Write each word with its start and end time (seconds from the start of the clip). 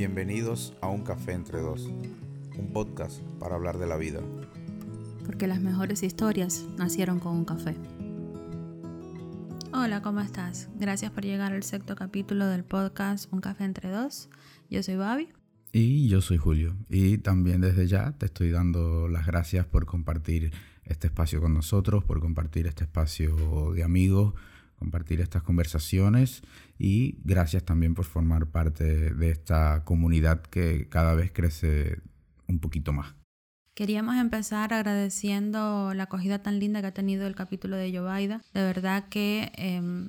Bienvenidos 0.00 0.72
a 0.80 0.88
Un 0.88 1.02
Café 1.02 1.32
entre 1.32 1.60
Dos, 1.60 1.90
un 2.56 2.70
podcast 2.72 3.20
para 3.38 3.56
hablar 3.56 3.76
de 3.76 3.86
la 3.86 3.98
vida. 3.98 4.20
Porque 5.26 5.46
las 5.46 5.60
mejores 5.60 6.02
historias 6.02 6.64
nacieron 6.78 7.20
con 7.20 7.36
un 7.36 7.44
café. 7.44 7.76
Hola, 9.74 10.00
¿cómo 10.00 10.20
estás? 10.20 10.70
Gracias 10.78 11.12
por 11.12 11.22
llegar 11.22 11.52
al 11.52 11.62
sexto 11.64 11.96
capítulo 11.96 12.46
del 12.46 12.64
podcast 12.64 13.30
Un 13.30 13.42
Café 13.42 13.64
entre 13.64 13.90
Dos. 13.90 14.30
Yo 14.70 14.82
soy 14.82 14.96
Babi. 14.96 15.28
Y 15.70 16.08
yo 16.08 16.22
soy 16.22 16.38
Julio. 16.38 16.78
Y 16.88 17.18
también 17.18 17.60
desde 17.60 17.86
ya 17.86 18.12
te 18.12 18.24
estoy 18.24 18.52
dando 18.52 19.06
las 19.06 19.26
gracias 19.26 19.66
por 19.66 19.84
compartir 19.84 20.50
este 20.84 21.08
espacio 21.08 21.42
con 21.42 21.52
nosotros, 21.52 22.04
por 22.04 22.20
compartir 22.20 22.66
este 22.66 22.84
espacio 22.84 23.74
de 23.74 23.84
amigos, 23.84 24.32
compartir 24.80 25.20
estas 25.20 25.42
conversaciones 25.42 26.42
y 26.78 27.18
gracias 27.22 27.62
también 27.64 27.94
por 27.94 28.06
formar 28.06 28.46
parte 28.46 29.14
de 29.14 29.30
esta 29.30 29.84
comunidad 29.84 30.40
que 30.42 30.88
cada 30.88 31.14
vez 31.14 31.30
crece 31.32 32.00
un 32.48 32.58
poquito 32.58 32.92
más. 32.92 33.14
Queríamos 33.74 34.16
empezar 34.16 34.74
agradeciendo 34.74 35.92
la 35.94 36.04
acogida 36.04 36.42
tan 36.42 36.58
linda 36.58 36.80
que 36.80 36.88
ha 36.88 36.94
tenido 36.94 37.26
el 37.26 37.34
capítulo 37.34 37.76
de 37.76 37.92
Yovaida. 37.92 38.40
De 38.52 38.62
verdad 38.62 39.08
que 39.08 39.52
eh, 39.56 40.08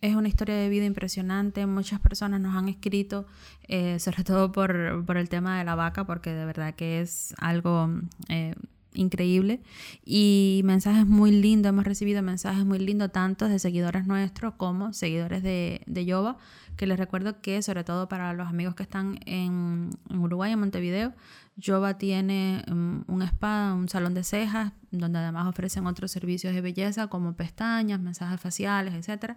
es 0.00 0.14
una 0.14 0.28
historia 0.28 0.56
de 0.56 0.68
vida 0.68 0.84
impresionante. 0.84 1.66
Muchas 1.66 2.00
personas 2.00 2.40
nos 2.40 2.56
han 2.56 2.68
escrito, 2.68 3.26
eh, 3.68 3.98
sobre 3.98 4.24
todo 4.24 4.52
por, 4.52 5.04
por, 5.06 5.16
el 5.16 5.28
tema 5.28 5.58
de 5.58 5.64
la 5.64 5.74
vaca, 5.74 6.04
porque 6.04 6.30
de 6.30 6.44
verdad 6.44 6.74
que 6.74 7.00
es 7.00 7.34
algo 7.38 7.90
eh, 8.28 8.54
increíble. 8.94 9.60
Y 10.04 10.62
mensajes 10.64 11.06
muy 11.06 11.30
lindos, 11.30 11.70
hemos 11.70 11.84
recibido 11.84 12.22
mensajes 12.22 12.64
muy 12.64 12.78
lindos, 12.78 13.12
tanto 13.12 13.48
de 13.48 13.58
seguidores 13.58 14.06
nuestros 14.06 14.54
como 14.54 14.92
seguidores 14.92 15.42
de, 15.42 15.82
de 15.86 16.04
Yoba, 16.04 16.38
que 16.76 16.86
les 16.86 16.98
recuerdo 16.98 17.40
que, 17.40 17.62
sobre 17.62 17.84
todo 17.84 18.08
para 18.08 18.32
los 18.32 18.48
amigos 18.48 18.74
que 18.74 18.82
están 18.82 19.18
en, 19.26 19.90
en 20.08 20.18
Uruguay, 20.18 20.52
en 20.52 20.60
Montevideo, 20.60 21.14
Yoba 21.56 21.98
tiene 21.98 22.64
um, 22.70 23.02
un 23.08 23.22
spa, 23.22 23.74
un 23.74 23.88
salón 23.88 24.14
de 24.14 24.22
cejas, 24.22 24.72
donde 24.92 25.18
además 25.18 25.48
ofrecen 25.48 25.86
otros 25.86 26.12
servicios 26.12 26.54
de 26.54 26.60
belleza 26.60 27.08
como 27.08 27.34
pestañas, 27.34 28.00
mensajes 28.00 28.40
faciales, 28.40 28.94
etc. 28.94 29.34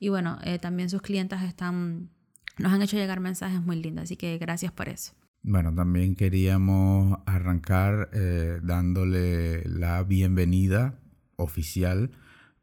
Y 0.00 0.08
bueno, 0.08 0.38
eh, 0.42 0.58
también 0.58 0.90
sus 0.90 1.00
clientas 1.00 1.44
están, 1.44 2.10
nos 2.58 2.72
han 2.72 2.82
hecho 2.82 2.96
llegar 2.96 3.20
mensajes 3.20 3.62
muy 3.62 3.80
lindos, 3.80 4.04
así 4.04 4.16
que 4.16 4.36
gracias 4.38 4.72
por 4.72 4.88
eso. 4.88 5.12
Bueno, 5.42 5.74
también 5.74 6.16
queríamos 6.16 7.18
arrancar 7.24 8.10
eh, 8.12 8.60
dándole 8.62 9.64
la 9.64 10.02
bienvenida 10.02 10.98
oficial 11.36 12.10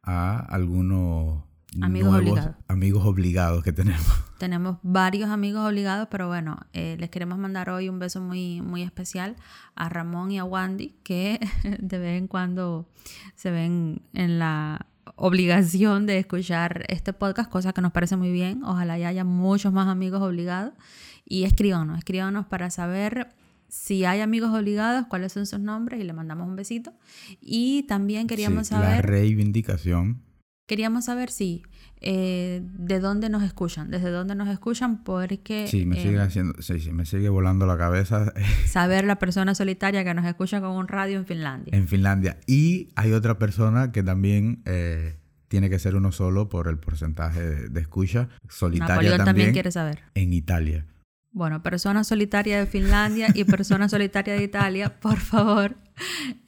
a 0.04 0.38
algunos 0.38 1.44
amigos 1.82 2.12
nuevos 2.12 2.30
obligados. 2.30 2.56
amigos 2.68 3.06
obligados 3.06 3.64
que 3.64 3.72
tenemos. 3.74 4.06
Tenemos 4.38 4.78
varios 4.84 5.32
amigos 5.32 5.68
obligados, 5.68 6.08
pero 6.12 6.28
bueno, 6.28 6.60
eh, 6.74 6.98
les 7.00 7.10
queremos 7.10 7.40
mandar 7.40 7.72
hoy 7.72 7.90
un 7.90 7.98
beso 7.98 8.22
muy, 8.22 8.62
muy 8.62 8.84
especial 8.84 9.36
a 9.74 9.90
Ramón 9.90 10.30
y 10.30 10.38
a 10.38 10.44
Wandy, 10.44 11.00
que 11.04 11.40
de 11.80 11.98
vez 11.98 12.20
en 12.20 12.28
cuando 12.28 12.88
se 13.36 13.50
ven 13.50 14.04
en 14.14 14.38
la 14.38 14.86
obligación 15.16 16.06
de 16.06 16.20
escuchar 16.20 16.86
este 16.90 17.12
podcast, 17.14 17.50
cosa 17.50 17.74
que 17.74 17.82
nos 17.82 17.92
parece 17.92 18.18
muy 18.18 18.32
bien. 18.32 18.64
Ojalá 18.64 19.00
ya 19.00 19.08
haya 19.08 19.24
muchos 19.24 19.74
más 19.74 19.88
amigos 19.88 20.22
obligados. 20.22 20.74
Y 21.30 21.44
escríbanos, 21.44 21.98
escríbanos 21.98 22.46
para 22.46 22.70
saber 22.70 23.30
si 23.68 24.06
hay 24.06 24.22
amigos 24.22 24.52
obligados, 24.52 25.08
cuáles 25.08 25.34
son 25.34 25.46
sus 25.46 25.60
nombres 25.60 26.00
y 26.00 26.04
le 26.06 26.14
mandamos 26.14 26.48
un 26.48 26.56
besito. 26.56 26.94
Y 27.42 27.84
también 27.84 28.28
queríamos 28.28 28.68
Sí, 28.68 28.74
saber... 28.76 28.90
La 28.98 29.02
reivindicación. 29.02 30.22
Queríamos 30.68 31.06
saber 31.06 31.32
si 31.32 31.64
eh, 32.02 32.62
de 32.64 33.00
dónde 33.00 33.30
nos 33.30 33.42
escuchan, 33.44 33.90
desde 33.90 34.10
dónde 34.10 34.36
nos 34.36 34.50
escuchan, 34.50 35.04
porque 35.04 35.66
Sí, 35.68 35.86
me 35.86 35.98
eh, 35.98 36.04
sigue 36.04 36.20
haciendo, 36.20 36.62
sí, 36.62 36.80
sí, 36.80 36.92
me 36.92 37.06
sigue 37.06 37.30
volando 37.30 37.66
la 37.66 37.78
cabeza 37.78 38.34
saber 38.68 39.06
la 39.06 39.18
persona 39.18 39.56
solitaria 39.56 40.04
que 40.04 40.14
nos 40.14 40.26
escucha 40.26 40.60
con 40.62 40.72
un 40.72 40.88
radio 40.90 41.18
en 41.18 41.26
Finlandia. 41.26 41.74
en 41.76 41.88
Finlandia. 41.88 42.38
Y 42.48 42.90
hay 42.96 43.14
otra 43.14 43.38
persona 43.38 43.92
que 43.94 44.04
también 44.04 44.62
eh, 44.66 45.16
tiene 45.48 45.70
que 45.70 45.80
ser 45.80 45.96
uno 45.96 46.12
solo 46.12 46.50
por 46.50 46.68
el 46.68 46.78
porcentaje 46.78 47.42
de, 47.42 47.70
de 47.70 47.80
escucha. 47.82 48.28
Solitaria 48.50 48.96
Napoleón 48.96 49.18
también 49.18 49.26
también 49.26 49.54
quiere 49.54 49.72
saber. 49.72 50.00
en 50.16 50.34
Italia. 50.34 50.86
Bueno, 51.38 51.62
persona 51.62 52.04
solitaria 52.04 52.58
de 52.58 52.66
Finlandia 52.66 53.28
y 53.32 53.44
persona 53.44 53.88
solitaria 53.90 54.34
de 54.34 54.42
Italia, 54.42 55.00
por 55.00 55.18
favor, 55.18 55.76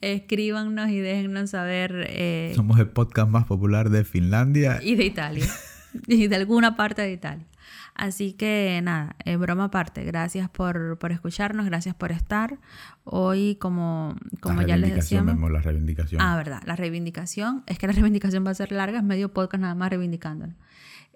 escríbanos 0.00 0.90
y 0.90 0.98
déjennos 0.98 1.50
saber 1.50 2.06
eh, 2.08 2.52
Somos 2.56 2.76
el 2.80 2.88
podcast 2.88 3.30
más 3.30 3.44
popular 3.44 3.90
de 3.90 4.02
Finlandia. 4.02 4.80
y 4.82 4.96
de 4.96 5.04
Italia 5.04 5.46
y 6.08 6.26
de 6.26 6.34
alguna 6.34 6.74
parte 6.74 7.02
de 7.02 7.12
Italia. 7.12 7.46
Así 7.94 8.32
que 8.32 8.80
nada, 8.82 9.14
eh, 9.24 9.36
broma 9.36 9.66
aparte, 9.66 10.02
gracias 10.02 10.50
por, 10.50 10.98
por 10.98 11.12
escucharnos, 11.12 11.66
gracias 11.66 11.94
por 11.94 12.10
estar. 12.10 12.58
Hoy, 13.04 13.58
como, 13.60 14.16
como 14.40 14.62
la 14.62 14.66
ya 14.66 14.76
les 14.76 14.92
decíamos... 14.92 15.34
Memo, 15.34 15.50
la 15.50 15.60
reivindicación. 15.60 16.20
Ah, 16.20 16.36
verdad, 16.36 16.62
la 16.66 16.74
reivindicación, 16.74 17.62
es 17.68 17.78
que 17.78 17.86
la 17.86 17.92
reivindicación 17.92 18.44
va 18.44 18.50
a 18.50 18.54
ser 18.54 18.72
larga, 18.72 18.98
es 18.98 19.04
medio 19.04 19.32
podcast 19.32 19.62
nada 19.62 19.76
más 19.76 19.90
reivindicándonos. 19.90 20.56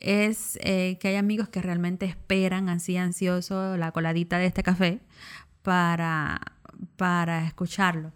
Es 0.04 0.58
eh, 0.60 0.98
que 1.00 1.08
hay 1.08 1.16
amigos 1.16 1.48
que 1.48 1.62
realmente 1.62 2.04
esperan 2.04 2.68
así 2.68 2.98
ansioso 2.98 3.78
la 3.78 3.90
coladita 3.90 4.36
de 4.36 4.44
este 4.44 4.62
café 4.62 5.00
para, 5.62 6.42
para 6.96 7.46
escucharlo. 7.46 8.12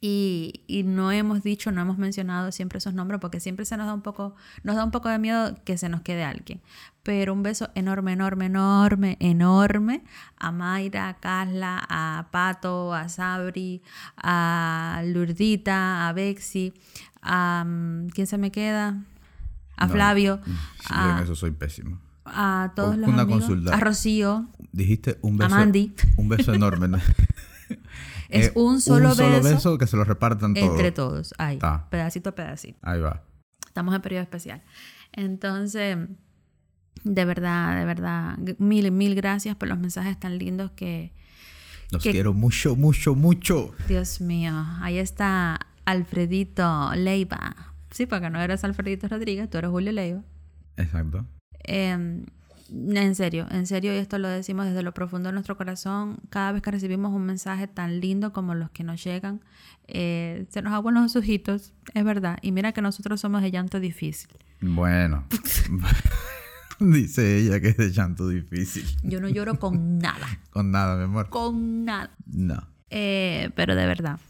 Y, 0.00 0.62
y 0.68 0.84
no 0.84 1.10
hemos 1.10 1.42
dicho, 1.42 1.72
no 1.72 1.80
hemos 1.80 1.98
mencionado 1.98 2.52
siempre 2.52 2.78
esos 2.78 2.94
nombres 2.94 3.20
porque 3.20 3.40
siempre 3.40 3.64
se 3.64 3.76
nos 3.76 3.88
da 3.88 3.94
un 3.94 4.02
poco, 4.02 4.36
nos 4.62 4.76
da 4.76 4.84
un 4.84 4.92
poco 4.92 5.08
de 5.08 5.18
miedo 5.18 5.56
que 5.64 5.76
se 5.76 5.88
nos 5.88 6.02
quede 6.02 6.22
alguien. 6.22 6.60
Pero 7.02 7.32
un 7.32 7.42
beso 7.42 7.68
enorme, 7.74 8.12
enorme, 8.12 8.46
enorme, 8.46 9.16
enorme 9.18 10.04
a 10.36 10.52
Mayra, 10.52 11.08
a 11.08 11.14
Carla, 11.18 11.84
a 11.88 12.28
Pato, 12.30 12.94
a 12.94 13.08
Sabri, 13.08 13.82
a 14.16 15.02
Lurdita, 15.04 16.08
a 16.08 16.12
Bexi, 16.12 16.74
a 17.22 17.64
mm, 17.66 18.10
¿quién 18.10 18.28
se 18.28 18.38
me 18.38 18.52
queda? 18.52 19.02
A 19.78 19.86
No, 19.86 19.92
Flavio, 19.92 20.40
Sí, 20.44 20.86
a, 20.90 21.16
en 21.18 21.24
eso 21.24 21.34
soy 21.34 21.52
pésimo. 21.52 22.00
a 22.24 22.72
todos 22.76 22.96
los 22.98 23.08
Una 23.08 23.22
amigos, 23.22 23.44
consulta. 23.44 23.74
a 23.74 23.80
Rocío, 23.80 24.48
Dijiste 24.72 25.18
un 25.22 25.40
a 25.40 25.46
beso. 25.46 25.56
Mandy. 25.56 25.94
Un 26.16 26.28
beso 26.28 26.52
enorme. 26.52 26.88
¿no? 26.88 26.98
Es 28.28 28.48
Eh, 28.48 28.52
un 28.56 28.80
solo 28.82 29.14
beso 29.16 29.78
que 29.78 29.86
se 29.86 29.96
lo 29.96 30.04
repartan 30.04 30.52
todos. 30.54 30.68
entre 30.70 30.92
todos, 30.92 31.34
ahí, 31.38 31.58
Ta. 31.58 31.88
pedacito 31.90 32.30
a 32.30 32.34
pedacito. 32.34 32.78
Ahí 32.82 33.00
va. 33.00 33.22
Estamos 33.66 33.94
en 33.94 34.02
periodo 34.02 34.22
especial. 34.22 34.62
Entonces, 35.12 35.96
de 37.04 37.24
verdad, 37.24 37.78
de 37.78 37.84
verdad, 37.86 38.36
mil, 38.58 38.90
mil 38.92 39.14
gracias 39.14 39.56
por 39.56 39.68
los 39.68 39.78
mensajes 39.78 40.18
tan 40.20 40.36
lindos 40.38 40.70
que, 40.72 41.14
Los 41.90 42.02
Que- 42.02 42.10
quiero 42.12 42.34
mucho, 42.34 42.76
mucho, 42.76 43.14
mucho. 43.14 43.74
Dios 43.88 44.20
mío, 44.20 44.52
ahí 44.82 44.98
está 44.98 45.58
Alfredito 45.86 46.90
Leiva. 46.94 47.67
Sí, 47.90 48.06
porque 48.06 48.30
no 48.30 48.40
eres 48.40 48.64
Alfredito 48.64 49.08
Rodríguez, 49.08 49.48
tú 49.50 49.58
eres 49.58 49.70
Julio 49.70 49.92
Leiva. 49.92 50.22
Exacto. 50.76 51.26
Eh, 51.64 52.24
en 52.70 53.14
serio, 53.14 53.46
en 53.50 53.66
serio, 53.66 53.94
y 53.94 53.96
esto 53.96 54.18
lo 54.18 54.28
decimos 54.28 54.66
desde 54.66 54.82
lo 54.82 54.92
profundo 54.92 55.30
de 55.30 55.32
nuestro 55.32 55.56
corazón, 55.56 56.18
cada 56.28 56.52
vez 56.52 56.62
que 56.62 56.70
recibimos 56.70 57.12
un 57.14 57.24
mensaje 57.24 57.66
tan 57.66 58.00
lindo 58.00 58.32
como 58.32 58.54
los 58.54 58.70
que 58.70 58.84
nos 58.84 59.02
llegan, 59.02 59.40
eh, 59.86 60.46
se 60.50 60.60
nos 60.60 60.72
aguan 60.74 60.94
los 60.96 61.16
ojitos, 61.16 61.72
es 61.94 62.04
verdad. 62.04 62.38
Y 62.42 62.52
mira 62.52 62.72
que 62.72 62.82
nosotros 62.82 63.20
somos 63.20 63.40
de 63.42 63.50
llanto 63.50 63.80
difícil. 63.80 64.28
Bueno. 64.60 65.24
Dice 66.80 67.38
ella 67.38 67.60
que 67.60 67.68
es 67.70 67.76
de 67.76 67.90
llanto 67.90 68.28
difícil. 68.28 68.84
Yo 69.02 69.20
no 69.20 69.28
lloro 69.28 69.58
con 69.58 69.98
nada, 69.98 70.26
Con 70.50 70.70
nada, 70.70 70.96
mi 70.96 71.04
amor. 71.04 71.28
con 71.28 71.84
nada. 71.84 72.10
No. 72.26 72.68
Eh, 72.90 73.50
pero 73.56 73.74
de 73.74 73.86
verdad. 73.86 74.20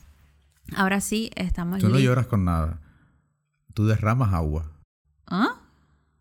Ahora 0.77 1.01
sí, 1.01 1.31
estamos 1.35 1.81
Tú 1.81 1.89
no 1.89 1.99
lloras 1.99 2.27
con 2.27 2.45
nada. 2.45 2.81
Tú 3.79 3.87
derramas 3.87 4.35
agua. 4.35 4.73
¿Ah? 5.29 5.51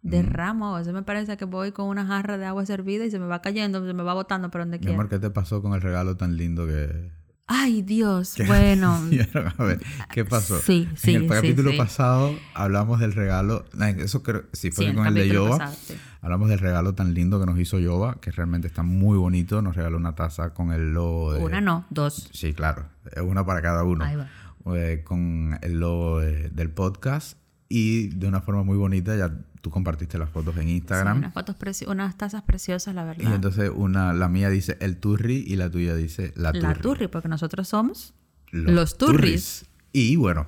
Derramo. 0.03 0.77
Eso 0.77 0.93
me 0.93 1.01
parece 1.01 1.37
que 1.37 1.45
voy 1.45 1.71
con 1.71 1.87
una 1.87 2.05
jarra 2.05 2.37
de 2.37 2.45
agua 2.45 2.63
servida 2.67 3.03
y 3.03 3.09
se 3.09 3.17
me 3.17 3.25
va 3.25 3.41
cayendo, 3.41 3.83
se 3.83 3.93
me 3.95 4.03
va 4.03 4.13
botando 4.13 4.51
por 4.51 4.61
donde 4.61 4.77
Mi 4.77 4.81
quiera. 4.81 4.93
amor, 4.93 5.09
¿qué 5.09 5.17
te 5.17 5.31
pasó 5.31 5.63
con 5.63 5.73
el 5.73 5.81
regalo 5.81 6.15
tan 6.17 6.37
lindo 6.37 6.67
que... 6.67 7.09
Ay, 7.47 7.81
Dios. 7.81 8.35
Bueno. 8.45 8.93
A 9.57 9.63
ver, 9.63 9.79
¿qué 10.11 10.23
pasó? 10.23 10.59
Sí, 10.59 10.87
sí, 10.95 11.15
En 11.15 11.23
el 11.23 11.29
sí, 11.29 11.33
capítulo 11.33 11.71
sí. 11.71 11.77
pasado 11.77 12.31
hablamos 12.53 12.99
del 12.99 13.13
regalo... 13.13 13.65
Eso 13.97 14.21
creo... 14.21 14.43
Sí, 14.53 14.69
fue 14.69 14.85
Sí, 14.85 14.93
con 14.93 15.07
el 15.07 15.15
de 15.15 15.21
capítulo 15.21 15.45
Yoba. 15.47 15.57
pasado. 15.57 15.97
Hablamos 16.21 16.49
del 16.49 16.59
regalo 16.59 16.93
tan 16.93 17.15
lindo 17.15 17.39
que 17.39 17.47
nos 17.47 17.57
hizo 17.57 17.79
Yoba, 17.79 18.19
que 18.21 18.29
realmente 18.29 18.67
está 18.67 18.83
muy 18.83 19.17
bonito. 19.17 19.63
Nos 19.63 19.75
regaló 19.75 19.97
una 19.97 20.13
taza 20.13 20.53
con 20.53 20.71
el 20.73 20.93
logo 20.93 21.33
de... 21.33 21.43
Una 21.43 21.59
no, 21.59 21.85
dos. 21.89 22.29
Sí, 22.33 22.53
claro. 22.53 22.85
Es 23.13 23.23
una 23.23 23.43
para 23.47 23.63
cada 23.63 23.83
uno. 23.83 24.05
Ahí 24.05 24.15
va. 24.15 24.27
Eh, 24.75 25.01
con 25.03 25.57
el 25.61 25.79
logo 25.79 26.19
de- 26.19 26.49
del 26.49 26.69
podcast. 26.69 27.37
Y 27.69 28.07
de 28.09 28.27
una 28.27 28.41
forma 28.41 28.63
muy 28.63 28.77
bonita, 28.77 29.15
ya 29.17 29.31
tú 29.61 29.69
compartiste 29.69 30.17
las 30.17 30.29
fotos 30.29 30.55
en 30.57 30.63
Sí, 30.63 30.75
Instagram. 30.77 31.17
unas 31.17 31.33
fotos 31.33 31.55
unas 31.87 32.17
tazas 32.17 32.43
preciosas, 32.43 32.95
la 32.95 33.03
verdad. 33.03 33.29
y 33.29 33.33
entonces 33.33 33.69
una, 33.75 34.13
la 34.13 34.29
mía 34.29 34.49
dice 34.49 34.77
el 34.79 34.97
turri 34.97 35.43
y 35.45 35.55
la 35.57 35.69
tuya 35.69 35.95
dice 35.95 36.31
la 36.35 36.51
turri. 36.53 36.63
La 36.67 36.73
turri, 36.75 37.07
porque 37.07 37.27
nosotros 37.27 37.67
somos 37.67 38.13
los 38.51 38.97
turris. 38.97 39.65
Y 39.91 40.15
bueno, 40.15 40.47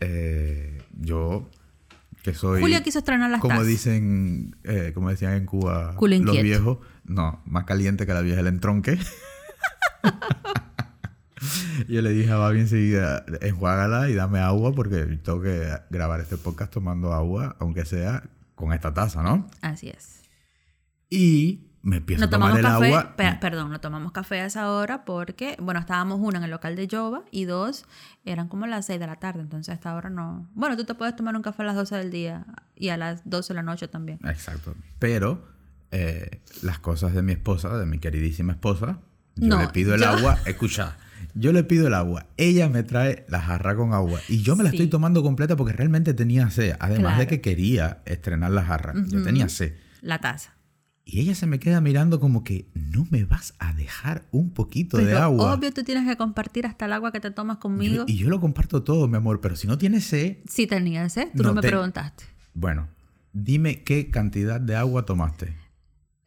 eh, 0.00 0.82
yo 0.98 1.48
que 2.22 2.34
soy... 2.34 2.60
Julio 2.60 2.82
quiso 2.82 2.98
estrenar 2.98 3.30
las 3.30 3.40
Como 3.40 3.54
tazas. 3.54 3.66
dicen, 3.68 4.56
eh, 4.64 4.90
como 4.94 5.10
decían 5.10 5.34
en 5.34 5.46
Cuba 5.46 5.94
los 6.00 6.42
viejos. 6.42 6.78
No, 7.04 7.40
más 7.46 7.64
caliente 7.64 8.06
que 8.06 8.12
la 8.14 8.20
vieja 8.22 8.40
el 8.40 8.46
entronque. 8.48 8.98
Yo 11.88 12.02
le 12.02 12.10
dije 12.10 12.30
a 12.30 12.36
Babi 12.36 12.60
enseguida, 12.60 13.24
enjuágala 13.40 14.08
y 14.10 14.14
dame 14.14 14.40
agua 14.40 14.72
porque 14.74 15.04
tengo 15.22 15.40
que 15.42 15.68
grabar 15.90 16.20
este 16.20 16.36
podcast 16.36 16.72
tomando 16.72 17.12
agua, 17.12 17.56
aunque 17.60 17.84
sea 17.84 18.22
con 18.54 18.72
esta 18.72 18.92
taza, 18.92 19.22
¿no? 19.22 19.48
Así 19.62 19.88
es. 19.88 20.20
Y 21.08 21.66
me 21.82 21.96
empiezo 21.96 22.20
No 22.20 22.26
a 22.26 22.30
tomar 22.30 22.56
el 22.56 22.62
café, 22.62 22.86
agua. 22.86 23.16
pe- 23.16 23.38
perdón, 23.40 23.70
no 23.70 23.80
tomamos 23.80 24.12
café 24.12 24.40
a 24.40 24.46
esa 24.46 24.70
hora 24.70 25.04
porque, 25.06 25.56
bueno, 25.60 25.80
estábamos 25.80 26.18
uno 26.20 26.36
en 26.36 26.44
el 26.44 26.50
local 26.50 26.76
de 26.76 26.86
Yoba 26.86 27.22
y 27.30 27.46
dos 27.46 27.86
eran 28.24 28.48
como 28.48 28.66
las 28.66 28.84
6 28.86 29.00
de 29.00 29.06
la 29.06 29.16
tarde, 29.16 29.40
entonces 29.40 29.70
a 29.70 29.74
esta 29.74 29.94
hora 29.94 30.10
no. 30.10 30.48
Bueno, 30.54 30.76
tú 30.76 30.84
te 30.84 30.94
puedes 30.94 31.16
tomar 31.16 31.34
un 31.34 31.42
café 31.42 31.62
a 31.62 31.66
las 31.66 31.76
12 31.76 31.96
del 31.96 32.10
día 32.10 32.44
y 32.76 32.90
a 32.90 32.98
las 32.98 33.22
12 33.28 33.48
de 33.48 33.56
la 33.56 33.62
noche 33.62 33.88
también. 33.88 34.18
Exacto. 34.24 34.74
Pero 34.98 35.48
eh, 35.90 36.42
las 36.62 36.78
cosas 36.78 37.14
de 37.14 37.22
mi 37.22 37.32
esposa, 37.32 37.76
de 37.78 37.86
mi 37.86 37.98
queridísima 37.98 38.52
esposa, 38.52 38.98
yo 39.36 39.48
No, 39.48 39.60
le 39.62 39.68
pido 39.68 39.94
el 39.94 40.02
yo- 40.02 40.08
agua. 40.10 40.38
Escucha, 40.44 40.96
yo 41.34 41.52
le 41.52 41.64
pido 41.64 41.86
el 41.86 41.94
agua. 41.94 42.26
Ella 42.36 42.68
me 42.68 42.82
trae 42.82 43.24
la 43.28 43.40
jarra 43.40 43.74
con 43.76 43.92
agua. 43.94 44.20
Y 44.28 44.42
yo 44.42 44.56
me 44.56 44.64
la 44.64 44.70
Sí. 44.70 44.76
estoy 44.76 44.88
tomando 44.88 45.22
completa 45.22 45.56
porque 45.56 45.72
realmente 45.72 46.14
tenía 46.14 46.50
sed. 46.50 46.76
Además 46.80 47.18
de 47.18 47.26
que 47.26 47.40
quería 47.40 48.02
estrenar 48.06 48.50
la 48.50 48.64
jarra. 48.64 48.94
Yo 49.08 49.22
tenía 49.22 49.48
sed. 49.48 49.74
La 50.00 50.18
taza. 50.20 50.54
Y 51.04 51.20
ella 51.20 51.34
se 51.34 51.46
me 51.46 51.58
queda 51.58 51.80
mirando 51.80 52.20
como 52.20 52.44
que 52.44 52.68
no 52.74 53.04
me 53.10 53.24
vas 53.24 53.54
a 53.58 53.72
dejar 53.72 54.22
un 54.30 54.50
poquito 54.50 54.96
de 54.98 55.16
agua. 55.16 55.54
obvio 55.54 55.72
tú 55.72 55.82
tienes 55.82 56.06
que 56.06 56.16
compartir 56.16 56.66
hasta 56.66 56.84
el 56.86 56.92
agua 56.92 57.10
que 57.10 57.18
te 57.20 57.30
tomas 57.32 57.56
Yo- 57.56 57.60
conmigo. 57.60 58.04
y 58.06 58.16
yo 58.16 58.28
lo 58.30 58.38
comparto 58.40 58.82
todo, 58.84 59.08
mi 59.08 59.16
amor. 59.16 59.40
Pero 59.40 59.56
si 59.56 59.66
no 59.66 59.76
tienes 59.76 60.04
sed, 60.04 60.36
Si 60.48 60.66
tenías, 60.68 61.16
¿eh? 61.16 61.30
Tú 61.36 61.42
no, 61.42 61.48
No 61.48 61.54
me 61.56 61.60
te- 61.62 61.68
preguntaste. 61.68 62.24
bueno, 62.54 62.88
dime 63.32 63.82
qué 63.82 64.10
cantidad 64.10 64.60
de 64.60 64.76
agua 64.76 65.04
tomaste. 65.04 65.56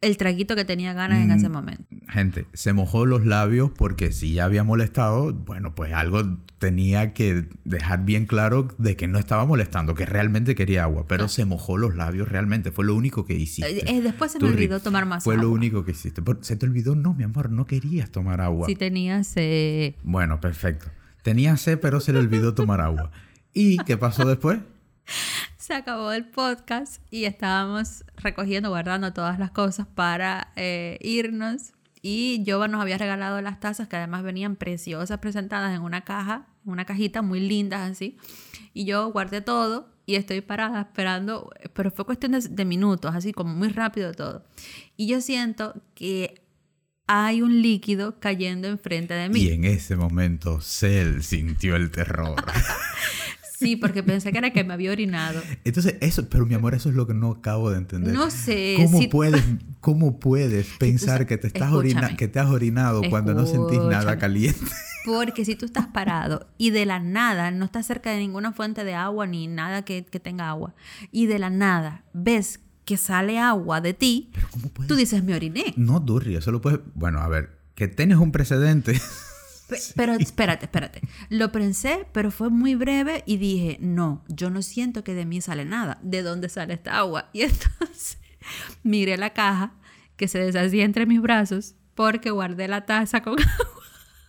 El 0.04 0.16
traguito 0.16 0.54
que 0.56 0.64
tenía 0.64 0.92
ganas 0.92 1.20
en 1.22 1.28
Mm. 1.28 1.32
ese 1.32 1.48
momento. 1.48 1.84
Gente, 2.08 2.46
se 2.52 2.72
mojó 2.72 3.06
los 3.06 3.24
labios 3.24 3.70
porque 3.76 4.12
si 4.12 4.34
ya 4.34 4.44
había 4.44 4.62
molestado, 4.64 5.32
bueno, 5.32 5.74
pues 5.74 5.92
algo 5.92 6.38
tenía 6.58 7.12
que 7.12 7.46
dejar 7.64 8.04
bien 8.04 8.26
claro 8.26 8.68
de 8.78 8.96
que 8.96 9.06
no 9.08 9.18
estaba 9.18 9.44
molestando, 9.44 9.94
que 9.94 10.06
realmente 10.06 10.54
quería 10.54 10.84
agua, 10.84 11.06
pero 11.08 11.28
se 11.28 11.44
mojó 11.44 11.76
los 11.76 11.94
labios 11.94 12.28
realmente, 12.28 12.70
fue 12.70 12.84
lo 12.84 12.94
único 12.94 13.24
que 13.26 13.34
hiciste. 13.34 13.70
Eh, 13.80 13.84
eh, 13.86 14.00
después 14.00 14.32
se 14.32 14.38
me 14.38 14.48
olvidó 14.48 14.80
tomar 14.80 15.04
más 15.06 15.24
Fue 15.24 15.34
lo 15.36 15.42
agua. 15.42 15.54
único 15.54 15.84
que 15.84 15.90
hiciste. 15.92 16.22
Se 16.42 16.56
te 16.56 16.66
olvidó, 16.66 16.94
no, 16.94 17.12
mi 17.14 17.24
amor, 17.24 17.50
no 17.50 17.66
querías 17.66 18.10
tomar 18.10 18.40
agua. 18.40 18.66
Si 18.66 18.76
tenías... 18.76 19.32
eh, 19.36 19.96
Bueno, 20.04 20.40
perfecto. 20.40 20.86
Tenía 21.22 21.56
sed, 21.56 21.78
pero 21.80 22.00
se 22.00 22.12
le 22.12 22.18
olvidó 22.18 22.54
tomar 22.54 22.80
agua. 22.80 23.10
¿Y 23.52 23.78
qué 23.84 23.96
pasó 23.96 24.26
después? 24.28 24.58
se 25.64 25.72
acabó 25.72 26.12
el 26.12 26.26
podcast 26.26 27.00
y 27.10 27.24
estábamos 27.24 28.04
recogiendo, 28.18 28.68
guardando 28.68 29.14
todas 29.14 29.38
las 29.38 29.50
cosas 29.50 29.86
para 29.86 30.52
eh, 30.56 30.98
irnos. 31.00 31.72
Y 32.02 32.44
Jova 32.46 32.68
nos 32.68 32.82
había 32.82 32.98
regalado 32.98 33.40
las 33.40 33.60
tazas 33.60 33.88
que 33.88 33.96
además 33.96 34.24
venían 34.24 34.56
preciosas 34.56 35.20
presentadas 35.20 35.74
en 35.74 35.80
una 35.80 36.02
caja, 36.02 36.48
una 36.66 36.84
cajita 36.84 37.22
muy 37.22 37.40
lindas 37.40 37.90
así. 37.90 38.18
Y 38.74 38.84
yo 38.84 39.10
guardé 39.10 39.40
todo 39.40 39.88
y 40.04 40.16
estoy 40.16 40.42
parada 40.42 40.82
esperando, 40.82 41.50
pero 41.72 41.90
fue 41.90 42.04
cuestión 42.04 42.32
de, 42.32 42.40
de 42.40 42.64
minutos, 42.66 43.14
así 43.14 43.32
como 43.32 43.54
muy 43.54 43.68
rápido 43.68 44.12
todo. 44.12 44.44
Y 44.98 45.06
yo 45.06 45.22
siento 45.22 45.80
que 45.94 46.42
hay 47.06 47.40
un 47.40 47.62
líquido 47.62 48.20
cayendo 48.20 48.68
enfrente 48.68 49.14
de 49.14 49.30
mí. 49.30 49.40
Y 49.40 49.52
en 49.52 49.64
ese 49.64 49.96
momento, 49.96 50.60
Cell 50.60 51.22
sintió 51.22 51.74
el 51.74 51.90
terror. 51.90 52.36
Sí, 53.56 53.76
porque 53.76 54.02
pensé 54.02 54.32
que 54.32 54.38
era 54.38 54.52
que 54.52 54.64
me 54.64 54.74
había 54.74 54.90
orinado. 54.90 55.40
Entonces, 55.64 55.96
eso, 56.00 56.28
pero 56.28 56.44
mi 56.44 56.54
amor, 56.54 56.74
eso 56.74 56.88
es 56.88 56.94
lo 56.94 57.06
que 57.06 57.14
no 57.14 57.30
acabo 57.30 57.70
de 57.70 57.78
entender. 57.78 58.12
No 58.12 58.30
sé 58.30 58.74
¿Cómo 58.82 58.98
si- 59.00 59.06
puedes, 59.08 59.42
cómo 59.80 60.18
puedes 60.18 60.66
pensar 60.78 61.18
sa- 61.20 61.26
que 61.26 61.38
te 61.38 61.46
estás 61.46 61.68
escúchame. 61.68 61.94
orina- 62.06 62.16
que 62.16 62.26
te 62.28 62.40
has 62.40 62.48
orinado 62.50 63.02
cuando 63.10 63.32
no 63.32 63.46
sentís 63.46 63.78
nada 63.78 63.98
Escúchame. 63.98 64.18
caliente? 64.18 64.60
Porque 65.04 65.44
si 65.44 65.54
tú 65.54 65.66
estás 65.66 65.86
parado 65.86 66.48
y 66.58 66.70
de 66.70 66.86
la 66.86 66.98
nada, 66.98 67.50
no 67.50 67.66
estás 67.66 67.86
cerca 67.86 68.10
de 68.10 68.18
ninguna 68.18 68.52
fuente 68.52 68.84
de 68.84 68.94
agua 68.94 69.26
ni 69.26 69.46
nada 69.46 69.82
que, 69.84 70.04
que 70.04 70.18
tenga 70.18 70.48
agua, 70.48 70.74
y 71.12 71.26
de 71.26 71.38
la 71.38 71.50
nada 71.50 72.04
ves 72.14 72.60
que 72.86 72.96
sale 72.96 73.38
agua 73.38 73.80
de 73.80 73.94
ti, 73.94 74.30
Pero 74.34 74.48
¿cómo 74.50 74.68
puedes? 74.70 74.88
tú 74.88 74.96
dices, 74.96 75.22
me 75.22 75.34
oriné. 75.34 75.74
No, 75.76 76.00
Durri, 76.00 76.36
eso 76.36 76.50
lo 76.52 76.60
puedes... 76.60 76.80
Bueno, 76.94 77.20
a 77.20 77.28
ver, 77.28 77.58
que 77.74 77.86
tienes 77.88 78.16
un 78.18 78.32
precedente. 78.32 79.00
Pe- 79.68 79.78
Pero 79.96 80.12
espérate, 80.18 80.66
espérate. 80.66 81.00
Lo 81.30 81.50
pensé, 81.52 82.06
pero 82.12 82.30
fue 82.30 82.50
muy 82.50 82.74
breve 82.74 83.22
y 83.26 83.36
dije, 83.38 83.78
no, 83.80 84.24
yo 84.28 84.50
no 84.50 84.62
siento 84.62 85.04
que 85.04 85.14
de 85.14 85.24
mí 85.26 85.40
sale 85.40 85.64
nada. 85.64 85.98
¿De 86.02 86.22
dónde 86.22 86.48
sale 86.48 86.74
esta 86.74 86.98
agua? 86.98 87.30
Y 87.32 87.42
entonces 87.42 88.18
miré 88.82 89.16
la 89.16 89.32
caja 89.32 89.74
que 90.16 90.28
se 90.28 90.38
deshacía 90.38 90.84
entre 90.84 91.06
mis 91.06 91.20
brazos 91.20 91.74
porque 91.94 92.30
guardé 92.30 92.68
la 92.68 92.84
taza 92.86 93.22
con 93.22 93.34
agua. 93.40 93.82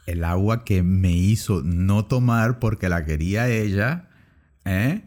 El 0.08 0.24
agua 0.24 0.64
que 0.64 0.84
me 0.84 1.12
hizo 1.12 1.62
no 1.64 2.06
tomar 2.06 2.60
porque 2.60 2.90
la 2.90 3.06
quería 3.06 3.50
ella, 3.50 4.10
¿eh? 4.64 5.04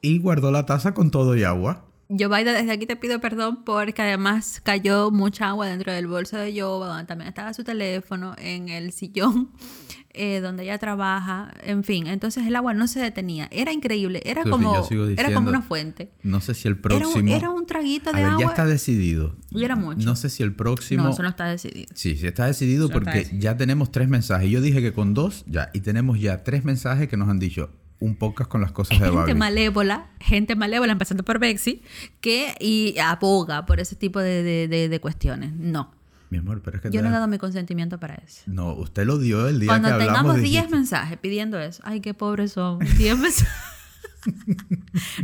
Y 0.00 0.18
guardó 0.20 0.50
la 0.52 0.66
taza 0.66 0.94
con 0.94 1.10
todo 1.10 1.36
y 1.36 1.44
agua. 1.44 1.90
Yo, 2.08 2.28
Baida, 2.28 2.52
desde 2.52 2.70
aquí 2.72 2.86
te 2.86 2.96
pido 2.96 3.20
perdón 3.20 3.64
porque 3.64 4.02
además 4.02 4.60
cayó 4.62 5.10
mucha 5.10 5.48
agua 5.48 5.66
dentro 5.68 5.92
del 5.92 6.06
bolso 6.06 6.36
de 6.36 6.52
Yoba, 6.52 6.86
donde 6.88 7.04
también 7.04 7.28
estaba 7.28 7.54
su 7.54 7.64
teléfono, 7.64 8.34
en 8.38 8.68
el 8.68 8.92
sillón 8.92 9.50
eh, 10.10 10.40
donde 10.40 10.64
ella 10.64 10.78
trabaja, 10.78 11.50
en 11.62 11.82
fin. 11.82 12.06
Entonces 12.06 12.46
el 12.46 12.54
agua 12.56 12.74
no 12.74 12.86
se 12.88 13.00
detenía. 13.00 13.48
Era 13.50 13.72
increíble, 13.72 14.20
era, 14.24 14.42
como, 14.44 14.86
era 15.16 15.32
como 15.32 15.48
una 15.48 15.62
fuente. 15.62 16.12
No 16.22 16.40
sé 16.40 16.54
si 16.54 16.68
el 16.68 16.74
Era 16.74 16.82
próximo... 16.82 17.14
un, 17.16 17.28
era 17.28 17.50
un 17.50 17.66
traguito 17.66 18.10
A 18.10 18.12
de 18.12 18.18
ver, 18.22 18.30
agua. 18.32 18.40
ya 18.42 18.48
está 18.50 18.66
decidido. 18.66 19.36
Y 19.50 19.64
era 19.64 19.74
mucho. 19.74 20.04
No 20.06 20.14
sé 20.14 20.28
si 20.30 20.42
el 20.42 20.54
próximo... 20.54 21.04
No, 21.04 21.10
eso 21.10 21.22
no 21.22 21.28
está 21.30 21.46
decidido. 21.46 21.86
Sí, 21.94 22.16
sí 22.16 22.26
está 22.26 22.46
decidido 22.46 22.84
Eso 22.86 22.92
está 22.92 23.04
porque 23.04 23.18
decidido. 23.20 23.42
ya 23.42 23.56
tenemos 23.56 23.90
tres 23.90 24.08
mensajes. 24.08 24.50
Yo 24.50 24.60
dije 24.60 24.82
que 24.82 24.92
con 24.92 25.14
dos 25.14 25.44
ya, 25.46 25.70
y 25.72 25.80
tenemos 25.80 26.20
ya 26.20 26.44
tres 26.44 26.64
mensajes 26.64 27.08
que 27.08 27.16
nos 27.16 27.28
han 27.28 27.38
dicho 27.38 27.70
un 28.04 28.16
podcast 28.16 28.50
con 28.50 28.60
las 28.60 28.72
cosas 28.72 28.98
de 29.00 29.10
Gente 29.10 29.34
malévola, 29.34 30.06
gente 30.20 30.56
malévola, 30.56 30.92
empezando 30.92 31.22
por 31.24 31.38
Bexi, 31.38 31.82
que 32.20 32.54
y 32.60 32.98
aboga 32.98 33.66
por 33.66 33.80
ese 33.80 33.96
tipo 33.96 34.20
de, 34.20 34.42
de- 34.42 34.68
de- 34.68 34.88
de 34.88 35.00
cuestiones. 35.00 35.52
No, 35.54 35.90
Mi 36.30 36.38
amor, 36.38 36.60
pero 36.62 36.76
es 36.76 36.82
que 36.82 36.90
yo 36.90 37.00
no 37.02 37.08
he 37.08 37.10
da- 37.10 37.16
dado 37.18 37.28
mi 37.28 37.38
consentimiento 37.38 37.98
para 37.98 38.14
eso. 38.16 38.42
No, 38.46 38.74
usted 38.74 39.04
lo 39.06 39.18
dio 39.18 39.48
el 39.48 39.60
día 39.60 39.68
Cuando 39.68 39.88
que 39.88 39.94
hablamos. 39.94 40.12
tengamos 40.14 40.36
dijiste- 40.36 40.60
10 40.62 40.70
mensajes 40.70 41.18
pidiendo 41.18 41.58
eso, 41.58 41.82
ay, 41.86 42.00
qué 42.00 42.12
pobres 42.14 42.52
son, 42.52 42.78
10 42.80 43.16
mensajes. 43.18 43.52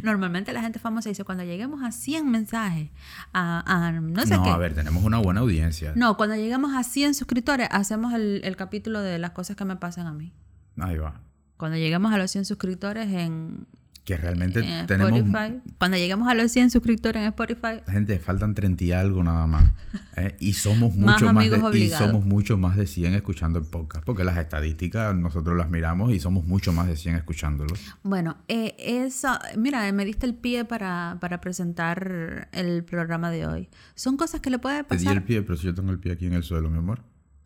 Normalmente 0.02 0.52
la 0.52 0.60
gente 0.62 0.78
famosa 0.78 1.08
dice, 1.08 1.24
cuando 1.24 1.44
lleguemos 1.44 1.82
a 1.82 1.90
100 1.92 2.30
mensajes, 2.30 2.90
a, 3.32 3.62
a 3.88 3.92
no 3.92 4.26
sé 4.26 4.36
no, 4.36 4.42
qué. 4.44 4.50
a 4.50 4.56
ver, 4.58 4.74
tenemos 4.74 5.04
una 5.04 5.18
buena 5.18 5.40
audiencia. 5.40 5.92
No, 5.96 6.16
cuando 6.16 6.36
lleguemos 6.36 6.74
a 6.74 6.82
100 6.84 7.14
suscriptores, 7.14 7.68
hacemos 7.70 8.12
el, 8.14 8.40
el 8.44 8.56
capítulo 8.56 9.00
de 9.00 9.18
las 9.18 9.30
cosas 9.30 9.56
que 9.56 9.64
me 9.64 9.76
pasan 9.76 10.06
a 10.06 10.12
mí. 10.12 10.32
Ahí 10.78 10.96
va. 10.98 11.20
Cuando 11.60 11.76
lleguemos 11.76 12.10
a 12.10 12.16
los 12.16 12.30
100 12.30 12.46
suscriptores 12.46 13.06
en, 13.12 13.66
Que 14.04 14.16
realmente 14.16 14.60
en 14.60 14.86
tenemos... 14.86 15.12
Spotify. 15.12 15.60
Cuando 15.76 15.98
lleguemos 15.98 16.26
a 16.26 16.32
los 16.34 16.50
100 16.50 16.70
suscriptores 16.70 17.20
en 17.20 17.28
Spotify, 17.28 17.82
Gente, 17.86 18.18
faltan 18.18 18.54
30 18.54 18.82
y 18.84 18.92
algo 18.92 19.22
nada 19.22 19.46
más. 19.46 19.70
¿eh? 20.16 20.36
Y 20.40 20.54
somos 20.54 20.96
Más 20.96 21.20
mucho 21.20 21.34
más, 21.34 21.44
de, 21.44 21.54
amigos 21.54 21.76
y 21.76 21.90
somos 21.90 22.24
mucho 22.24 22.56
más 22.56 22.78
de 22.78 22.86
100 22.86 23.12
escuchando 23.12 23.58
el 23.58 23.66
podcast. 23.66 24.06
Porque 24.06 24.24
las 24.24 24.38
estadísticas 24.38 25.14
nosotros 25.14 25.54
las 25.54 25.68
miramos 25.68 26.14
y 26.14 26.18
somos 26.18 26.46
mucho 26.46 26.72
más 26.72 26.88
de 26.88 26.96
100 26.96 27.16
escuchándolos. 27.16 27.78
Bueno, 28.02 28.38
eh, 28.48 28.74
eso, 28.78 29.38
mira, 29.58 29.92
me 29.92 30.06
diste 30.06 30.24
el 30.24 30.34
pie 30.34 30.64
para, 30.64 31.18
para 31.20 31.42
presentar 31.42 32.48
el 32.52 32.84
programa 32.84 33.30
de 33.30 33.46
hoy. 33.46 33.68
Son 33.94 34.16
cosas 34.16 34.40
que 34.40 34.48
le 34.48 34.58
puede 34.58 34.82
Te 34.84 34.96
di 34.96 35.04
pasar. 35.04 35.18
el 35.18 35.24
pie, 35.24 35.42
pero 35.42 35.58
si 35.58 35.66
yo 35.66 35.74
tengo 35.74 35.90
el 35.90 35.98
pie 35.98 36.12
aquí 36.12 36.24
en 36.24 36.32
el 36.32 36.42
suelo, 36.42 36.70
mi 36.70 36.78
amor. 36.78 37.02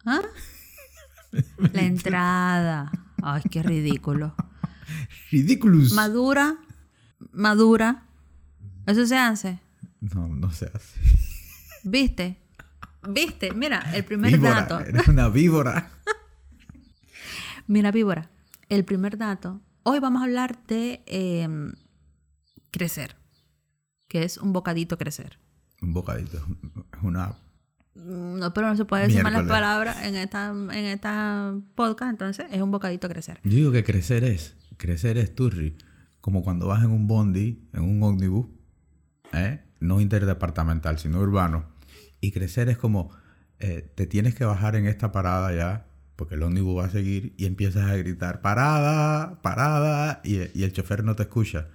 ¿Ah? 0.06 0.20
La 1.72 1.82
entrada. 1.82 2.92
Ay, 3.22 3.42
qué 3.50 3.62
ridículo. 3.62 4.34
Ridiculous. 5.30 5.92
Madura, 5.92 6.56
madura. 7.32 8.06
Eso 8.86 9.06
se 9.06 9.16
hace. 9.16 9.60
No, 10.00 10.28
no 10.28 10.50
se 10.52 10.66
hace. 10.66 11.00
¿Viste? 11.84 12.38
¿Viste? 13.08 13.52
Mira, 13.52 13.94
el 13.94 14.04
primer 14.04 14.32
Víbora, 14.32 14.54
dato. 14.54 14.80
Eres 14.80 15.08
una 15.08 15.28
víbora. 15.28 15.90
Mira, 17.66 17.90
víbora, 17.90 18.30
el 18.68 18.84
primer 18.84 19.16
dato. 19.16 19.60
Hoy 19.82 20.00
vamos 20.00 20.22
a 20.22 20.24
hablar 20.24 20.64
de 20.66 21.02
eh, 21.06 21.48
crecer, 22.70 23.16
que 24.08 24.24
es 24.24 24.38
un 24.38 24.52
bocadito 24.52 24.98
crecer. 24.98 25.38
Un 25.80 25.92
bocadito. 25.92 26.38
Es 26.92 27.02
una. 27.02 27.34
No, 27.94 28.52
pero 28.52 28.68
no 28.68 28.76
se 28.76 28.84
puede 28.84 29.06
decir 29.06 29.22
malas 29.22 29.46
palabras 29.46 30.04
en 30.04 30.16
esta, 30.16 30.50
en 30.50 30.84
esta 30.84 31.54
podcast, 31.74 32.10
entonces 32.10 32.46
es 32.50 32.60
un 32.60 32.70
bocadito 32.70 33.08
crecer. 33.08 33.40
Yo 33.44 33.50
digo 33.50 33.72
que 33.72 33.84
crecer 33.84 34.24
es. 34.24 34.56
Crecer 34.76 35.16
es 35.16 35.34
turri. 35.34 35.76
Como 36.20 36.42
cuando 36.42 36.66
vas 36.66 36.82
en 36.82 36.90
un 36.90 37.06
bondi, 37.06 37.68
en 37.72 37.82
un 37.82 38.02
ómnibus, 38.02 38.46
¿eh? 39.32 39.60
no 39.78 40.00
interdepartamental, 40.00 40.98
sino 40.98 41.20
urbano. 41.20 41.66
Y 42.20 42.32
crecer 42.32 42.68
es 42.68 42.78
como. 42.78 43.10
eh, 43.60 43.92
te 43.94 44.06
tienes 44.06 44.34
que 44.34 44.44
bajar 44.44 44.74
en 44.74 44.86
esta 44.86 45.12
parada 45.12 45.54
ya, 45.54 45.86
porque 46.16 46.34
el 46.34 46.42
ómnibus 46.42 46.78
va 46.78 46.86
a 46.86 46.90
seguir, 46.90 47.34
y 47.36 47.44
empiezas 47.46 47.88
a 47.88 47.96
gritar: 47.96 48.40
¡Parada! 48.40 49.40
¡Parada! 49.42 50.20
Y, 50.24 50.38
y 50.58 50.64
el 50.64 50.72
chofer 50.72 51.04
no 51.04 51.14
te 51.14 51.24
escucha. 51.24 51.68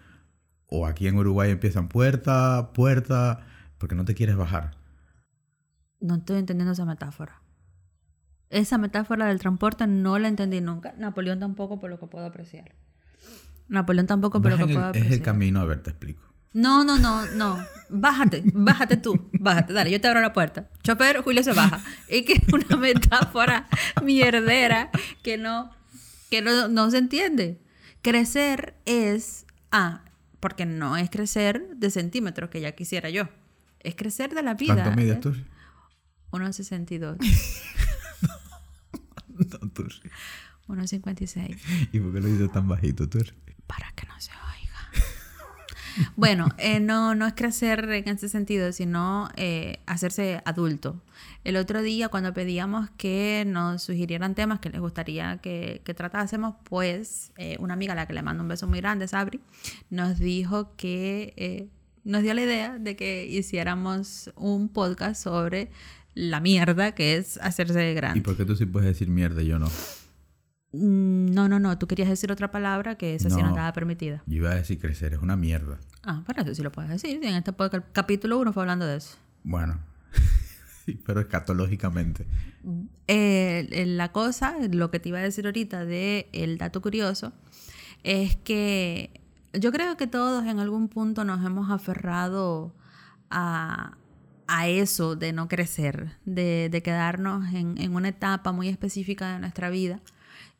O 0.65 0.85
aquí 0.85 1.07
en 1.07 1.15
Uruguay 1.15 1.51
empiezan 1.51 1.87
puerta, 1.87 2.71
puerta, 2.73 3.45
porque 3.77 3.95
no 3.95 4.03
te 4.03 4.15
quieres 4.15 4.35
bajar. 4.35 4.78
No 5.99 6.15
estoy 6.15 6.37
entendiendo 6.39 6.73
esa 6.73 6.85
metáfora. 6.85 7.41
Esa 8.49 8.77
metáfora 8.77 9.27
del 9.27 9.39
transporte 9.39 9.85
no 9.87 10.17
la 10.17 10.27
entendí 10.27 10.59
nunca. 10.61 10.93
Napoleón 10.97 11.39
tampoco, 11.39 11.79
por 11.79 11.89
lo 11.89 11.99
que 11.99 12.07
puedo 12.07 12.25
apreciar. 12.25 12.73
Napoleón 13.67 14.07
tampoco, 14.07 14.41
por 14.41 14.51
lo 14.51 14.57
que 14.57 14.63
puedo 14.65 14.79
el- 14.79 14.85
apreciar. 14.85 15.11
es 15.11 15.17
el 15.19 15.23
camino, 15.23 15.59
a 15.59 15.65
ver, 15.65 15.83
te 15.83 15.91
explico. 15.91 16.23
No, 16.53 16.83
no, 16.83 16.97
no, 16.97 17.27
no. 17.27 17.63
Bájate, 17.89 18.41
bájate 18.53 18.97
tú. 18.97 19.29
Bájate, 19.33 19.71
dale, 19.73 19.91
yo 19.91 20.01
te 20.01 20.07
abro 20.07 20.19
la 20.21 20.33
puerta. 20.33 20.67
Chofer, 20.81 21.21
Julio 21.21 21.43
se 21.43 21.53
baja. 21.53 21.79
Es 22.07 22.23
que 22.25 22.33
es 22.33 22.41
una 22.51 22.75
metáfora 22.77 23.67
mierdera 24.03 24.89
que 25.21 25.37
no, 25.37 25.69
que 26.31 26.41
no, 26.41 26.67
no 26.67 26.89
se 26.89 26.97
entiende. 26.97 27.61
Crecer 28.01 28.73
es. 28.85 29.45
Ah, 29.71 30.01
porque 30.39 30.65
no 30.65 30.97
es 30.97 31.11
crecer 31.11 31.75
de 31.75 31.91
centímetros, 31.91 32.49
que 32.49 32.61
ya 32.61 32.71
quisiera 32.71 33.11
yo. 33.11 33.25
Es 33.81 33.93
crecer 33.93 34.33
de 34.33 34.41
la 34.41 34.55
vida. 34.55 34.73
¿Cuánto 34.73 34.91
mides 34.99 35.19
tú? 35.19 35.35
1,62. 36.31 37.17
No, 39.39 39.69
tú 39.69 39.89
sí. 39.89 40.01
1,56. 40.67 41.57
¿Y 41.93 41.99
por 41.99 42.13
qué 42.13 42.19
lo 42.19 42.27
dices 42.27 42.51
tan 42.51 42.67
bajito 42.67 43.07
tú? 43.07 43.19
para 43.67 43.91
que 43.95 44.07
no 44.07 44.19
se 44.19 44.31
oiga. 44.31 46.11
bueno, 46.15 46.49
eh, 46.57 46.79
no, 46.79 47.15
no 47.15 47.27
es 47.27 47.33
crecer 47.33 47.89
en 47.89 48.07
ese 48.09 48.29
sentido, 48.29 48.71
sino 48.71 49.29
eh, 49.35 49.79
hacerse 49.85 50.41
adulto. 50.43 51.01
El 51.43 51.55
otro 51.55 51.81
día, 51.81 52.09
cuando 52.09 52.33
pedíamos 52.33 52.89
que 52.97 53.43
nos 53.47 53.83
sugirieran 53.83 54.35
temas 54.35 54.59
que 54.59 54.69
les 54.69 54.81
gustaría 54.81 55.37
que, 55.37 55.81
que 55.85 55.93
tratásemos, 55.93 56.55
pues 56.63 57.31
eh, 57.37 57.57
una 57.59 57.75
amiga 57.75 57.93
a 57.93 57.95
la 57.95 58.07
que 58.07 58.13
le 58.13 58.23
mando 58.23 58.43
un 58.43 58.49
beso 58.49 58.67
muy 58.67 58.79
grande, 58.79 59.07
Sabri, 59.07 59.39
nos 59.89 60.19
dijo 60.19 60.75
que 60.75 61.69
nos 62.03 62.23
dio 62.23 62.33
la 62.33 62.41
idea 62.41 62.77
de 62.79 62.95
que 62.95 63.25
hiciéramos 63.25 64.31
un 64.35 64.69
podcast 64.69 65.23
sobre 65.23 65.69
la 66.15 66.39
mierda 66.39 66.93
que 66.93 67.15
es 67.17 67.37
hacerse 67.37 67.91
¿Y 67.91 67.93
grande. 67.95 68.21
por 68.21 68.35
qué 68.35 68.45
tú 68.45 68.55
sí 68.55 68.65
puedes 68.65 68.87
decir 68.89 69.09
mierda 69.09 69.41
y 69.41 69.47
yo 69.47 69.59
no? 69.59 69.67
Mm, 70.71 71.31
No, 71.33 71.47
no, 71.47 71.59
no, 71.59 71.77
tú 71.77 71.87
querías 71.87 72.09
decir 72.09 72.31
otra 72.31 72.51
palabra 72.51 72.95
que 72.95 73.15
esa 73.15 73.29
sí 73.29 73.37
no 73.37 73.43
No. 73.43 73.49
estaba 73.49 73.71
permitida. 73.73 74.23
Yo 74.27 74.37
iba 74.37 74.51
a 74.51 74.55
decir 74.55 74.79
crecer, 74.79 75.13
es 75.13 75.19
una 75.19 75.35
mierda. 75.35 75.79
Ah, 76.03 76.23
para 76.25 76.43
eso 76.43 76.53
sí 76.55 76.61
lo 76.63 76.71
puedes 76.71 76.89
decir. 76.91 77.23
En 77.23 77.35
este 77.35 77.53
podcast, 77.53 77.85
capítulo 77.91 78.39
1 78.39 78.53
fue 78.53 78.63
hablando 78.63 78.85
de 78.85 78.97
eso. 78.97 79.17
Bueno, 79.43 79.79
pero 81.05 81.21
escatológicamente. 81.21 82.25
Eh, 83.07 83.67
eh, 83.71 83.85
la 83.85 84.11
cosa, 84.11 84.55
lo 84.71 84.91
que 84.91 84.99
te 84.99 85.09
iba 85.09 85.19
a 85.19 85.21
decir 85.23 85.45
ahorita 85.45 85.85
de 85.85 86.29
el 86.33 86.57
dato 86.57 86.81
curioso, 86.81 87.33
es 88.03 88.35
que 88.37 89.11
yo 89.53 89.71
creo 89.71 89.97
que 89.97 90.07
todos 90.07 90.45
en 90.45 90.59
algún 90.59 90.87
punto 90.89 91.23
nos 91.25 91.43
hemos 91.45 91.69
aferrado 91.71 92.73
a, 93.29 93.97
a 94.51 94.67
eso 94.67 95.15
de 95.15 95.31
no 95.31 95.47
crecer, 95.47 96.17
de, 96.25 96.69
de 96.71 96.81
quedarnos 96.81 97.53
en, 97.53 97.79
en 97.79 97.95
una 97.95 98.09
etapa 98.09 98.51
muy 98.51 98.67
específica 98.67 99.33
de 99.33 99.39
nuestra 99.39 99.69
vida. 99.69 100.01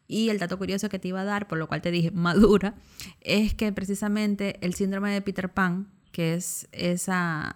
Y 0.07 0.29
el 0.29 0.37
dato 0.39 0.57
curioso 0.57 0.89
que 0.89 0.99
te 0.99 1.07
iba 1.07 1.21
a 1.21 1.23
dar, 1.25 1.47
por 1.47 1.57
lo 1.57 1.67
cual 1.67 1.81
te 1.81 1.91
dije 1.91 2.11
madura, 2.13 2.75
es 3.21 3.53
que 3.55 3.71
precisamente 3.73 4.57
el 4.61 4.75
síndrome 4.75 5.11
de 5.11 5.21
Peter 5.21 5.49
Pan, 5.51 5.87
que 6.11 6.35
es 6.35 6.67
esa 6.71 7.53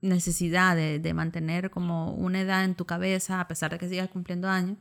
necesidad 0.00 0.76
de, 0.76 1.00
de 1.00 1.14
mantener 1.14 1.70
como 1.70 2.12
una 2.12 2.40
edad 2.40 2.64
en 2.64 2.74
tu 2.76 2.84
cabeza 2.84 3.40
a 3.40 3.48
pesar 3.48 3.72
de 3.72 3.78
que 3.78 3.88
sigas 3.88 4.08
cumpliendo 4.08 4.48
años, 4.48 4.78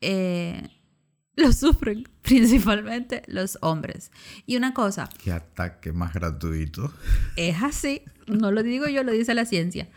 eh, 0.00 0.68
lo 1.36 1.52
sufren 1.52 2.08
principalmente 2.22 3.22
los 3.26 3.58
hombres. 3.60 4.10
Y 4.46 4.56
una 4.56 4.72
cosa, 4.72 5.08
Qué 5.22 5.32
ataque 5.32 5.92
más 5.92 6.14
gratuito. 6.14 6.92
es 7.36 7.62
así, 7.62 8.02
no 8.26 8.50
lo 8.52 8.62
digo 8.62 8.86
yo, 8.86 9.02
lo 9.02 9.12
dice 9.12 9.34
la 9.34 9.44
ciencia. 9.44 9.88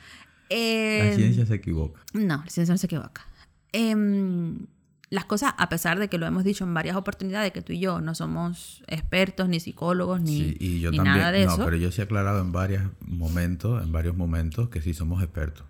Eh, 0.49 1.09
La 1.09 1.15
ciencia 1.15 1.45
se 1.45 1.55
equivoca. 1.55 2.01
no, 2.13 2.37
la 2.43 2.49
ciencia 2.49 2.73
no 2.73 2.77
se 2.77 2.85
equivoca. 2.87 3.27
Em, 3.73 4.65
las 5.09 5.25
cosas, 5.25 5.53
a 5.57 5.69
pesar 5.69 5.99
de 5.99 6.09
que 6.09 6.17
lo 6.17 6.25
hemos 6.25 6.43
dicho 6.43 6.63
en 6.63 6.73
varias 6.73 6.95
oportunidades, 6.97 7.51
que 7.51 7.61
tú 7.61 7.73
y 7.73 7.79
yo 7.79 8.01
no 8.01 8.13
somos 8.15 8.83
expertos, 8.87 9.47
ni 9.49 9.59
psicólogos, 9.59 10.21
ni, 10.21 10.37
Sí, 10.37 10.57
y 10.59 10.79
yo 10.81 10.91
ni 10.91 10.97
también. 10.97 11.17
nada 11.17 11.31
de 11.31 11.45
no, 11.45 11.53
eso, 11.53 11.63
pero 11.65 11.77
yo 11.77 11.91
sí 11.91 12.01
he 12.01 12.03
aclarado 12.05 12.41
en 12.41 12.51
varios 12.51 12.83
momentos, 13.01 13.81
en 13.83 13.91
varios 13.91 14.15
momentos, 14.17 14.69
que 14.69 14.81
sí 14.81 14.93
somos 14.93 15.21
expertos. 15.23 15.65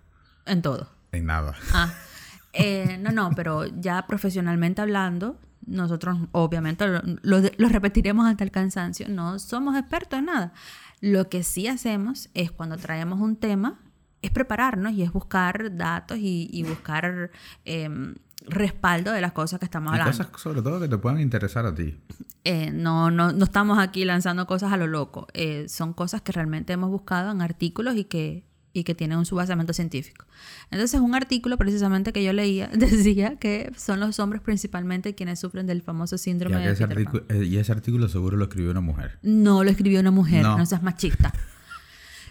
en 0.46 0.62
todo. 0.62 0.88
En 1.12 1.26
nada. 1.26 1.54
Ah, 1.72 1.92
eh, 2.52 2.98
no, 3.00 3.10
no, 3.12 3.30
pero 3.36 3.66
ya 3.66 4.06
profesionalmente 4.06 4.80
hablando, 4.80 5.38
nosotros 5.66 6.18
obviamente 6.32 6.86
lo, 6.88 7.02
lo- 7.22 7.50
lo 7.56 7.68
repetiremos 7.68 8.26
hasta 8.26 8.44
el 8.44 8.50
cansancio, 8.50 9.08
no 9.08 9.38
somos 9.38 9.76
expertos 9.76 10.18
en 10.20 10.24
nada. 10.26 10.52
Lo 11.00 11.28
que 11.28 11.42
sí 11.44 11.68
hacemos 11.68 12.30
es 12.34 12.50
cuando 12.50 12.76
traemos 12.78 13.20
un 13.20 13.36
tema, 13.36 13.78
es 14.22 14.30
prepararnos 14.30 14.92
y 14.92 15.02
es 15.02 15.12
buscar 15.12 15.76
datos 15.76 16.18
y, 16.18 16.48
y 16.52 16.62
buscar 16.64 17.30
em, 17.64 18.14
respaldo 18.46 19.12
de 19.12 19.20
las 19.20 19.32
cosas 19.32 19.58
que 19.58 19.64
estamos 19.64 19.92
Y 19.92 19.98
hablando. 19.98 20.16
cosas 20.16 20.40
sobre 20.40 20.62
todo 20.62 20.80
que 20.80 20.88
te 20.88 20.98
puedan 20.98 21.20
interesar 21.20 21.66
a 21.66 21.74
ti. 21.74 21.96
Eh, 22.44 22.70
no, 22.72 23.10
no, 23.10 23.32
no 23.32 23.44
estamos 23.44 23.78
aquí 23.78 24.04
lanzando 24.04 24.46
cosas 24.46 24.72
a 24.72 24.76
lo 24.76 24.86
loco. 24.86 25.26
Eh, 25.34 25.66
son 25.68 25.92
cosas 25.92 26.22
que 26.22 26.32
realmente 26.32 26.72
hemos 26.72 26.90
buscado 26.90 27.30
en 27.30 27.42
artículos 27.42 27.96
y 27.96 28.04
que, 28.04 28.44
y 28.72 28.84
que 28.84 28.94
tienen 28.94 29.18
un 29.18 29.26
subbasamento 29.26 29.72
científico. 29.72 30.24
Entonces, 30.70 31.00
un 31.00 31.14
artículo 31.14 31.56
precisamente 31.58 32.12
que 32.12 32.22
yo 32.24 32.32
leía 32.32 32.68
decía 32.72 33.36
que 33.36 33.72
son 33.76 34.00
los 34.00 34.18
hombres 34.20 34.40
principalmente 34.42 35.14
quienes 35.14 35.40
sufren 35.40 35.66
del 35.66 35.82
famoso 35.82 36.16
síndrome 36.16 36.62
que 36.62 36.68
de 36.74 36.86
Peter 36.86 37.04
Pan. 37.04 37.22
eh, 37.28 37.44
y 37.44 37.56
ese 37.58 37.72
artículo 37.72 38.08
seguro 38.08 38.36
lo 38.36 38.44
escribió 38.44 38.70
una 38.70 38.80
mujer. 38.80 39.18
No 39.22 39.62
lo 39.64 39.70
escribió 39.70 40.00
una 40.00 40.10
mujer, 40.12 40.42
no, 40.44 40.58
No. 40.58 40.66
seas 40.66 40.82
machista. 40.82 41.32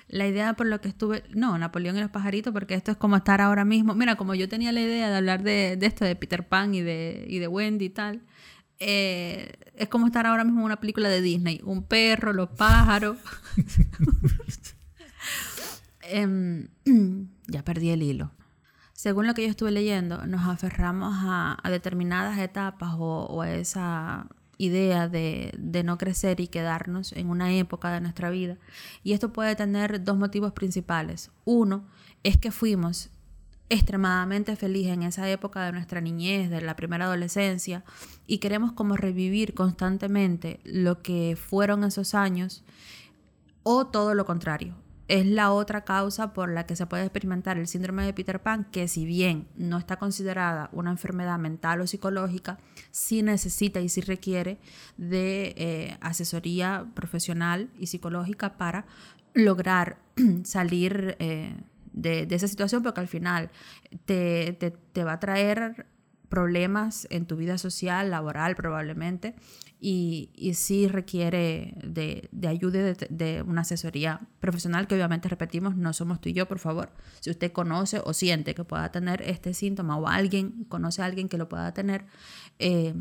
La 0.07 0.25
idea 0.25 0.53
por 0.53 0.67
lo 0.67 0.79
que 0.79 0.87
estuve, 0.87 1.23
no, 1.33 1.57
Napoleón 1.57 1.97
y 1.97 1.99
los 1.99 2.09
pajaritos, 2.09 2.53
porque 2.53 2.75
esto 2.75 2.91
es 2.91 2.97
como 2.97 3.17
estar 3.17 3.41
ahora 3.41 3.65
mismo, 3.65 3.93
mira, 3.93 4.15
como 4.15 4.35
yo 4.35 4.47
tenía 4.47 4.71
la 4.71 4.79
idea 4.81 5.09
de 5.09 5.15
hablar 5.17 5.43
de, 5.43 5.75
de 5.75 5.85
esto, 5.85 6.05
de 6.05 6.15
Peter 6.15 6.47
Pan 6.47 6.73
y 6.73 6.81
de, 6.81 7.25
y 7.27 7.39
de 7.39 7.47
Wendy 7.47 7.85
y 7.85 7.89
tal, 7.89 8.21
eh, 8.79 9.51
es 9.75 9.89
como 9.89 10.07
estar 10.07 10.25
ahora 10.25 10.43
mismo 10.43 10.61
en 10.61 10.65
una 10.65 10.79
película 10.79 11.09
de 11.09 11.21
Disney, 11.21 11.61
un 11.63 11.83
perro, 11.83 12.33
los 12.33 12.49
pájaros. 12.49 13.17
Em, 16.09 16.69
ya 17.47 17.63
perdí 17.65 17.89
el 17.89 18.01
hilo. 18.01 18.31
Según 18.93 19.27
lo 19.27 19.33
que 19.33 19.43
yo 19.43 19.49
estuve 19.49 19.71
leyendo, 19.71 20.25
nos 20.25 20.47
aferramos 20.47 21.13
a, 21.17 21.57
a 21.61 21.69
determinadas 21.69 22.39
etapas 22.39 22.93
o, 22.93 23.25
o 23.25 23.41
a 23.41 23.51
esa 23.51 24.27
idea 24.57 25.07
de, 25.07 25.53
de 25.57 25.83
no 25.83 25.97
crecer 25.97 26.39
y 26.39 26.47
quedarnos 26.47 27.13
en 27.13 27.29
una 27.29 27.53
época 27.53 27.91
de 27.91 28.01
nuestra 28.01 28.29
vida. 28.29 28.57
Y 29.03 29.13
esto 29.13 29.33
puede 29.33 29.55
tener 29.55 30.03
dos 30.03 30.17
motivos 30.17 30.53
principales. 30.53 31.31
Uno 31.45 31.85
es 32.23 32.37
que 32.37 32.51
fuimos 32.51 33.09
extremadamente 33.69 34.55
felices 34.55 34.93
en 34.93 35.03
esa 35.03 35.29
época 35.29 35.65
de 35.65 35.73
nuestra 35.73 36.01
niñez, 36.01 36.49
de 36.49 36.61
la 36.61 36.75
primera 36.75 37.05
adolescencia, 37.05 37.83
y 38.25 38.37
queremos 38.37 38.71
como 38.71 38.95
revivir 38.95 39.53
constantemente 39.53 40.59
lo 40.63 41.01
que 41.01 41.37
fueron 41.37 41.83
esos 41.83 42.13
años 42.13 42.63
o 43.63 43.87
todo 43.87 44.13
lo 44.13 44.25
contrario. 44.25 44.75
Es 45.07 45.25
la 45.25 45.51
otra 45.53 45.85
causa 45.85 46.33
por 46.33 46.49
la 46.51 46.65
que 46.65 46.75
se 46.75 46.85
puede 46.85 47.03
experimentar 47.03 47.57
el 47.57 47.67
síndrome 47.67 48.03
de 48.05 48.13
Peter 48.13 48.41
Pan, 48.41 48.65
que 48.71 48.87
si 48.89 49.05
bien 49.05 49.47
no 49.55 49.77
está 49.77 49.95
considerada 49.97 50.69
una 50.73 50.91
enfermedad 50.91 51.39
mental 51.39 51.79
o 51.79 51.87
psicológica, 51.87 52.57
sí 52.91 53.23
necesita 53.23 53.79
y 53.79 53.87
sí 53.87 54.01
requiere 54.01 54.57
de 54.97 55.53
eh, 55.57 55.97
asesoría 56.01 56.85
profesional 56.93 57.69
y 57.79 57.87
psicológica 57.87 58.57
para 58.57 58.85
lograr 59.33 59.97
salir 60.43 61.15
eh, 61.19 61.55
de, 61.93 62.25
de 62.25 62.35
esa 62.35 62.47
situación, 62.49 62.83
porque 62.83 62.99
al 62.99 63.07
final 63.07 63.49
te, 64.05 64.53
te- 64.59 64.71
te 64.71 65.03
va 65.05 65.13
a 65.13 65.19
traer 65.19 65.85
problemas 66.29 67.07
en 67.10 67.25
tu 67.25 67.36
vida 67.38 67.57
social, 67.57 68.10
laboral 68.12 68.55
probablemente, 68.55 69.36
y, 69.79 70.31
y 70.34 70.55
sí 70.55 70.88
requiere 70.88 71.75
de, 71.84 72.29
de 72.31 72.48
ayuda 72.48 72.79
de, 72.81 73.07
de 73.10 73.41
una 73.43 73.62
asesoría 73.62 74.22
profesional 74.39 74.88
que 74.88 74.96
obviamente 74.96 75.29
repetimos, 75.29 75.75
no 75.75 75.93
somos 75.93 76.19
tú 76.19 76.29
y 76.29 76.34
yo, 76.34 76.48
por 76.48 76.57
favor. 76.60 76.89
Si 77.19 77.29
usted 77.29 77.51
conoce 77.51 78.01
o 78.03 78.13
siente 78.13 78.55
que 78.55 78.63
pueda 78.63 78.91
tener 78.91 79.22
este 79.22 79.53
síntoma 79.53 79.98
o 79.98 80.07
alguien, 80.07 80.65
conoce 80.67 81.03
a 81.03 81.05
alguien 81.05 81.29
que 81.29 81.38
lo 81.38 81.48
pueda 81.48 81.74
tener, 81.75 82.05
eh, 82.57 82.96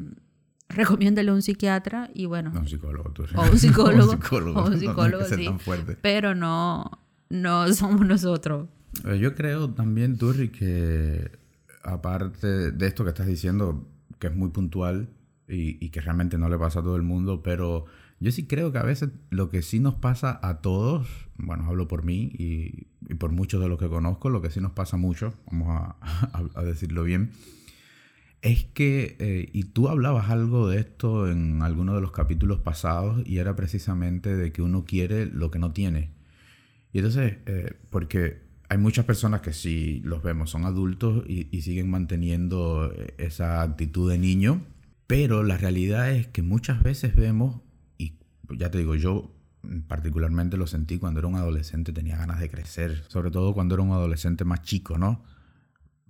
recomiéndele 0.68 1.30
a 1.30 1.34
un 1.34 1.42
psiquiatra 1.42 2.10
y 2.12 2.26
bueno, 2.26 2.50
No, 2.52 2.60
un 2.60 2.68
psicólogo. 2.68 3.10
Tú. 3.10 3.24
o 3.34 3.42
un 3.50 3.58
psicólogo, 3.58 4.10
o 4.10 4.14
un 4.14 4.20
psicólogo. 4.20 4.60
o 4.60 4.64
un 4.66 4.70
No, 4.70 4.70
no 4.74 4.78
psicólogo, 4.78 5.24
ser 5.24 5.38
sí, 5.38 5.44
tan 5.46 5.58
pero 6.02 6.34
no, 6.34 6.90
no 7.30 7.72
somos 7.72 8.06
nosotros. 8.06 8.68
Eh, 9.06 9.18
Yo 9.18 9.34
creo 9.34 9.70
también, 9.70 10.18
Turri, 10.18 10.50
que 10.50 11.30
aparte 11.86 12.72
de 12.72 12.86
esto 12.86 13.04
que 13.04 13.10
estás 13.10 13.26
diciendo, 13.26 13.88
que 14.18 14.28
es 14.28 14.36
muy 14.36 14.50
puntual 14.50 15.08
y, 15.48 15.88
que 15.90 16.00
realmente 16.00 16.38
no 16.38 16.48
le 16.48 16.58
pasa 16.58 16.80
a 16.80 16.82
todo 16.82 16.96
el 16.96 17.02
mundo, 17.02 17.42
pero 17.42 17.86
yo 18.20 18.32
sí 18.32 18.46
creo 18.46 18.72
que 18.72 18.78
a 18.78 18.82
veces 18.82 19.10
lo 19.30 19.50
que 19.50 19.62
sí 19.62 19.78
nos 19.78 19.94
pasa 19.94 20.40
a 20.42 20.60
todos, 20.60 21.06
bueno, 21.38 21.64
hablo 21.66 21.88
por 21.88 22.04
mí 22.04 22.32
y, 22.34 22.86
por 23.16 23.32
muchos 23.32 23.60
de 23.60 23.68
los 23.68 23.78
que 23.78 23.88
conozco, 23.88 24.30
lo 24.30 24.42
que 24.42 24.50
sí 24.50 24.60
nos 24.60 24.72
pasa 24.72 24.96
mucho, 24.96 25.34
vamos 25.50 25.94
a 26.54 26.62
decirlo 26.62 27.04
bien, 27.04 27.30
es 28.42 28.64
que, 28.64 29.16
eh, 29.18 29.48
y 29.52 29.64
tú 29.64 29.88
hablabas 29.88 30.30
algo 30.30 30.68
de 30.68 30.78
esto 30.78 31.28
en 31.28 31.62
alguno 31.62 31.94
de 31.94 32.00
los 32.00 32.12
capítulos 32.12 32.60
pasados, 32.60 33.22
y 33.26 33.38
era 33.38 33.56
precisamente 33.56 34.36
de 34.36 34.52
que 34.52 34.62
uno 34.62 34.84
quiere 34.84 35.26
lo 35.26 35.50
que 35.50 35.58
no 35.58 35.72
tiene. 35.72 36.10
Y 36.92 36.98
entonces, 36.98 37.38
eh, 37.46 37.74
porque 37.90 38.45
hay 38.68 38.78
muchas 38.78 39.04
personas 39.04 39.40
que 39.40 39.52
si 39.52 40.00
los 40.00 40.22
vemos 40.22 40.50
son 40.50 40.64
adultos 40.64 41.24
y, 41.26 41.48
y 41.56 41.62
siguen 41.62 41.90
manteniendo 41.90 42.92
esa 43.18 43.62
actitud 43.62 44.10
de 44.10 44.18
niño, 44.18 44.62
pero 45.06 45.42
la 45.42 45.56
realidad 45.56 46.10
es 46.10 46.26
que 46.26 46.42
muchas 46.42 46.82
veces 46.82 47.14
vemos, 47.14 47.60
y 47.98 48.14
ya 48.48 48.70
te 48.70 48.78
digo, 48.78 48.94
yo 48.94 49.32
particularmente 49.88 50.56
lo 50.56 50.66
sentí 50.66 50.98
cuando 50.98 51.20
era 51.20 51.28
un 51.28 51.36
adolescente, 51.36 51.92
tenía 51.92 52.16
ganas 52.16 52.40
de 52.40 52.50
crecer, 52.50 53.04
sobre 53.08 53.30
todo 53.30 53.54
cuando 53.54 53.74
era 53.74 53.82
un 53.82 53.92
adolescente 53.92 54.44
más 54.44 54.62
chico, 54.62 54.98
¿no? 54.98 55.22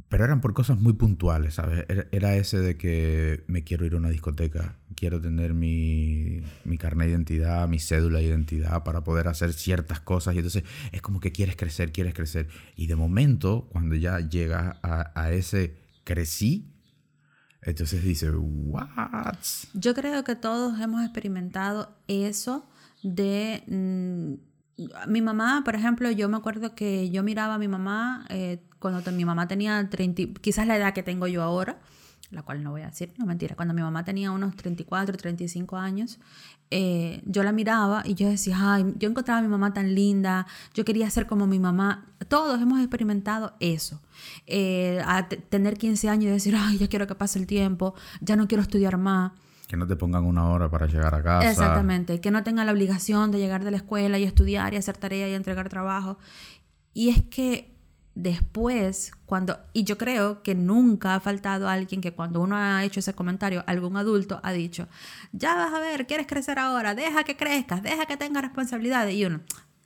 Pero 0.09 0.25
eran 0.25 0.41
por 0.41 0.55
cosas 0.55 0.81
muy 0.81 0.93
puntuales, 0.93 1.55
¿sabes? 1.55 1.85
Era 2.13 2.37
ese 2.37 2.61
de 2.61 2.77
que 2.77 3.45
me 3.49 3.65
quiero 3.65 3.85
ir 3.85 3.95
a 3.95 3.97
una 3.97 4.09
discoteca, 4.09 4.77
quiero 4.95 5.21
tener 5.21 5.53
mi, 5.53 6.43
mi 6.65 6.79
carnet 6.79 7.09
de 7.09 7.13
identidad, 7.13 7.69
mi 7.69 7.81
cédula 7.81 8.21
de 8.21 8.27
identidad 8.27 8.85
para 8.85 9.03
poder 9.03 9.27
hacer 9.27 9.53
ciertas 9.53 9.99
cosas. 9.99 10.35
Y 10.35 10.39
entonces 10.39 10.63
es 10.93 11.03
como 11.03 11.19
que 11.19 11.33
quieres 11.33 11.57
crecer, 11.57 11.93
quieres 11.93 12.15
crecer. 12.15 12.49
Y 12.77 12.87
de 12.87 12.95
momento, 12.95 13.69
cuando 13.73 13.97
ya 13.97 14.21
llegas 14.21 14.77
a, 14.83 15.11
a 15.21 15.33
ese 15.33 15.77
crecí, 16.05 16.73
entonces 17.63 18.05
dices, 18.05 18.33
¿what? 18.33 19.37
Yo 19.75 19.93
creo 19.93 20.23
que 20.23 20.37
todos 20.37 20.81
hemos 20.81 21.03
experimentado 21.03 21.97
eso 22.07 22.69
de... 23.03 23.65
Mm, 23.67 24.47
mi 25.09 25.23
mamá, 25.23 25.63
por 25.65 25.75
ejemplo, 25.75 26.11
yo 26.11 26.29
me 26.29 26.37
acuerdo 26.37 26.75
que 26.75 27.09
yo 27.11 27.23
miraba 27.23 27.55
a 27.55 27.59
mi 27.59 27.67
mamá 27.67 28.27
eh, 28.29 28.63
cuando 28.79 29.11
mi 29.13 29.25
mamá 29.25 29.49
tenía 29.49 29.89
30, 29.89 30.41
quizás 30.41 30.67
la 30.67 30.77
edad 30.77 30.93
que 30.95 31.03
tengo 31.03 31.27
yo 31.27 31.43
ahora, 31.43 31.79
la 32.31 32.43
cual 32.43 32.63
no 32.63 32.73
voy 32.73 32.83
a 32.83 32.87
decir, 32.87 33.13
no 33.19 33.27
mentira, 33.27 33.55
cuando 33.55 33.73
mi 33.73 33.83
mamá 33.83 34.05
tenía 34.05 34.31
unos 34.31 34.57
34, 34.57 35.17
35 35.17 35.77
años, 35.77 36.19
eh, 36.71 37.23
yo 37.25 37.45
la 37.45 37.53
miraba 37.53 38.03
y 38.05 38.15
yo 38.15 38.29
decía, 38.29 38.57
ay, 38.59 38.95
yo 38.99 39.09
encontraba 39.09 39.39
a 39.39 39.43
mi 39.43 39.49
mamá 39.49 39.73
tan 39.73 39.95
linda, 39.95 40.47
yo 40.75 40.85
quería 40.85 41.09
ser 41.11 41.27
como 41.27 41.47
mi 41.47 41.61
mamá. 41.61 42.07
Todos 42.29 42.61
hemos 42.61 42.81
experimentado 42.81 43.55
eso. 43.61 44.01
Eh, 44.47 45.01
a 45.07 45.29
tener 45.29 45.79
15 45.79 46.09
años 46.09 46.25
y 46.25 46.31
decir, 46.31 46.57
ay, 46.59 46.79
ya 46.79 46.89
quiero 46.89 47.07
que 47.07 47.15
pase 47.15 47.39
el 47.39 47.47
tiempo, 47.47 47.95
ya 48.21 48.35
no 48.35 48.49
quiero 48.49 48.63
estudiar 48.63 48.99
más. 48.99 49.33
Que 49.69 49.77
no 49.77 49.87
te 49.87 49.97
pongan 49.97 50.25
una 50.25 50.49
hora 50.49 50.69
para 50.69 50.87
llegar 50.87 51.15
a 51.15 51.23
casa. 51.23 51.51
Exactamente, 51.51 52.21
que 52.21 52.31
no 52.31 52.43
tenga 52.43 52.65
la 52.65 52.73
obligación 52.73 53.31
de 53.31 53.39
llegar 53.39 53.65
de 53.65 53.71
la 53.71 53.77
escuela 53.77 54.19
y 54.19 54.25
estudiar 54.25 54.75
y 54.75 54.77
hacer 54.77 54.97
tarea 54.97 55.29
y 55.29 55.35
entregar 55.35 55.69
trabajo. 55.69 56.19
Y 56.93 57.11
es 57.11 57.23
que 57.25 57.76
después, 58.17 59.13
cuando, 59.27 59.61
y 59.75 59.85
yo 59.85 59.99
creo 59.99 60.43
que 60.43 60.55
nunca 60.55 61.15
ha 61.15 61.21
faltado 61.21 61.69
alguien 61.69 62.01
que 62.01 62.13
cuando 62.13 62.41
uno 62.41 62.57
ha 62.57 62.83
hecho 62.83 63.01
ese 63.01 63.15
comentario, 63.15 63.63
algún 63.67 63.97
adulto 63.99 64.41
ha 64.43 64.53
dicho, 64.53 64.89
ya 65.33 65.55
vas 65.55 65.73
a 65.73 65.79
ver, 65.79 66.07
quieres 66.07 66.27
crecer 66.27 66.59
ahora, 66.59 66.95
deja 66.95 67.25
que 67.25 67.37
crezcas, 67.37 67.83
deja 67.83 68.07
que 68.07 68.17
tengas 68.17 68.43
responsabilidades. 68.43 69.15
Y 69.15 69.27
uno, 69.27 69.43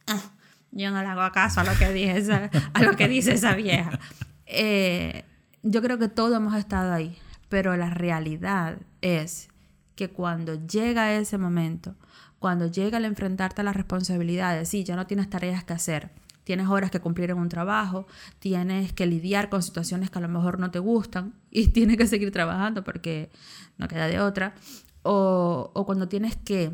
ah, 0.07 0.31
yo 0.71 0.93
no 0.93 1.03
le 1.03 1.09
hago 1.09 1.31
caso 1.33 1.61
a 1.61 1.65
lo 1.65 1.77
que, 1.77 1.93
dice 1.93 2.51
a 2.73 2.83
lo 2.83 2.97
que 2.97 3.09
dice 3.09 3.33
esa 3.33 3.55
vieja. 3.55 3.99
Eh, 4.47 5.25
yo 5.65 5.83
creo 5.83 5.99
que 5.99 6.09
todos 6.09 6.37
hemos 6.37 6.55
estado 6.55 6.93
ahí, 6.93 7.19
pero 7.49 7.77
la 7.77 7.91
realidad 7.91 8.79
es 9.03 9.49
que 9.97 10.09
cuando 10.09 10.55
llega 10.67 11.15
ese 11.15 11.37
momento, 11.37 11.97
cuando 12.39 12.69
llega 12.69 12.99
el 12.99 13.07
enfrentarte 13.07 13.63
a 13.63 13.65
las 13.65 13.75
responsabilidades, 13.75 14.69
sí, 14.69 14.85
ya 14.85 14.95
no 14.95 15.09
tienes 15.09 15.29
tareas 15.29 15.65
que 15.65 15.73
hacer, 15.73 16.11
tienes 16.45 16.69
horas 16.69 16.91
que 16.91 17.01
cumplir 17.01 17.31
en 17.31 17.39
un 17.39 17.49
trabajo, 17.49 18.07
tienes 18.39 18.93
que 18.93 19.07
lidiar 19.07 19.49
con 19.49 19.63
situaciones 19.63 20.11
que 20.11 20.19
a 20.19 20.23
lo 20.23 20.29
mejor 20.29 20.59
no 20.59 20.71
te 20.71 20.79
gustan 20.79 21.35
y 21.51 21.69
tienes 21.69 21.97
que 21.97 22.07
seguir 22.07 22.31
trabajando 22.31 22.85
porque 22.85 23.31
no 23.79 23.89
queda 23.89 24.07
de 24.09 24.21
otra, 24.21 24.55
o, 25.03 25.71
o 25.75 25.87
cuando 25.87 26.09
tienes 26.09 26.37
que 26.37 26.73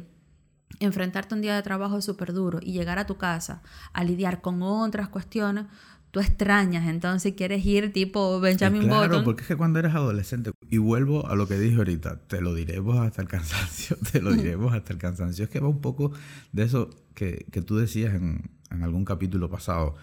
enfrentarte 0.81 1.35
un 1.35 1.41
día 1.41 1.55
de 1.55 1.63
trabajo 1.63 2.01
súper 2.03 2.33
duro 2.33 2.59
y 2.63 2.73
llegar 2.73 2.99
a 2.99 3.07
tu 3.07 3.17
casa 3.17 3.63
a 3.93 4.05
lidiar 4.05 4.41
con 4.41 4.63
otras 4.63 5.09
cuestiones, 5.09 5.67
tú 6.11 6.21
extrañas, 6.21 6.89
entonces 6.89 7.35
quieres 7.35 7.65
ir 7.65 7.93
tipo 7.93 8.41
Benjamin 8.41 8.83
claro, 8.83 9.09
Button. 9.09 9.25
porque 9.25 9.43
es 9.43 9.49
que 9.49 9.57
cuando 9.57 9.79
eres 9.79 9.95
adolescente, 9.95 10.51
y 10.69 10.79
vuelvo 10.79 11.27
a 11.29 11.37
lo 11.37 11.47
que 11.47 11.59
dije 11.59 11.77
ahorita, 11.77 12.21
te 12.27 12.41
lo 12.41 12.55
diremos 12.55 12.99
hasta 12.99 13.23
el 13.23 13.29
cansancio, 13.29 13.97
te 14.13 14.21
lo 14.21 14.33
diremos 14.33 14.73
hasta 14.73 14.93
el 14.93 14.99
cansancio. 14.99 15.45
Es 15.45 15.51
que 15.51 15.61
va 15.61 15.69
un 15.69 15.81
poco 15.81 16.13
de 16.53 16.65
eso 16.65 16.91
que, 17.15 17.47
que 17.51 17.63
tú 17.63 17.77
decías 17.77 18.15
en, 18.15 18.56
en 18.71 18.83
algún 18.83 19.05
capítulo 19.05 19.51
pasado. 19.51 19.95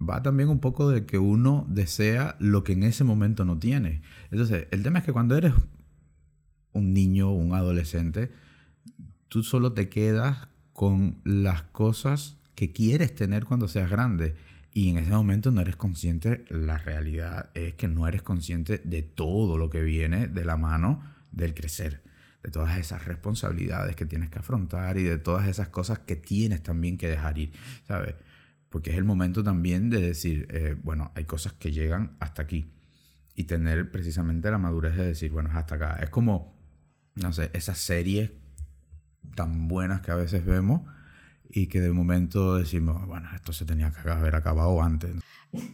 Va 0.00 0.22
también 0.22 0.48
un 0.48 0.60
poco 0.60 0.90
de 0.90 1.06
que 1.06 1.18
uno 1.18 1.66
desea 1.68 2.36
lo 2.38 2.62
que 2.62 2.72
en 2.72 2.84
ese 2.84 3.04
momento 3.04 3.44
no 3.44 3.58
tiene. 3.58 4.02
Entonces, 4.30 4.68
el 4.70 4.82
tema 4.82 5.00
es 5.00 5.04
que 5.04 5.12
cuando 5.12 5.36
eres 5.36 5.54
un 6.72 6.92
niño 6.92 7.32
un 7.32 7.54
adolescente, 7.54 8.30
tú 9.28 9.42
solo 9.42 9.72
te 9.72 9.88
quedas 9.88 10.48
con 10.72 11.20
las 11.24 11.62
cosas 11.62 12.36
que 12.54 12.72
quieres 12.72 13.14
tener 13.14 13.44
cuando 13.44 13.68
seas 13.68 13.90
grande. 13.90 14.36
Y 14.72 14.90
en 14.90 14.98
ese 14.98 15.10
momento 15.10 15.50
no 15.50 15.60
eres 15.60 15.76
consciente, 15.76 16.44
la 16.48 16.78
realidad 16.78 17.50
es 17.54 17.74
que 17.74 17.88
no 17.88 18.06
eres 18.06 18.22
consciente 18.22 18.78
de 18.78 19.02
todo 19.02 19.58
lo 19.58 19.70
que 19.70 19.82
viene 19.82 20.28
de 20.28 20.44
la 20.44 20.56
mano 20.56 21.02
del 21.32 21.54
crecer, 21.54 22.02
de 22.48 22.52
todas 22.52 22.78
esas 22.78 23.04
responsabilidades 23.04 23.94
que 23.94 24.06
tienes 24.06 24.30
que 24.30 24.38
afrontar 24.38 24.96
y 24.96 25.02
de 25.02 25.18
todas 25.18 25.46
esas 25.48 25.68
cosas 25.68 25.98
que 25.98 26.16
tienes 26.16 26.62
también 26.62 26.96
que 26.96 27.06
dejar 27.06 27.36
ir, 27.36 27.52
¿sabes? 27.86 28.14
Porque 28.70 28.90
es 28.90 28.96
el 28.96 29.04
momento 29.04 29.44
también 29.44 29.90
de 29.90 30.00
decir, 30.00 30.48
eh, 30.50 30.74
bueno, 30.82 31.12
hay 31.14 31.24
cosas 31.24 31.52
que 31.52 31.72
llegan 31.72 32.16
hasta 32.20 32.40
aquí 32.40 32.72
y 33.34 33.44
tener 33.44 33.90
precisamente 33.90 34.50
la 34.50 34.56
madurez 34.56 34.96
de 34.96 35.08
decir, 35.08 35.30
bueno, 35.30 35.50
es 35.50 35.56
hasta 35.56 35.74
acá. 35.74 35.98
Es 36.02 36.08
como, 36.08 36.58
no 37.16 37.34
sé, 37.34 37.50
esas 37.52 37.76
series 37.76 38.30
tan 39.36 39.68
buenas 39.68 40.00
que 40.00 40.10
a 40.10 40.14
veces 40.14 40.46
vemos 40.46 40.82
y 41.50 41.66
que 41.66 41.82
de 41.82 41.92
momento 41.92 42.56
decimos, 42.56 43.06
bueno, 43.06 43.28
esto 43.34 43.52
se 43.52 43.66
tenía 43.66 43.90
que 43.90 44.08
haber 44.08 44.34
acabado 44.34 44.82
antes. 44.82 45.10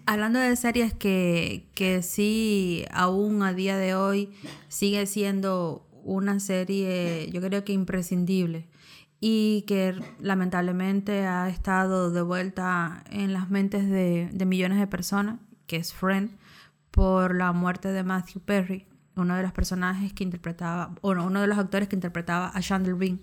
Hablando 0.07 0.41
de 0.41 0.57
series 0.57 0.93
que, 0.93 1.71
que 1.75 2.03
sí, 2.03 2.85
aún 2.91 3.45
a 3.45 3.53
día 3.53 3.77
de 3.77 3.95
hoy, 3.95 4.35
sigue 4.69 5.07
siendo 5.07 5.89
una 6.05 6.39
serie, 6.41 7.29
yo 7.33 7.41
creo 7.41 7.65
que 7.65 7.73
imprescindible 7.73 8.69
y 9.21 9.65
que 9.67 9.99
lamentablemente 10.21 11.27
ha 11.27 11.49
estado 11.49 12.11
de 12.11 12.23
vuelta 12.23 13.05
en 13.11 13.33
las 13.33 13.51
mentes 13.51 13.89
de, 13.89 14.29
de 14.33 14.45
millones 14.45 14.79
de 14.79 14.87
personas, 14.87 15.41
que 15.67 15.77
es 15.77 15.93
Friend, 15.93 16.31
por 16.91 17.35
la 17.35 17.53
muerte 17.53 17.89
de 17.89 18.05
Matthew 18.05 18.43
Perry, 18.43 18.87
uno 19.17 19.37
de 19.37 19.43
los 19.43 19.53
personajes 19.53 20.13
que 20.13 20.25
interpretaba, 20.25 20.95
o 21.01 21.11
uno 21.11 21.41
de 21.41 21.47
los 21.47 21.59
actores 21.59 21.89
que 21.89 21.97
interpretaba 21.97 22.53
a 22.55 22.61
Chandler 22.61 22.95
Bing 22.95 23.19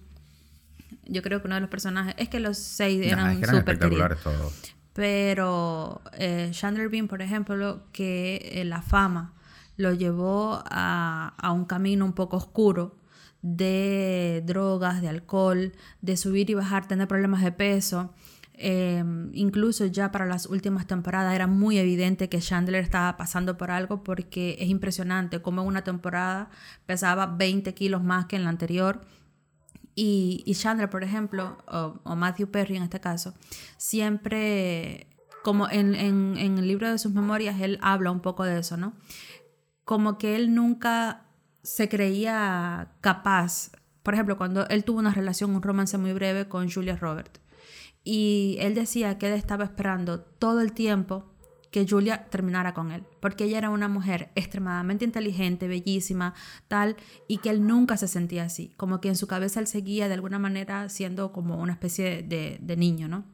yo 1.12 1.22
creo 1.22 1.42
que 1.42 1.48
uno 1.48 1.56
de 1.56 1.62
los 1.62 1.70
personajes, 1.70 2.16
es 2.18 2.30
que 2.30 2.40
los 2.40 2.58
seis 2.58 3.06
eran 3.06 3.40
no, 3.40 3.46
es 3.46 3.50
súper 3.50 3.80
queridos. 3.80 4.22
todos. 4.22 4.54
Pero 4.94 6.02
eh, 6.14 6.50
Chandler 6.52 6.90
Bing, 6.90 7.08
por 7.08 7.22
ejemplo, 7.22 7.84
que 7.92 8.52
eh, 8.54 8.66
la 8.66 8.82
fama 8.82 9.34
lo 9.78 9.94
llevó 9.94 10.62
a, 10.66 11.34
a, 11.38 11.52
un 11.52 11.66
camino 11.66 12.06
un 12.06 12.14
poco 12.14 12.38
oscuro 12.38 12.98
de 13.42 14.44
drogas, 14.46 15.02
de 15.02 15.10
alcohol, 15.10 15.74
de 16.02 16.18
subir 16.18 16.50
y 16.50 16.54
bajar, 16.54 16.88
tener 16.88 17.08
problemas 17.08 17.44
de 17.44 17.52
peso. 17.52 18.14
Eh, 18.54 19.04
incluso 19.34 19.88
ya 19.88 20.12
para 20.12 20.28
las 20.28 20.46
últimas 20.46 20.86
temporadas 20.86 21.34
era 21.34 21.48
muy 21.48 21.80
evidente 21.80 22.30
que 22.30 22.40
Chandler 22.40 22.84
estaba 22.84 23.18
pasando 23.18 23.58
por 23.58 23.72
algo 23.72 24.04
porque 24.04 24.56
es 24.60 24.70
impresionante 24.70 25.42
como 25.42 25.62
en 25.62 25.68
una 25.68 25.84
temporada 25.84 26.52
pesaba 26.86 27.26
20 27.26 27.74
kilos 27.74 28.04
más 28.04 28.28
que 28.28 28.36
en 28.36 28.44
la 28.44 28.52
anterior 28.52 29.02
y, 29.96 30.44
y 30.46 30.56
Chandler, 30.56 30.90
por 30.90 31.04
ejemplo, 31.04 31.58
o, 31.68 32.00
o, 32.04 32.16
Matthew 32.16 32.50
Perry 32.50 32.78
en 32.78 32.84
este 32.84 33.00
caso, 33.00 33.34
siempre, 33.78 35.08
como 35.44 35.70
en, 35.70 35.96
en, 35.96 36.38
en 36.38 36.58
el 36.58 36.68
libro 36.68 36.90
de 36.90 36.98
sus 36.98 37.12
memorias, 37.12 37.60
él 37.60 37.78
habla 37.82 38.12
un 38.12 38.22
poco 38.22 38.44
de 38.44 38.60
eso, 38.60 38.78
¿no? 38.78 38.94
Como 39.92 40.18
que 40.18 40.38
él 40.38 40.56
nunca 40.56 41.26
se 41.64 41.90
creía 41.90 42.94
capaz. 43.02 43.74
Por 44.04 44.14
ejemplo, 44.14 44.38
cuando 44.38 44.66
él 44.70 44.86
tuvo 44.86 45.00
una 45.00 45.14
relación, 45.14 45.54
un 45.54 45.62
romance 45.62 45.98
muy 45.98 46.14
breve 46.14 46.48
con 46.48 46.72
Julia 46.72 46.96
Roberts. 46.96 47.42
Y 48.02 48.56
él 48.62 48.74
decía 48.74 49.18
que 49.18 49.28
él 49.28 49.34
estaba 49.34 49.66
esperando 49.66 50.22
todo 50.22 50.62
el 50.62 50.72
tiempo 50.72 51.26
que 51.72 51.86
Julia 51.86 52.30
terminara 52.30 52.74
con 52.74 52.94
él, 52.94 53.04
porque 53.20 53.44
ella 53.44 53.58
era 53.58 53.70
una 53.70 53.90
mujer 53.90 54.32
extremadamente 54.36 55.04
inteligente, 55.04 55.68
bellísima, 55.68 56.36
tal, 56.70 56.96
y 57.28 57.40
que 57.40 57.50
él 57.50 57.68
nunca 57.68 57.98
se 57.98 58.08
sentía 58.08 58.44
así, 58.44 58.72
como 58.78 59.02
que 59.02 59.10
en 59.10 59.18
su 59.18 59.28
cabeza 59.28 59.60
él 59.60 59.68
seguía 59.68 60.08
de 60.08 60.14
alguna 60.14 60.40
manera 60.40 60.88
siendo 60.88 61.34
como 61.34 61.58
una 61.58 61.74
especie 61.74 62.24
de, 62.24 62.60
de 62.62 62.78
niño, 62.78 63.10
¿no? 63.10 63.26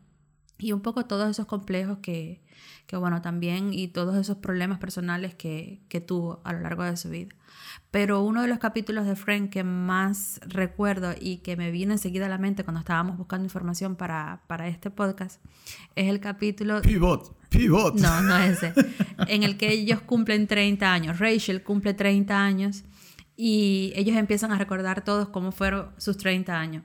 Y 0.58 0.72
un 0.72 0.82
poco 0.82 1.06
todos 1.06 1.30
esos 1.30 1.46
complejos 1.46 2.00
que, 2.00 2.42
que, 2.88 2.98
bueno, 2.98 3.22
también, 3.22 3.74
y 3.74 3.90
todos 3.90 4.16
esos 4.16 4.38
problemas 4.38 4.80
personales 4.80 5.36
que, 5.36 5.82
que 5.88 6.02
tuvo 6.02 6.42
a 6.44 6.54
lo 6.54 6.62
largo 6.62 6.84
de 6.84 6.98
su 6.98 7.10
vida. 7.10 7.30
Pero 7.92 8.22
uno 8.24 8.42
de 8.42 8.48
los 8.48 8.60
capítulos 8.60 9.06
de 9.06 9.16
Frank 9.16 9.50
que 9.50 9.64
más 9.64 10.40
recuerdo 10.46 11.14
y 11.20 11.38
que 11.38 11.56
me 11.56 11.72
vino 11.72 11.94
enseguida 11.94 12.26
a 12.26 12.30
la 12.30 12.38
mente 12.38 12.64
cuando 12.64 12.80
estábamos 12.80 13.18
buscando 13.18 13.46
información 13.46 13.96
para, 13.96 14.42
para 14.48 14.68
este 14.68 14.92
podcast 14.92 15.42
es 15.96 16.10
el 16.10 16.20
capítulo... 16.20 16.82
Pivot. 16.82 17.36
Pivot. 17.50 17.96
No, 17.96 18.22
no 18.22 18.38
es 18.38 18.64
ese. 18.64 18.74
en 19.28 19.44
el 19.44 19.58
que 19.58 19.72
ellos 19.72 20.02
cumplen 20.02 20.48
30 20.48 20.92
años. 20.92 21.20
Rachel 21.20 21.64
cumple 21.64 21.94
30 21.94 22.38
años 22.38 22.84
y 23.36 23.94
ellos 23.96 24.18
empiezan 24.18 24.52
a 24.52 24.58
recordar 24.58 25.04
todos 25.04 25.30
cómo 25.30 25.52
fueron 25.52 25.92
sus 25.98 26.18
30 26.18 26.60
años. 26.60 26.84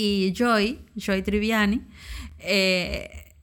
Y 0.00 0.32
Joy, 0.32 0.78
Joy 0.94 1.22
Triviani, 1.22 1.82
eh, 2.38 3.34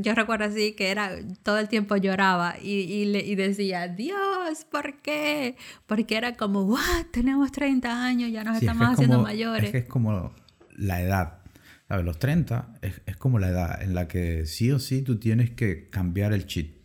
yo 0.00 0.14
recuerdo 0.14 0.44
así 0.44 0.72
que 0.72 0.90
era 0.90 1.10
todo 1.42 1.58
el 1.58 1.70
tiempo 1.70 1.96
lloraba 1.96 2.56
y, 2.62 3.02
y, 3.02 3.34
decía, 3.34 3.88
Dios, 3.88 4.66
¿por 4.70 5.00
qué? 5.00 5.56
Porque 5.86 6.18
era 6.18 6.36
como, 6.36 6.64
what, 6.64 7.06
tenemos 7.12 7.50
30 7.50 8.04
años, 8.04 8.30
ya 8.30 8.44
nos 8.44 8.58
estamos 8.58 8.88
haciendo 8.90 9.22
mayores. 9.22 9.64
Es 9.64 9.70
que 9.70 9.78
es 9.78 9.86
como 9.86 10.34
la 10.76 11.00
edad. 11.00 11.38
¿Sabes? 11.88 12.04
Los 12.04 12.18
30 12.18 12.74
es, 12.82 13.00
es, 13.06 13.16
como 13.16 13.38
la 13.38 13.48
edad 13.48 13.82
en 13.82 13.94
la 13.94 14.06
que 14.06 14.44
sí 14.44 14.70
o 14.70 14.78
sí 14.78 15.00
tú 15.00 15.18
tienes 15.18 15.52
que 15.52 15.88
cambiar 15.88 16.34
el 16.34 16.44
chip. 16.44 16.76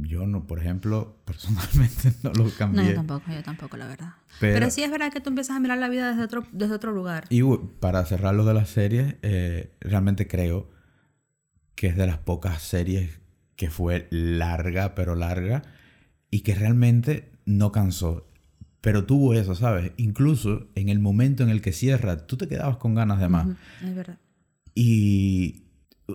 Yo 0.00 0.26
no, 0.26 0.46
por 0.46 0.58
ejemplo, 0.58 1.16
personalmente 1.24 2.12
no 2.22 2.32
lo 2.32 2.50
cambié. 2.50 2.82
No, 2.82 2.88
yo 2.88 2.94
tampoco, 2.96 3.32
yo 3.32 3.42
tampoco, 3.42 3.76
la 3.76 3.86
verdad. 3.86 4.14
Pero, 4.40 4.70
sí 4.70 4.82
es 4.82 4.90
verdad 4.90 5.12
que 5.12 5.20
tú 5.20 5.30
empiezas 5.30 5.56
a 5.56 5.60
mirar 5.60 5.78
la 5.78 5.88
vida 5.88 6.10
desde 6.10 6.24
otro, 6.24 6.46
desde 6.52 6.74
otro 6.74 6.92
lugar. 6.92 7.26
Y 7.28 7.42
para 7.80 8.04
cerrar 8.04 8.34
lo 8.34 8.44
de 8.44 8.54
las 8.54 8.70
series, 8.70 9.16
eh, 9.22 9.72
realmente 9.80 10.26
creo 10.26 10.70
que 11.74 11.88
es 11.88 11.96
de 11.96 12.06
las 12.06 12.18
pocas 12.18 12.62
series 12.62 13.20
que 13.56 13.70
fue 13.70 14.08
larga, 14.10 14.94
pero 14.94 15.14
larga, 15.14 15.62
y 16.30 16.40
que 16.40 16.54
realmente 16.54 17.30
no 17.44 17.72
cansó. 17.72 18.28
Pero 18.80 19.04
tuvo 19.04 19.34
eso, 19.34 19.54
¿sabes? 19.54 19.92
Incluso 19.96 20.68
en 20.74 20.88
el 20.88 20.98
momento 20.98 21.42
en 21.42 21.50
el 21.50 21.60
que 21.62 21.72
cierra, 21.72 22.26
tú 22.26 22.36
te 22.36 22.48
quedabas 22.48 22.78
con 22.78 22.94
ganas 22.94 23.20
de 23.20 23.28
más. 23.28 23.48
es 23.82 23.94
verdad. 23.94 24.18
Y 24.74 25.64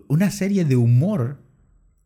una 0.08 0.32
serie 0.32 0.66
de 0.66 0.76
humor, 0.76 1.42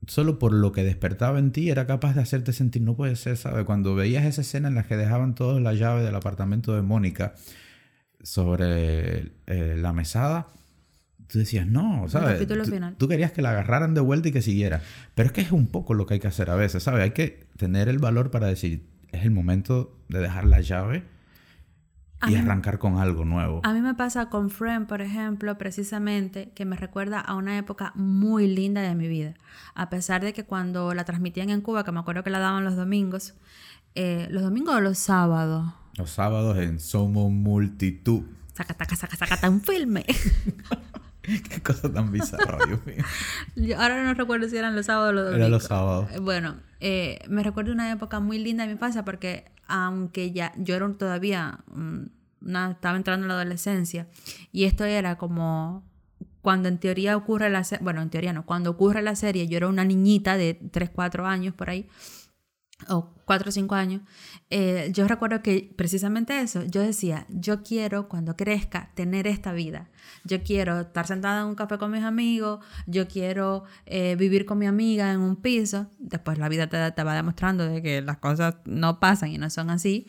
solo 0.07 0.39
por 0.39 0.53
lo 0.53 0.71
que 0.71 0.83
despertaba 0.83 1.39
en 1.39 1.51
ti, 1.51 1.69
era 1.69 1.85
capaz 1.85 2.15
de 2.15 2.21
hacerte 2.21 2.53
sentir, 2.53 2.81
no 2.81 2.95
puede 2.95 3.15
ser, 3.15 3.37
¿sabes? 3.37 3.65
Cuando 3.65 3.95
veías 3.95 4.25
esa 4.25 4.41
escena 4.41 4.67
en 4.67 4.75
la 4.75 4.83
que 4.83 4.97
dejaban 4.97 5.35
todos 5.35 5.61
la 5.61 5.73
llave 5.73 6.03
del 6.03 6.15
apartamento 6.15 6.75
de 6.75 6.81
Mónica 6.81 7.35
sobre 8.21 9.31
eh, 9.47 9.75
la 9.77 9.93
mesada, 9.93 10.47
tú 11.27 11.39
decías, 11.39 11.67
no, 11.67 12.07
¿sabes? 12.09 12.45
Tú, 12.97 13.07
querías 13.07 13.31
que 13.31 13.41
la 13.41 13.51
agarraran 13.51 13.93
de 13.93 14.01
vuelta 14.01 14.29
y 14.29 14.31
que 14.31 14.41
siguiera. 14.41 14.81
Pero 15.15 15.27
es 15.27 15.33
que 15.33 15.41
es 15.41 15.51
un 15.51 15.67
poco 15.67 15.93
lo 15.93 16.05
que 16.05 16.15
hay 16.15 16.19
que 16.19 16.27
hacer 16.27 16.49
a 16.49 16.55
veces, 16.55 16.83
¿sabes? 16.83 17.03
Hay 17.03 17.11
que 17.11 17.47
tener 17.57 17.87
el 17.87 17.99
valor 17.99 18.31
para 18.31 18.47
decir, 18.47 18.87
es 19.11 19.23
el 19.23 19.31
momento 19.31 19.97
de 20.09 20.19
dejar 20.19 20.45
la 20.45 20.61
llave 20.61 21.03
y 22.27 22.35
arrancar 22.35 22.77
con 22.77 22.97
algo 22.97 23.25
nuevo. 23.25 23.61
A 23.63 23.73
mí 23.73 23.81
me 23.81 23.93
pasa 23.93 24.29
con 24.29 24.49
Friend, 24.49 24.87
por 24.87 25.01
ejemplo, 25.01 25.57
precisamente, 25.57 26.51
que 26.53 26.65
me 26.65 26.75
recuerda 26.75 27.19
a 27.19 27.35
una 27.35 27.57
época 27.57 27.91
muy 27.95 28.47
linda 28.47 28.81
de 28.81 28.95
mi 28.95 29.07
vida. 29.07 29.33
A 29.73 29.89
pesar 29.89 30.21
de 30.23 30.33
que 30.33 30.45
cuando 30.45 30.93
la 30.93 31.03
transmitían 31.03 31.49
en 31.49 31.61
Cuba, 31.61 31.83
que 31.83 31.91
me 31.91 31.99
acuerdo 31.99 32.23
que 32.23 32.29
la 32.29 32.39
daban 32.39 32.63
los 32.63 32.75
domingos, 32.75 33.33
eh, 33.95 34.27
los 34.29 34.43
domingos 34.43 34.75
o 34.75 34.81
los 34.81 34.97
sábados. 34.97 35.73
Los 35.97 36.11
sábados 36.11 36.57
en 36.57 36.79
Somos 36.79 37.31
Multitud. 37.31 38.23
Saca, 38.53 38.75
saca, 38.77 38.95
saca, 38.95 39.27
saca, 39.27 39.49
un 39.49 39.61
filme. 39.61 40.05
Qué 41.21 41.61
cosa 41.61 41.91
tan 41.91 42.11
bizarra, 42.11 42.57
Dios 42.65 42.79
mío. 42.85 43.77
ahora 43.79 44.03
no 44.03 44.13
recuerdo 44.13 44.49
si 44.49 44.57
eran 44.57 44.75
los 44.75 44.87
sábados 44.87 45.09
o 45.09 45.13
los 45.13 45.23
domingos. 45.25 45.39
Eran 45.39 45.51
los 45.51 45.63
sábados. 45.63 46.09
Bueno, 46.21 46.55
eh, 46.79 47.19
me 47.29 47.43
recuerdo 47.43 47.71
una 47.71 47.91
época 47.91 48.19
muy 48.19 48.39
linda 48.39 48.63
de 48.63 48.67
mi 48.67 48.73
infancia 48.73 49.05
porque 49.05 49.45
aunque 49.71 50.31
ya 50.31 50.53
yo 50.57 50.75
era 50.75 50.91
todavía, 50.93 51.59
una, 52.41 52.71
estaba 52.71 52.97
entrando 52.97 53.23
en 53.23 53.29
la 53.29 53.35
adolescencia 53.35 54.07
y 54.51 54.65
esto 54.65 54.83
era 54.83 55.17
como 55.17 55.83
cuando 56.41 56.67
en 56.67 56.79
teoría 56.79 57.15
ocurre 57.15 57.49
la 57.49 57.63
serie, 57.63 57.83
bueno, 57.83 58.01
en 58.01 58.09
teoría 58.09 58.33
no, 58.33 58.45
cuando 58.45 58.71
ocurre 58.71 59.01
la 59.01 59.15
serie, 59.15 59.47
yo 59.47 59.57
era 59.57 59.67
una 59.67 59.85
niñita 59.85 60.37
de 60.37 60.55
3, 60.55 60.89
4 60.89 61.25
años 61.25 61.53
por 61.53 61.69
ahí, 61.69 61.87
o 62.89 63.13
cuatro 63.25 63.49
o 63.49 63.51
cinco 63.51 63.75
años, 63.75 64.01
eh, 64.49 64.89
yo 64.93 65.07
recuerdo 65.07 65.41
que 65.41 65.73
precisamente 65.75 66.39
eso, 66.41 66.63
yo 66.65 66.81
decía, 66.81 67.25
yo 67.29 67.63
quiero 67.63 68.09
cuando 68.09 68.35
crezca 68.35 68.91
tener 68.95 69.27
esta 69.27 69.53
vida, 69.53 69.89
yo 70.23 70.43
quiero 70.43 70.81
estar 70.81 71.07
sentada 71.07 71.41
en 71.41 71.47
un 71.47 71.55
café 71.55 71.77
con 71.77 71.91
mis 71.91 72.03
amigos, 72.03 72.63
yo 72.87 73.07
quiero 73.07 73.63
eh, 73.85 74.15
vivir 74.17 74.45
con 74.45 74.57
mi 74.57 74.65
amiga 74.65 75.11
en 75.11 75.21
un 75.21 75.35
piso, 75.37 75.87
después 75.99 76.37
la 76.37 76.49
vida 76.49 76.67
te, 76.67 77.03
va 77.03 77.15
demostrando 77.15 77.65
de 77.65 77.81
que 77.81 78.01
las 78.01 78.17
cosas 78.17 78.55
no 78.65 78.99
pasan 78.99 79.29
y 79.29 79.37
no 79.37 79.49
son 79.49 79.69
así, 79.69 80.07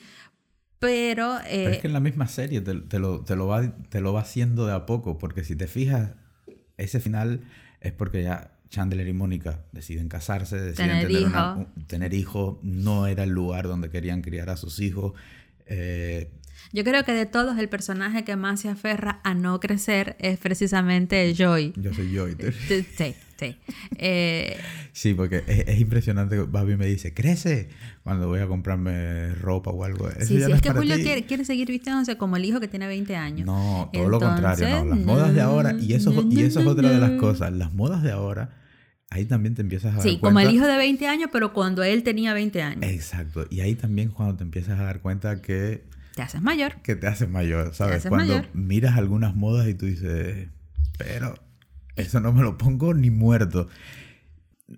pero... 0.79 1.39
pero 1.43 1.69
es 1.71 1.77
eh, 1.77 1.81
que 1.81 1.87
en 1.87 1.93
la 1.93 2.01
misma 2.01 2.27
serie 2.27 2.61
te, 2.61 2.99
lo, 2.99 3.21
te, 3.21 3.37
lo 3.37 3.47
va, 3.47 3.77
te 3.89 4.01
lo 4.01 4.13
va 4.13 4.23
haciendo 4.23 4.67
de 4.67 4.75
a 4.75 4.87
poco, 4.87 5.19
porque 5.19 5.45
si 5.45 5.55
te 5.55 5.69
fijas, 5.69 6.15
ese 6.77 6.99
final 6.99 7.43
es 7.81 7.93
porque 7.93 8.23
ya 8.23 8.52
Chandler 8.73 9.07
y 9.07 9.13
Mónica 9.13 9.61
deciden 9.73 10.09
casarse, 10.09 10.59
deciden 10.59 11.07
tener, 11.87 12.15
hijos, 12.15 12.57
no 12.63 13.07
era 13.07 13.25
el 13.25 13.31
lugar 13.31 13.69
donde 13.69 13.91
querían 13.91 14.23
criar 14.23 14.49
a 14.49 14.57
sus 14.57 14.81
hijos. 14.81 15.13
Eh, 15.67 16.31
Yo 16.73 16.83
creo 16.83 17.05
que 17.05 17.13
de 17.13 17.27
todos 17.27 17.59
el 17.59 17.69
personaje 17.69 18.25
que 18.25 18.35
más 18.35 18.61
se 18.61 18.71
aferra 18.71 19.21
a 19.25 19.35
no 19.35 19.61
crecer 19.61 20.17
es 20.21 20.39
precisamente 20.39 21.35
Joy. 21.35 21.75
Yo 21.77 21.93
soy 21.93 22.15
Joy. 22.15 22.35
Sí, 22.67 22.87
sí. 22.97 23.15
Eh, 23.99 24.57
sí, 24.93 25.15
porque 25.15 25.43
es, 25.47 25.81
impresionante 25.81 26.37
que 26.37 26.43
Babi 26.43 26.77
me 26.77 26.87
dice, 26.87 27.13
crece 27.13 27.69
cuando 28.05 28.29
voy 28.29 28.39
a 28.39 28.47
comprarme 28.47 29.35
ropa 29.35 29.71
o 29.71 29.85
algo. 29.85 30.09
sí, 30.21 30.39
sí, 30.39 30.43
es, 30.51 30.63
que 30.63 30.71
Julio 30.71 30.97
quiere, 31.27 31.45
seguir 31.45 31.69
vistiéndose 31.69 32.17
como 32.17 32.37
el 32.37 32.45
hijo 32.47 32.61
que 32.61 32.69
tiene 32.69 32.87
20 32.87 33.17
años. 33.17 33.45
No, 33.45 33.91
todo 33.93 34.09
lo 34.09 34.19
contrario, 34.19 34.85
no. 34.85 34.95
Las 34.95 34.99
modas 35.01 35.35
de 35.35 35.41
ahora, 35.43 35.75
y 35.79 35.93
eso, 35.93 36.27
y 36.31 36.41
eso 36.41 36.61
es 36.61 36.67
otra 36.67 36.89
de 36.89 37.01
las 37.01 37.21
cosas, 37.21 37.53
las 37.53 37.75
modas 37.75 38.03
de 38.03 38.13
ahora 38.13 38.62
ahí 39.13 39.27
también 39.27 39.55
te 39.55 39.63
empiezas 39.63 39.93
a 39.93 39.97
dar 39.97 40.03
sí, 40.03 40.19
como 40.19 40.41
el 40.41 40.51
hijo 40.51 40.67
de 40.67 40.77
20 40.77 41.07
años, 41.07 41.31
pero 41.33 41.53
cuando 41.53 41.83
él 41.83 42.03
tenía 42.03 42.33
20 42.33 42.63
años. 42.63 42.91
Exacto. 42.91 43.47
Y 43.51 43.61
ahí 43.61 43.75
también 43.75 44.09
cuando 44.09 44.37
te 44.37 44.43
empiezas 44.43 44.81
a 44.81 44.85
dar 44.85 45.01
cuenta 45.01 45.43
que... 45.43 45.85
Te 46.15 46.23
haces 46.23 46.41
mayor. 46.43 46.77
Que 46.83 46.97
te 46.97 47.07
haces 47.07 47.29
mayor, 47.29 47.75
¿sabes? 47.75 48.07
cuando 48.09 48.43
miras 48.55 48.97
algunas 48.97 49.35
modas 49.35 49.69
y 49.69 49.75
tú 49.75 49.87
dices, 49.87 50.49
pero 50.99 51.35
eso 51.97 52.21
no 52.21 52.33
me 52.33 52.43
lo 52.43 52.57
pongo 52.57 52.95
ni 52.95 53.11
muerto. 53.11 53.69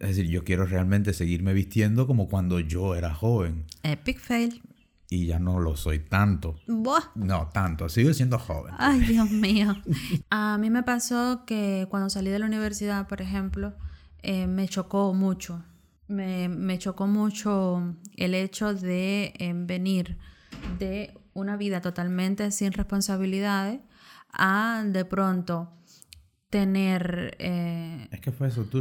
Es 0.01 0.09
decir, 0.09 0.29
yo 0.29 0.43
quiero 0.43 0.67
realmente 0.67 1.13
seguirme 1.13 1.53
vistiendo 1.53 2.07
como 2.07 2.29
cuando 2.29 2.59
yo 2.59 2.97
era 2.97 3.15
joven. 3.15 3.67
Epic 3.85 4.19
fail. 4.19 4.63
Y 5.11 5.27
ya 5.27 5.39
no 5.39 5.61
lo 5.61 5.77
soy 5.77 6.01
tanto. 6.01 6.57
No, 6.67 7.51
tanto. 7.53 7.89
Sigo 7.89 8.13
siendo 8.15 8.39
joven. 8.39 8.75
Ay, 8.79 9.01
Dios 9.01 9.31
mío. 9.31 9.77
A 10.31 10.59
mí 10.59 10.71
me 10.71 10.83
pasó 10.83 11.45
que 11.47 11.87
cuando 11.89 12.11
salí 12.11 12.31
de 12.31 12.41
la 12.41 12.47
universidad, 12.47 13.07
por 13.07 13.21
ejemplo, 13.21 13.75
eh, 14.25 14.47
me 14.47 14.67
chocó 14.69 15.13
mucho. 15.13 15.63
Me, 16.09 16.79
chocó 16.79 17.07
mucho 17.07 17.95
el 18.17 18.35
hecho 18.35 18.73
de 18.73 19.35
eh, 19.39 19.53
venir 19.55 20.17
de 20.79 21.15
una 21.35 21.57
vida 21.57 21.81
totalmente 21.83 22.51
sin 22.51 22.73
responsabilidades 22.73 23.81
a 24.33 24.83
de 24.87 25.05
pronto 25.05 25.71
tener... 26.49 27.37
Eh, 27.39 28.09
es 28.11 28.21
que 28.21 28.33
fue 28.33 28.49
eso, 28.49 28.65
tú, 28.65 28.81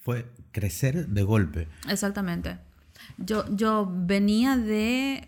fue 0.00 0.30
crecer 0.52 1.08
de 1.08 1.22
golpe. 1.24 1.66
Exactamente. 1.88 2.58
Yo, 3.18 3.44
yo 3.54 3.90
venía 3.92 4.56
de 4.56 5.26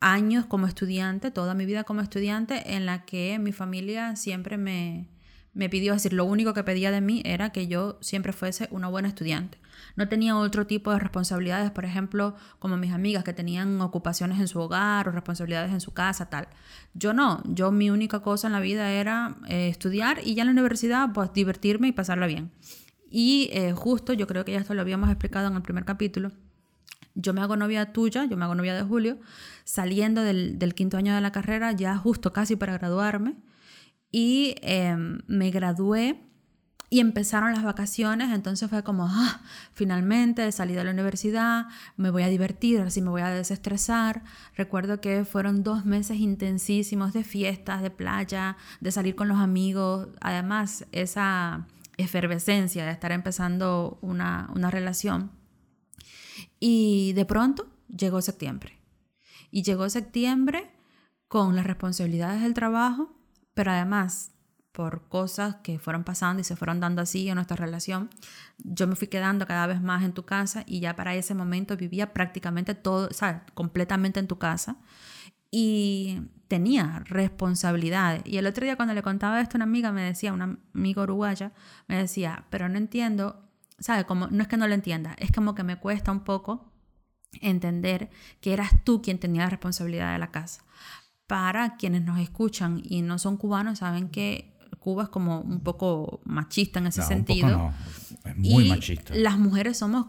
años 0.00 0.46
como 0.46 0.66
estudiante, 0.66 1.32
toda 1.32 1.54
mi 1.54 1.66
vida 1.66 1.82
como 1.82 2.02
estudiante, 2.02 2.76
en 2.76 2.86
la 2.86 3.04
que 3.04 3.38
mi 3.40 3.50
familia 3.52 4.14
siempre 4.14 4.58
me, 4.58 5.08
me 5.52 5.68
pidió, 5.68 5.94
decir, 5.94 6.12
lo 6.12 6.24
único 6.24 6.54
que 6.54 6.62
pedía 6.62 6.90
de 6.90 7.00
mí 7.00 7.22
era 7.24 7.50
que 7.50 7.66
yo 7.66 7.98
siempre 8.00 8.32
fuese 8.32 8.68
una 8.70 8.88
buena 8.88 9.08
estudiante. 9.08 9.58
No 9.96 10.08
tenía 10.08 10.36
otro 10.36 10.66
tipo 10.66 10.92
de 10.92 10.98
responsabilidades, 10.98 11.70
por 11.72 11.84
ejemplo, 11.84 12.36
como 12.58 12.76
mis 12.76 12.92
amigas 12.92 13.24
que 13.24 13.32
tenían 13.32 13.80
ocupaciones 13.80 14.38
en 14.38 14.46
su 14.46 14.60
hogar 14.60 15.08
o 15.08 15.12
responsabilidades 15.12 15.72
en 15.72 15.80
su 15.80 15.92
casa, 15.92 16.30
tal. 16.30 16.48
Yo 16.94 17.12
no, 17.12 17.42
yo 17.44 17.72
mi 17.72 17.90
única 17.90 18.20
cosa 18.20 18.46
en 18.46 18.52
la 18.52 18.60
vida 18.60 18.90
era 18.92 19.36
eh, 19.48 19.68
estudiar 19.68 20.20
y 20.24 20.34
ya 20.34 20.42
en 20.42 20.48
la 20.48 20.52
universidad 20.52 21.12
pues 21.12 21.32
divertirme 21.32 21.88
y 21.88 21.92
pasarla 21.92 22.26
bien. 22.26 22.52
Y 23.10 23.50
eh, 23.52 23.72
justo, 23.72 24.12
yo 24.12 24.28
creo 24.28 24.44
que 24.44 24.52
ya 24.52 24.60
esto 24.60 24.74
lo 24.74 24.82
habíamos 24.82 25.10
explicado 25.10 25.48
en 25.48 25.56
el 25.56 25.62
primer 25.62 25.84
capítulo, 25.84 26.30
yo 27.16 27.34
me 27.34 27.40
hago 27.40 27.56
novia 27.56 27.92
tuya, 27.92 28.24
yo 28.24 28.36
me 28.36 28.44
hago 28.44 28.54
novia 28.54 28.74
de 28.74 28.82
Julio, 28.82 29.18
saliendo 29.64 30.22
del, 30.22 30.60
del 30.60 30.74
quinto 30.74 30.96
año 30.96 31.12
de 31.12 31.20
la 31.20 31.32
carrera, 31.32 31.72
ya 31.72 31.96
justo 31.96 32.32
casi 32.32 32.54
para 32.54 32.78
graduarme 32.78 33.34
y 34.10 34.56
em, 34.62 35.20
me 35.26 35.50
gradué 35.50 36.20
y 36.92 36.98
empezaron 36.98 37.52
las 37.52 37.62
vacaciones, 37.62 38.34
entonces 38.34 38.68
fue 38.68 38.82
como, 38.82 39.06
ah, 39.08 39.40
finalmente 39.72 40.50
salí 40.50 40.74
de 40.74 40.82
la 40.82 40.90
universidad, 40.90 41.66
me 41.96 42.10
voy 42.10 42.24
a 42.24 42.28
divertir, 42.28 42.80
así 42.80 43.00
me 43.00 43.10
voy 43.10 43.22
a 43.22 43.30
desestresar. 43.30 44.24
Recuerdo 44.56 45.00
que 45.00 45.24
fueron 45.24 45.62
dos 45.62 45.84
meses 45.84 46.18
intensísimos 46.18 47.12
de 47.12 47.22
fiestas, 47.22 47.80
de 47.82 47.90
playa, 47.90 48.56
de 48.80 48.90
salir 48.90 49.14
con 49.14 49.28
los 49.28 49.38
amigos, 49.38 50.08
además 50.20 50.84
esa 50.90 51.68
efervescencia 51.96 52.84
de 52.84 52.90
estar 52.90 53.12
empezando 53.12 53.98
una, 54.00 54.50
una 54.56 54.72
relación. 54.72 55.30
Y 56.58 57.12
de 57.12 57.24
pronto 57.24 57.68
llegó 57.86 58.20
septiembre. 58.20 58.80
Y 59.52 59.62
llegó 59.62 59.88
septiembre 59.88 60.72
con 61.28 61.54
las 61.54 61.66
responsabilidades 61.66 62.42
del 62.42 62.54
trabajo, 62.54 63.19
pero 63.60 63.72
además 63.72 64.32
por 64.72 65.06
cosas 65.08 65.56
que 65.56 65.78
fueron 65.78 66.02
pasando 66.02 66.40
y 66.40 66.44
se 66.44 66.56
fueron 66.56 66.80
dando 66.80 67.02
así 67.02 67.28
en 67.28 67.34
nuestra 67.34 67.58
relación, 67.58 68.08
yo 68.56 68.86
me 68.86 68.96
fui 68.96 69.08
quedando 69.08 69.46
cada 69.46 69.66
vez 69.66 69.82
más 69.82 70.02
en 70.02 70.14
tu 70.14 70.24
casa 70.24 70.64
y 70.66 70.80
ya 70.80 70.96
para 70.96 71.14
ese 71.14 71.34
momento 71.34 71.76
vivía 71.76 72.14
prácticamente 72.14 72.74
todo, 72.74 73.08
o 73.08 73.12
sea, 73.12 73.44
completamente 73.52 74.18
en 74.18 74.28
tu 74.28 74.38
casa 74.38 74.78
y 75.50 76.22
tenía 76.48 77.02
responsabilidades. 77.04 78.22
Y 78.24 78.38
el 78.38 78.46
otro 78.46 78.64
día 78.64 78.76
cuando 78.76 78.94
le 78.94 79.02
contaba 79.02 79.42
esto 79.42 79.56
a 79.56 79.58
una 79.58 79.64
amiga, 79.64 79.92
me 79.92 80.04
decía, 80.04 80.32
una 80.32 80.56
amiga 80.74 81.02
uruguaya, 81.02 81.52
me 81.86 81.98
decía, 81.98 82.46
pero 82.48 82.66
no 82.70 82.78
entiendo, 82.78 83.46
¿sabes? 83.78 84.06
Como, 84.06 84.28
no 84.28 84.40
es 84.40 84.48
que 84.48 84.56
no 84.56 84.66
lo 84.66 84.72
entienda, 84.72 85.16
es 85.18 85.32
como 85.32 85.54
que 85.54 85.64
me 85.64 85.76
cuesta 85.76 86.12
un 86.12 86.20
poco 86.20 86.72
entender 87.42 88.08
que 88.40 88.54
eras 88.54 88.70
tú 88.84 89.02
quien 89.02 89.18
tenía 89.18 89.42
la 89.42 89.50
responsabilidad 89.50 90.14
de 90.14 90.18
la 90.18 90.30
casa. 90.30 90.64
Para 91.30 91.76
quienes 91.76 92.02
nos 92.02 92.18
escuchan 92.18 92.82
y 92.84 93.02
no 93.02 93.18
son 93.20 93.36
cubanos, 93.36 93.78
saben 93.78 94.08
que 94.08 94.52
Cuba 94.80 95.04
es 95.04 95.08
como 95.10 95.40
un 95.40 95.60
poco 95.60 96.20
machista 96.24 96.80
en 96.80 96.88
ese 96.88 97.02
sentido. 97.02 97.72
Es 98.24 98.36
muy 98.36 98.66
y 98.66 98.68
machista. 98.70 99.14
Las 99.14 99.38
mujeres 99.38 99.78
somos, 99.78 100.06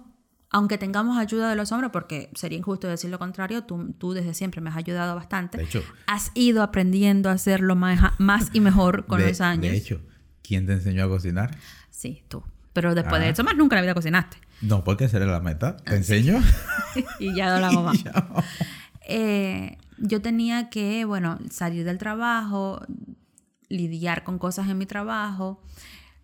aunque 0.50 0.78
tengamos 0.80 1.18
ayuda 1.20 1.50
de 1.50 1.56
los 1.56 1.72
hombres, 1.72 1.92
porque 1.92 2.32
sería 2.34 2.58
injusto 2.58 2.88
decir 2.88 3.12
lo 3.12 3.20
contrario, 3.20 3.64
tú, 3.66 3.94
tú 4.00 4.14
desde 4.14 4.34
siempre 4.34 4.62
me 4.62 4.72
has 4.72 4.78
ayudado 4.78 5.14
bastante. 5.16 5.60
De 5.60 5.66
hecho, 5.66 5.84
has 6.08 6.32
ido 6.34 6.64
aprendiendo 6.64 7.30
a 7.30 7.34
hacerlo 7.34 7.76
más, 7.76 8.14
más 8.18 8.50
y 8.54 8.60
mejor 8.60 9.06
con 9.06 9.20
de, 9.20 9.28
los 9.28 9.42
años. 9.42 9.72
De 9.72 9.78
hecho, 9.78 10.02
¿quién 10.42 10.66
te 10.66 10.74
enseñó 10.74 11.04
a 11.04 11.08
cocinar? 11.08 11.56
Sí, 11.92 12.24
tú. 12.30 12.44
Pero 12.74 12.96
después 12.96 13.22
de 13.22 13.28
Ah. 13.28 13.32
eso, 13.32 13.44
más 13.44 13.56
nunca 13.56 13.76
en 13.76 13.82
la 13.82 13.82
vida 13.84 13.94
cocinaste. 13.94 14.38
No, 14.62 14.84
porque 14.84 15.06
esa 15.06 15.18
era 15.18 15.28
la 15.28 15.40
meta. 15.42 15.78
Ah, 15.82 15.84
¿Te 15.86 15.96
enseño? 15.98 16.40
y 17.20 17.36
ya 17.36 17.54
no 17.54 17.60
la 17.60 17.68
hago 17.68 17.84
más. 17.84 18.04
Eh, 19.08 19.78
yo 20.02 20.22
tenía 20.22 20.70
que, 20.70 21.06
bueno, 21.06 21.40
salir 21.50 21.86
del 21.86 21.98
trabajo, 21.98 22.82
lidiar 23.70 24.24
con 24.24 24.40
cosas 24.40 24.68
en 24.70 24.78
mi 24.78 24.86
trabajo, 24.86 25.62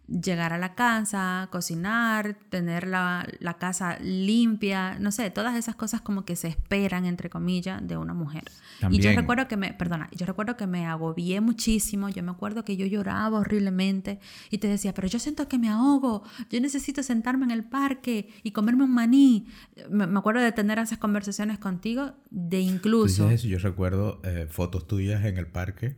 llegar 0.08 0.54
a 0.54 0.58
la 0.58 0.74
casa, 0.74 1.50
cocinar, 1.52 2.38
tener 2.50 2.88
la, 2.88 3.28
la 3.39 3.56
casa 3.56 3.98
limpia, 4.00 4.98
no 5.00 5.12
sé, 5.12 5.30
todas 5.32 5.56
esas 5.56 5.76
cosas 5.76 6.02
como 6.02 6.24
que 6.24 6.36
se 6.36 6.48
esperan, 6.48 7.06
entre 7.06 7.30
comillas, 7.30 7.86
de 7.86 7.98
una 7.98 8.13
mujer. 8.13 8.43
Y 8.48 8.82
yo 8.82 8.89
También. 8.89 9.15
recuerdo 9.15 9.48
que 9.48 9.58
me, 9.58 9.74
perdona, 9.74 10.10
yo 10.15 10.26
recuerdo 10.26 10.56
que 10.56 10.67
me 10.67 10.86
agobié 10.86 11.41
muchísimo, 11.41 12.10
yo 12.10 12.24
me 12.24 12.32
acuerdo 12.32 12.63
que 12.63 12.78
yo 12.78 12.86
lloraba 12.86 13.39
horriblemente 13.39 14.20
y 14.50 14.60
te 14.60 14.67
decía, 14.67 14.93
pero 14.93 15.08
yo 15.08 15.20
siento 15.20 15.48
que 15.48 15.58
me 15.58 15.70
ahogo, 15.70 16.24
yo 16.50 16.62
necesito 16.62 17.04
sentarme 17.04 17.46
en 17.46 17.52
el 17.52 17.63
parque 17.65 18.30
y 18.43 18.52
comerme 18.52 18.84
un 18.84 18.93
maní. 18.93 19.48
Me, 19.89 20.08
me 20.08 20.20
acuerdo 20.20 20.41
de 20.41 20.52
tener 20.52 20.80
esas 20.80 21.00
conversaciones 21.00 21.58
contigo, 21.60 22.13
de 22.30 22.62
incluso 22.62 23.30
eso, 23.30 23.48
yo 23.48 23.60
recuerdo 23.60 24.22
eh, 24.24 24.48
fotos 24.50 24.88
tuyas 24.88 25.26
en 25.26 25.38
el 25.38 25.48
parque 25.48 25.96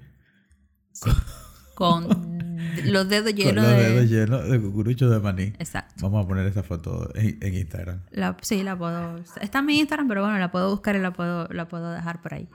con 1.75 2.38
los 2.85 3.07
dedos 3.09 3.31
con 3.31 3.35
llenos 3.41 3.63
los 3.63 3.73
de... 3.73 3.89
dedos 3.89 4.09
llenos 4.09 4.49
de 4.49 4.59
cucuruchos 4.59 5.11
de 5.11 5.19
maní. 5.19 5.43
Exacto. 5.59 5.95
Vamos 6.01 6.25
a 6.25 6.27
poner 6.27 6.45
esa 6.47 6.63
foto 6.63 7.09
en, 7.15 7.37
en 7.41 7.53
Instagram. 7.55 8.01
La- 8.11 8.37
sí, 8.41 8.63
la 8.63 8.77
puedo. 8.77 9.17
Está 9.41 9.59
en 9.59 9.65
mi 9.65 9.79
Instagram, 9.79 10.07
pero 10.07 10.21
bueno, 10.21 10.37
la 10.37 10.51
puedo 10.51 10.69
buscar 10.69 10.95
y 10.95 10.99
la 10.99 11.13
puedo, 11.13 11.47
la 11.49 11.67
puedo 11.67 11.91
dejar 11.91 12.21
por 12.21 12.33
ahí. 12.33 12.47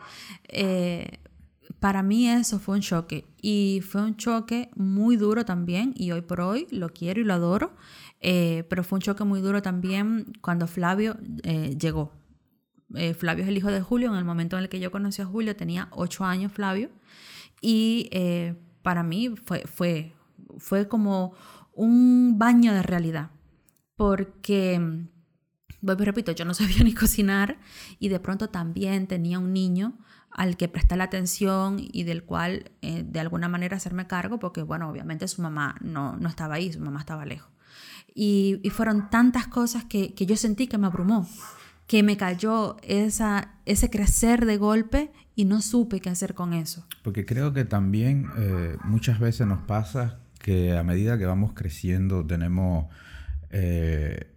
Eh, 0.49 1.19
para 1.81 2.03
mí 2.03 2.29
eso 2.29 2.59
fue 2.59 2.77
un 2.77 2.81
choque. 2.81 3.27
Y 3.40 3.83
fue 3.87 4.03
un 4.03 4.17
choque 4.17 4.71
muy 4.75 5.17
duro 5.17 5.45
también. 5.45 5.93
Y 5.97 6.12
hoy 6.12 6.23
por 6.23 6.40
hoy 6.40 6.67
lo 6.71 6.88
quiero 6.90 7.21
y 7.21 7.25
lo 7.25 7.35
adoro. 7.35 7.75
Eh, 8.21 8.64
pero 8.71 8.85
fue 8.85 8.97
un 8.97 9.03
choque 9.03 9.25
muy 9.25 9.40
duro 9.40 9.61
también 9.61 10.33
cuando 10.40 10.67
Flavio 10.67 11.17
eh, 11.43 11.77
llegó. 11.79 12.12
Eh, 12.95 13.12
Flavio 13.12 13.43
es 13.45 13.49
el 13.49 13.57
hijo 13.57 13.71
de 13.71 13.81
Julio. 13.83 14.11
En 14.11 14.17
el 14.17 14.25
momento 14.25 14.57
en 14.57 14.62
el 14.62 14.69
que 14.69 14.81
yo 14.81 14.90
conocí 14.90 15.21
a 15.21 15.27
Julio 15.27 15.57
tenía 15.57 15.88
ocho 15.90 16.25
años 16.25 16.53
Flavio. 16.53 16.90
Y 17.61 18.09
eh, 18.12 18.55
para 18.85 19.03
mí 19.03 19.31
fue, 19.31 19.64
fue, 19.66 20.12
fue 20.59 20.87
como 20.87 21.33
un 21.73 22.38
baño 22.38 22.73
de 22.73 22.83
realidad. 22.83 23.31
Porque, 23.97 24.81
vuelvo 25.81 26.05
repito, 26.05 26.31
yo 26.31 26.44
no 26.44 26.55
sabía 26.61 26.85
ni 26.85 26.94
cocinar 26.94 27.59
y 27.99 28.11
de 28.11 28.20
pronto 28.20 28.51
también 28.51 29.09
tenía 29.09 29.40
un 29.40 29.53
niño 29.53 29.99
al 30.31 30.57
que 30.57 30.68
prestar 30.68 30.99
la 30.99 31.05
atención 31.05 31.79
y 31.81 32.03
del 32.03 32.25
cual 32.25 32.73
eh, 32.83 33.05
de 33.05 33.20
alguna 33.20 33.49
manera 33.49 33.77
hacerme 33.77 34.07
cargo, 34.07 34.38
porque 34.38 34.62
bueno, 34.62 34.90
obviamente 34.90 35.27
su 35.29 35.42
mamá 35.42 35.77
no, 35.81 36.16
no 36.16 36.29
estaba 36.29 36.57
ahí, 36.57 36.73
su 36.73 36.81
mamá 36.81 37.01
estaba 37.01 37.25
lejos. 37.25 37.51
Y, 38.14 38.61
y 38.62 38.70
fueron 38.70 39.11
tantas 39.11 39.47
cosas 39.47 39.85
que, 39.85 40.14
que 40.14 40.27
yo 40.27 40.37
sentí 40.37 40.66
que 40.66 40.77
me 40.77 40.88
abrumó, 40.88 41.29
que 41.87 42.03
me 42.03 42.16
cayó 42.16 42.77
esa, 42.83 43.55
ese 43.64 43.90
crecer 43.90 44.44
de 44.44 44.57
golpe 44.57 45.12
y 45.35 45.44
no 45.44 45.61
supe 45.61 46.01
qué 46.01 46.11
hacer 46.11 46.35
con 46.35 46.53
eso. 46.53 46.87
Porque 47.03 47.27
creo 47.27 47.53
que 47.53 47.64
también 47.64 48.29
eh, 48.37 48.77
muchas 48.85 49.18
veces 49.18 49.47
nos 49.47 49.62
pasa 49.64 50.20
que 50.38 50.77
a 50.77 50.83
medida 50.83 51.18
que 51.18 51.27
vamos 51.27 51.53
creciendo 51.55 52.25
tenemos 52.25 52.87
eh, 53.51 54.31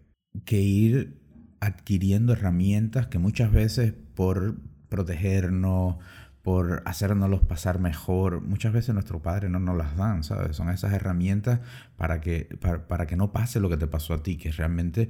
que 0.45 0.61
ir 0.61 1.19
adquiriendo 1.59 2.33
herramientas 2.33 3.07
que 3.07 3.19
muchas 3.19 3.51
veces 3.51 3.93
por 4.15 4.55
protegernos, 4.89 5.97
por 6.41 6.81
hacernoslos 6.85 7.41
pasar 7.41 7.79
mejor, 7.79 8.41
muchas 8.41 8.71
veces 8.71 8.93
nuestros 8.93 9.21
padres 9.21 9.51
no 9.51 9.59
nos 9.59 9.75
las 9.75 9.97
dan, 9.97 10.23
¿sabes? 10.23 10.55
Son 10.55 10.69
esas 10.69 10.93
herramientas 10.93 11.59
para 11.97 12.21
que, 12.21 12.47
para, 12.61 12.87
para 12.87 13.05
que 13.05 13.17
no 13.17 13.33
pase 13.33 13.59
lo 13.59 13.69
que 13.69 13.77
te 13.77 13.87
pasó 13.87 14.13
a 14.13 14.23
ti, 14.23 14.37
que 14.37 14.51
realmente 14.51 15.09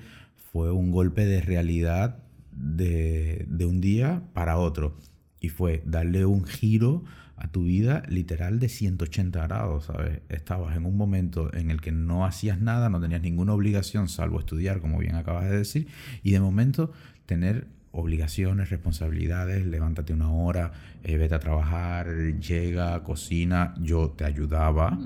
fue 0.51 0.71
un 0.71 0.89
golpe 0.89 1.25
de 1.25 1.41
realidad 1.41 2.23
de, 2.51 3.45
de 3.47 3.65
un 3.65 3.81
día 3.81 4.23
para 4.33 4.57
otro. 4.57 4.97
Y 5.39 5.49
fue 5.49 5.83
darle 5.85 6.25
un 6.25 6.45
giro 6.45 7.03
a 7.37 7.47
tu 7.47 7.63
vida 7.63 8.03
literal 8.09 8.59
de 8.59 8.67
180 8.67 9.43
grados, 9.43 9.85
¿sabes? 9.85 10.21
Estabas 10.29 10.75
en 10.75 10.85
un 10.85 10.97
momento 10.97 11.53
en 11.53 11.69
el 11.69 11.81
que 11.81 11.91
no 11.91 12.25
hacías 12.25 12.59
nada, 12.59 12.89
no 12.89 12.99
tenías 12.99 13.21
ninguna 13.21 13.53
obligación 13.53 14.09
salvo 14.09 14.39
estudiar, 14.39 14.81
como 14.81 14.97
bien 14.97 15.15
acabas 15.15 15.45
de 15.45 15.57
decir, 15.57 15.87
y 16.23 16.31
de 16.31 16.39
momento 16.39 16.91
tener 17.27 17.67
obligaciones, 17.91 18.69
responsabilidades, 18.69 19.65
levántate 19.65 20.13
una 20.13 20.31
hora, 20.31 20.71
eh, 21.03 21.17
vete 21.17 21.35
a 21.35 21.39
trabajar, 21.39 22.07
llega, 22.39 23.03
cocina, 23.03 23.73
yo 23.79 24.09
te 24.09 24.25
ayudaba, 24.25 24.97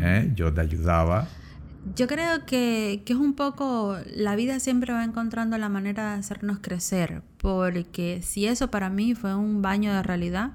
¿eh? 0.00 0.32
yo 0.34 0.52
te 0.52 0.60
ayudaba. 0.60 1.28
Yo 1.94 2.06
creo 2.08 2.44
que, 2.46 3.02
que 3.04 3.12
es 3.12 3.18
un 3.18 3.34
poco, 3.34 3.96
la 4.14 4.34
vida 4.34 4.58
siempre 4.60 4.92
va 4.92 5.04
encontrando 5.04 5.56
la 5.58 5.68
manera 5.68 6.12
de 6.12 6.18
hacernos 6.18 6.58
crecer, 6.60 7.22
porque 7.38 8.22
si 8.22 8.46
eso 8.46 8.70
para 8.70 8.90
mí 8.90 9.14
fue 9.14 9.34
un 9.34 9.62
baño 9.62 9.92
de 9.92 10.02
realidad, 10.02 10.52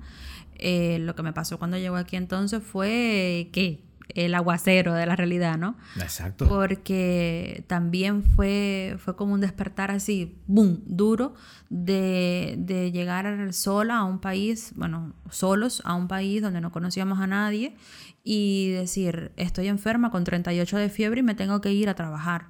eh, 0.56 1.00
lo 1.00 1.16
que 1.16 1.24
me 1.24 1.34
pasó 1.34 1.58
cuando 1.58 1.78
llegó 1.78 1.96
aquí 1.96 2.16
entonces 2.18 2.62
fue 2.62 3.50
que 3.52 3.82
el 4.16 4.36
aguacero 4.36 4.94
de 4.94 5.06
la 5.06 5.16
realidad, 5.16 5.58
¿no? 5.58 5.76
Exacto. 5.96 6.48
Porque 6.48 7.64
también 7.68 8.24
fue, 8.24 8.98
fue 9.00 9.16
como 9.16 9.34
un 9.34 9.42
despertar 9.42 9.90
así, 9.90 10.36
boom, 10.48 10.82
duro, 10.86 11.34
de, 11.70 12.56
de 12.58 12.92
llegar 12.92 13.54
sola 13.54 14.00
a 14.00 14.04
un 14.04 14.20
país, 14.20 14.74
bueno, 14.76 15.14
solos 15.30 15.82
a 15.86 15.96
un 15.96 16.08
país 16.08 16.42
donde 16.42 16.62
no 16.62 16.72
conocíamos 16.72 17.20
a 17.20 17.28
nadie 17.28 17.76
y 18.24 18.72
decir, 18.72 19.32
estoy 19.38 19.68
enferma 19.68 20.12
con 20.12 20.24
38 20.24 20.78
de 20.78 20.90
fiebre 20.90 21.20
y 21.22 21.24
me 21.24 21.36
tengo 21.36 21.60
que 21.62 21.72
ir 21.74 21.90
a 21.90 21.96
trabajar. 21.96 22.50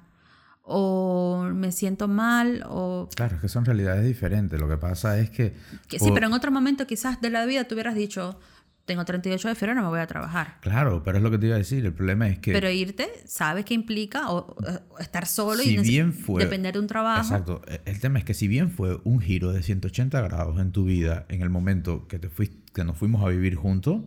O 0.64 1.48
me 1.52 1.72
siento 1.72 2.06
mal, 2.06 2.64
o 2.68 3.08
Claro, 3.16 3.34
es 3.36 3.40
que 3.42 3.48
son 3.48 3.64
realidades 3.64 4.04
diferentes. 4.06 4.60
Lo 4.60 4.68
que 4.68 4.76
pasa 4.76 5.18
es 5.18 5.28
que... 5.30 5.54
que 5.88 5.98
sí, 5.98 6.10
pero 6.14 6.26
en 6.28 6.32
otro 6.34 6.52
momento 6.52 6.86
quizás 6.86 7.20
de 7.20 7.30
la 7.30 7.44
vida 7.46 7.64
tú 7.64 7.74
hubieras 7.74 7.96
dicho, 7.96 8.38
tengo 8.84 9.04
38 9.04 9.48
de 9.48 9.54
fiebre, 9.56 9.74
no 9.74 9.82
me 9.82 9.88
voy 9.88 9.98
a 9.98 10.06
trabajar. 10.06 10.58
Claro, 10.60 11.02
pero 11.02 11.16
es 11.18 11.24
lo 11.24 11.32
que 11.32 11.38
te 11.38 11.46
iba 11.46 11.56
a 11.56 11.58
decir. 11.58 11.84
El 11.84 11.92
problema 11.92 12.28
es 12.28 12.38
que... 12.38 12.52
Pero 12.52 12.70
irte, 12.70 13.08
sabes 13.26 13.64
que 13.64 13.74
implica 13.74 14.30
o, 14.30 14.54
o 14.90 14.98
estar 15.00 15.26
solo 15.26 15.62
Si 15.62 15.74
y 15.74 15.78
bien 15.78 16.12
fue- 16.12 16.44
depender 16.44 16.74
de 16.74 16.78
un 16.80 16.86
trabajo. 16.86 17.22
Exacto. 17.22 17.62
E- 17.66 17.80
El 17.84 17.98
tema 17.98 18.20
es 18.20 18.24
que 18.24 18.34
si 18.34 18.46
bien 18.46 18.70
fue 18.70 19.00
un 19.02 19.20
giro 19.20 19.52
de 19.52 19.62
180 19.64 20.20
grados 20.20 20.60
en 20.60 20.70
tu 20.70 20.84
vida 20.84 21.26
en 21.28 21.42
el 21.42 21.50
momento 21.50 22.06
que, 22.06 22.20
te 22.20 22.28
fuiste, 22.28 22.56
que 22.72 22.84
nos 22.84 22.96
fuimos 22.96 23.24
a 23.24 23.28
vivir 23.28 23.56
juntos, 23.56 24.02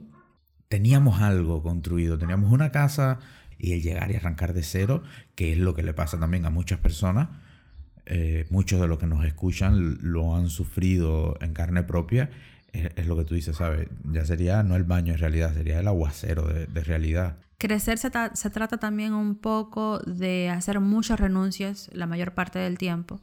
teníamos 0.70 1.22
algo 1.22 1.62
construido. 1.64 2.18
Teníamos 2.18 2.52
una 2.52 2.72
casa 2.72 3.20
y 3.58 3.74
el 3.74 3.82
llegar 3.82 4.12
y 4.12 4.16
arrancar 4.16 4.54
de 4.54 4.64
cero, 4.64 5.04
que 5.36 5.54
es 5.54 5.58
lo 5.58 5.74
que 5.74 5.84
le 5.84 5.94
pasa 5.94 6.20
también 6.20 6.46
a 6.46 6.50
muchas 6.50 6.80
personas. 6.80 7.30
eh, 8.08 8.46
muchos 8.52 8.80
de 8.80 8.88
los 8.88 9.00
que 9.00 9.08
nos 9.08 9.26
escuchan 9.26 9.98
lo 10.02 10.36
han 10.36 10.50
sufrido 10.50 11.38
en 11.42 11.54
carne 11.54 11.82
propia. 11.84 12.30
Es, 12.72 13.08
lo 13.08 13.16
que 13.18 13.24
tú 13.24 13.36
dices, 13.36 13.56
¿sabes? 13.56 13.88
Ya 14.12 14.26
sería 14.26 14.62
no 14.62 14.76
el 14.76 14.84
baño 14.84 15.14
en 15.14 15.20
realidad, 15.20 15.54
sería 15.54 15.80
el 15.80 15.88
aguacero 15.88 16.44
de, 16.46 16.84
realidad. 16.84 17.38
Crecer 17.58 17.98
se, 17.98 18.12
se 18.34 18.50
trata 18.50 18.78
también 18.78 19.14
un 19.14 19.36
poco 19.36 20.00
de 20.00 20.50
hacer 20.50 20.82
muchas 20.82 21.20
renuncias 21.20 21.90
la 21.94 22.06
mayor 22.06 22.34
parte 22.34 22.60
del 22.60 22.78
tiempo. 22.78 23.22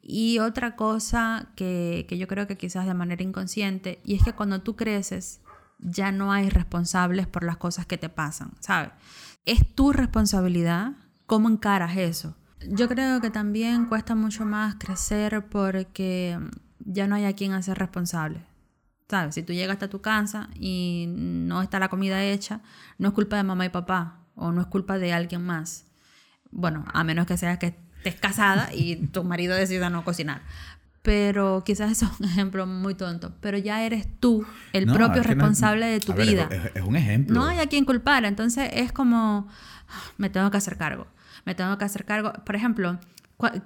Y 0.00 0.38
otra 0.38 0.76
cosa 0.76 1.48
que, 1.56 2.06
que 2.08 2.18
yo 2.18 2.28
creo 2.28 2.46
que 2.46 2.56
quizás 2.56 2.86
de 2.86 2.94
manera 2.94 3.22
inconsciente, 3.22 4.00
y 4.04 4.14
es 4.14 4.22
que 4.22 4.32
cuando 4.32 4.62
tú 4.62 4.76
creces, 4.76 5.40
ya 5.84 6.10
no 6.10 6.32
hay 6.32 6.48
responsables 6.48 7.26
por 7.26 7.44
las 7.44 7.58
cosas 7.58 7.86
que 7.86 7.98
te 7.98 8.08
pasan, 8.08 8.52
¿sabes? 8.60 8.90
Es 9.44 9.74
tu 9.74 9.92
responsabilidad 9.92 10.92
cómo 11.26 11.48
encaras 11.48 11.96
eso. 11.96 12.36
Yo 12.66 12.88
creo 12.88 13.20
que 13.20 13.30
también 13.30 13.84
cuesta 13.86 14.14
mucho 14.14 14.46
más 14.46 14.76
crecer 14.76 15.46
porque 15.50 16.38
ya 16.78 17.06
no 17.06 17.14
hay 17.14 17.26
a 17.26 17.34
quien 17.34 17.52
hacer 17.52 17.78
responsable. 17.78 18.42
¿Sabes? 19.08 19.34
Si 19.34 19.42
tú 19.42 19.52
llegas 19.52 19.74
hasta 19.74 19.90
tu 19.90 20.00
casa 20.00 20.48
y 20.58 21.04
no 21.08 21.60
está 21.60 21.78
la 21.78 21.90
comida 21.90 22.24
hecha, 22.24 22.62
no 22.96 23.08
es 23.08 23.14
culpa 23.14 23.36
de 23.36 23.42
mamá 23.42 23.66
y 23.66 23.68
papá 23.68 24.20
o 24.34 24.50
no 24.50 24.62
es 24.62 24.66
culpa 24.66 24.98
de 24.98 25.12
alguien 25.12 25.44
más. 25.44 25.84
Bueno, 26.50 26.86
a 26.92 27.04
menos 27.04 27.26
que 27.26 27.36
sea 27.36 27.58
que 27.58 27.76
estés 27.98 28.14
casada 28.14 28.72
y 28.72 28.96
tu 29.08 29.22
marido 29.22 29.54
decida 29.54 29.90
no 29.90 30.04
cocinar. 30.04 30.42
Pero 31.04 31.62
quizás 31.66 31.92
eso 31.92 32.06
es 32.06 32.18
un 32.20 32.26
ejemplo 32.26 32.66
muy 32.66 32.94
tonto. 32.94 33.34
Pero 33.42 33.58
ya 33.58 33.84
eres 33.84 34.08
tú 34.20 34.44
el 34.72 34.86
No, 34.86 34.94
propio 34.94 35.18
no- 35.22 35.28
responsable 35.28 35.84
de 35.86 36.00
tu 36.00 36.12
a 36.12 36.14
ver, 36.14 36.26
vida. 36.26 36.48
es, 36.50 36.76
es 36.76 36.82
un 36.82 36.96
ejemplo. 36.96 37.34
No 37.38 37.44
hay 37.46 37.58
a 37.58 37.66
quien 37.66 37.84
culpar. 37.84 38.24
Entonces 38.24 38.70
es 38.72 38.90
como, 38.90 39.46
"Ah, 39.88 40.00
me 40.16 40.30
tengo 40.30 40.50
que 40.50 40.56
hacer 40.56 40.78
cargo. 40.78 41.06
Me 41.44 41.54
tengo 41.54 41.76
que 41.76 41.84
hacer 41.84 42.06
cargo. 42.06 42.32
Por 42.46 42.56
ejemplo, 42.56 42.98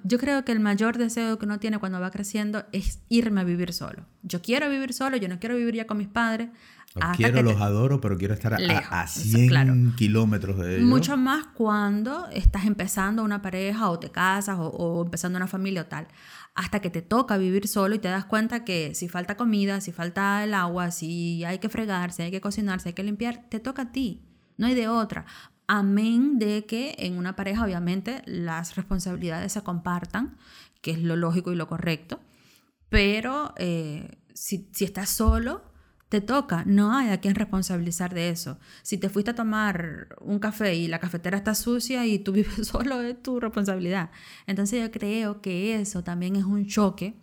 yo 0.03 0.17
creo 0.17 0.43
que 0.43 0.51
el 0.51 0.59
mayor 0.59 0.97
deseo 0.97 1.39
que 1.39 1.45
uno 1.45 1.59
tiene 1.59 1.77
cuando 1.77 2.01
va 2.01 2.11
creciendo 2.11 2.65
es 2.73 2.99
irme 3.07 3.39
a 3.39 3.43
vivir 3.45 3.71
solo. 3.71 4.03
Yo 4.23 4.41
quiero 4.41 4.69
vivir 4.69 4.91
solo, 4.93 5.15
yo 5.15 5.29
no 5.29 5.39
quiero 5.39 5.55
vivir 5.55 5.75
ya 5.75 5.87
con 5.87 5.97
mis 5.97 6.09
padres. 6.09 6.49
Los 6.95 7.03
hasta 7.03 7.17
quiero, 7.17 7.33
que 7.35 7.43
los 7.43 7.55
te- 7.57 7.63
adoro, 7.63 8.01
pero 8.01 8.17
quiero 8.17 8.33
estar 8.33 8.53
a, 8.55 8.59
Lejos, 8.59 8.87
a 8.89 9.03
eso, 9.03 9.19
100 9.19 9.47
claro. 9.47 9.73
kilómetros 9.95 10.57
de 10.57 10.77
ellos. 10.77 10.87
Mucho 10.89 11.17
más 11.17 11.45
cuando 11.53 12.27
estás 12.29 12.65
empezando 12.65 13.23
una 13.23 13.41
pareja 13.43 13.89
o 13.91 13.99
te 13.99 14.09
casas 14.09 14.57
o, 14.57 14.67
o 14.69 15.03
empezando 15.05 15.37
una 15.37 15.47
familia 15.47 15.81
o 15.83 15.85
tal. 15.85 16.07
Hasta 16.55 16.79
que 16.81 16.89
te 16.89 17.01
toca 17.03 17.37
vivir 17.37 17.67
solo 17.67 17.93
y 17.95 17.99
te 17.99 18.07
das 18.07 18.25
cuenta 18.25 18.65
que 18.65 18.95
si 18.95 19.07
falta 19.07 19.37
comida, 19.37 19.81
si 19.81 19.91
falta 19.91 20.43
el 20.43 20.53
agua, 20.55 20.89
si 20.91 21.43
hay 21.45 21.59
que 21.59 21.69
fregar, 21.69 22.11
si 22.11 22.23
hay 22.23 22.31
que 22.31 22.41
cocinar, 22.41 22.79
si 22.81 22.89
hay 22.89 22.93
que 22.93 23.03
limpiar, 23.03 23.45
te 23.49 23.59
toca 23.59 23.83
a 23.83 23.91
ti. 23.91 24.25
No 24.57 24.65
hay 24.65 24.73
de 24.73 24.87
otra. 24.87 25.25
Amén 25.67 26.39
de 26.39 26.65
que 26.65 26.95
en 26.97 27.17
una 27.17 27.35
pareja 27.35 27.63
obviamente 27.63 28.23
las 28.25 28.75
responsabilidades 28.75 29.53
se 29.53 29.61
compartan, 29.61 30.37
que 30.81 30.89
es 30.91 30.99
lo 31.03 31.15
lógico 31.15 31.51
y 31.51 31.55
lo 31.55 31.67
correcto. 31.67 32.19
Pero 32.89 33.53
eh, 33.57 34.17
si, 34.33 34.67
si 34.73 34.85
estás 34.85 35.09
solo, 35.09 35.68
te 36.09 36.21
toca. 36.21 36.63
No 36.65 36.91
hay 36.95 37.09
a 37.09 37.19
quien 37.19 37.35
responsabilizar 37.35 38.13
de 38.13 38.29
eso. 38.29 38.59
Si 38.81 38.97
te 38.97 39.09
fuiste 39.09 39.31
a 39.31 39.35
tomar 39.35 40.15
un 40.19 40.39
café 40.39 40.75
y 40.75 40.87
la 40.87 40.99
cafetera 40.99 41.37
está 41.37 41.55
sucia 41.55 42.05
y 42.05 42.19
tú 42.19 42.31
vives 42.33 42.67
solo, 42.67 43.01
es 43.01 43.21
tu 43.21 43.39
responsabilidad. 43.39 44.09
Entonces 44.47 44.81
yo 44.81 44.91
creo 44.91 45.41
que 45.41 45.79
eso 45.79 46.03
también 46.03 46.35
es 46.35 46.43
un 46.43 46.65
choque 46.65 47.15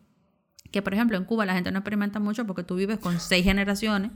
que 0.73 0.83
por 0.83 0.93
ejemplo 0.93 1.17
en 1.17 1.25
Cuba 1.25 1.47
la 1.47 1.55
gente 1.55 1.71
no 1.71 1.79
experimenta 1.79 2.19
mucho 2.19 2.47
porque 2.47 2.63
tú 2.63 2.75
vives 2.75 2.99
con 2.99 3.21
seis 3.21 3.45
generaciones, 3.45 4.11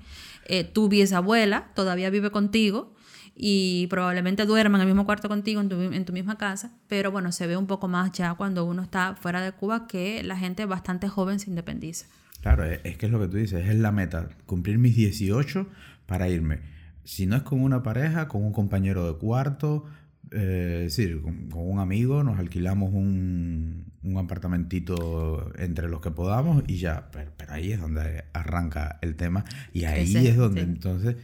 eh, 0.47 0.65
tu 0.65 0.89
bisabuela 0.89 1.71
todavía 1.75 2.11
vive 2.11 2.31
contigo 2.31 2.93
y 3.35 3.87
probablemente 3.87 4.45
duerma 4.45 4.77
en 4.77 4.83
el 4.83 4.87
mismo 4.89 5.07
cuarto 5.07 5.29
contigo 5.29 5.63
tu, 5.65 5.81
en 5.81 6.05
tu 6.05 6.13
misma 6.13 6.37
casa, 6.37 6.77
pero 6.89 7.13
bueno, 7.13 7.33
se 7.33 7.47
ve 7.47 7.57
un 7.57 7.67
poco 7.67 7.89
más 7.89 8.13
ya 8.13 8.35
cuando 8.35 8.65
uno 8.65 8.83
está 8.83 9.15
fuera 9.15 9.41
de 9.41 9.53
Cuba 9.53 9.87
que 9.87 10.23
la 10.23 10.37
gente 10.37 10.67
bastante 10.67 11.09
joven 11.09 11.39
se 11.39 11.49
independiza. 11.49 12.07
Claro, 12.41 12.65
es, 12.65 12.81
es 12.85 12.97
que 12.97 13.07
es 13.07 13.13
lo 13.13 13.21
que 13.21 13.29
tú 13.29 13.37
dices, 13.37 13.69
es 13.69 13.77
la 13.77 13.93
meta, 13.93 14.29
cumplir 14.47 14.79
mis 14.79 14.97
18 14.97 15.67
para 16.07 16.29
irme. 16.29 16.61
Si 17.05 17.27
no 17.27 17.37
es 17.37 17.43
con 17.43 17.61
una 17.61 17.83
pareja, 17.83 18.29
con 18.29 18.45
un 18.45 18.53
compañero 18.53 19.11
de 19.11 19.19
cuarto, 19.19 19.85
eh, 20.31 20.85
es 20.87 20.97
decir, 20.97 21.21
con, 21.23 21.49
con 21.49 21.69
un 21.69 21.81
amigo, 21.81 22.23
nos 22.23 22.39
alquilamos 22.39 22.93
un, 22.93 23.93
un 24.03 24.17
apartamentito 24.17 25.53
entre 25.59 25.89
los 25.89 26.01
que 26.01 26.11
podamos 26.11 26.63
y 26.67 26.79
ya, 26.79 27.11
pero, 27.11 27.33
pero 27.37 27.53
ahí 27.53 27.73
es 27.73 27.81
donde 27.81 28.25
arranca 28.33 28.99
el 29.03 29.17
tema 29.17 29.45
y 29.73 29.85
ahí 29.85 30.15
es 30.27 30.37
donde 30.37 30.63
sí. 30.63 30.67
entonces 30.67 31.17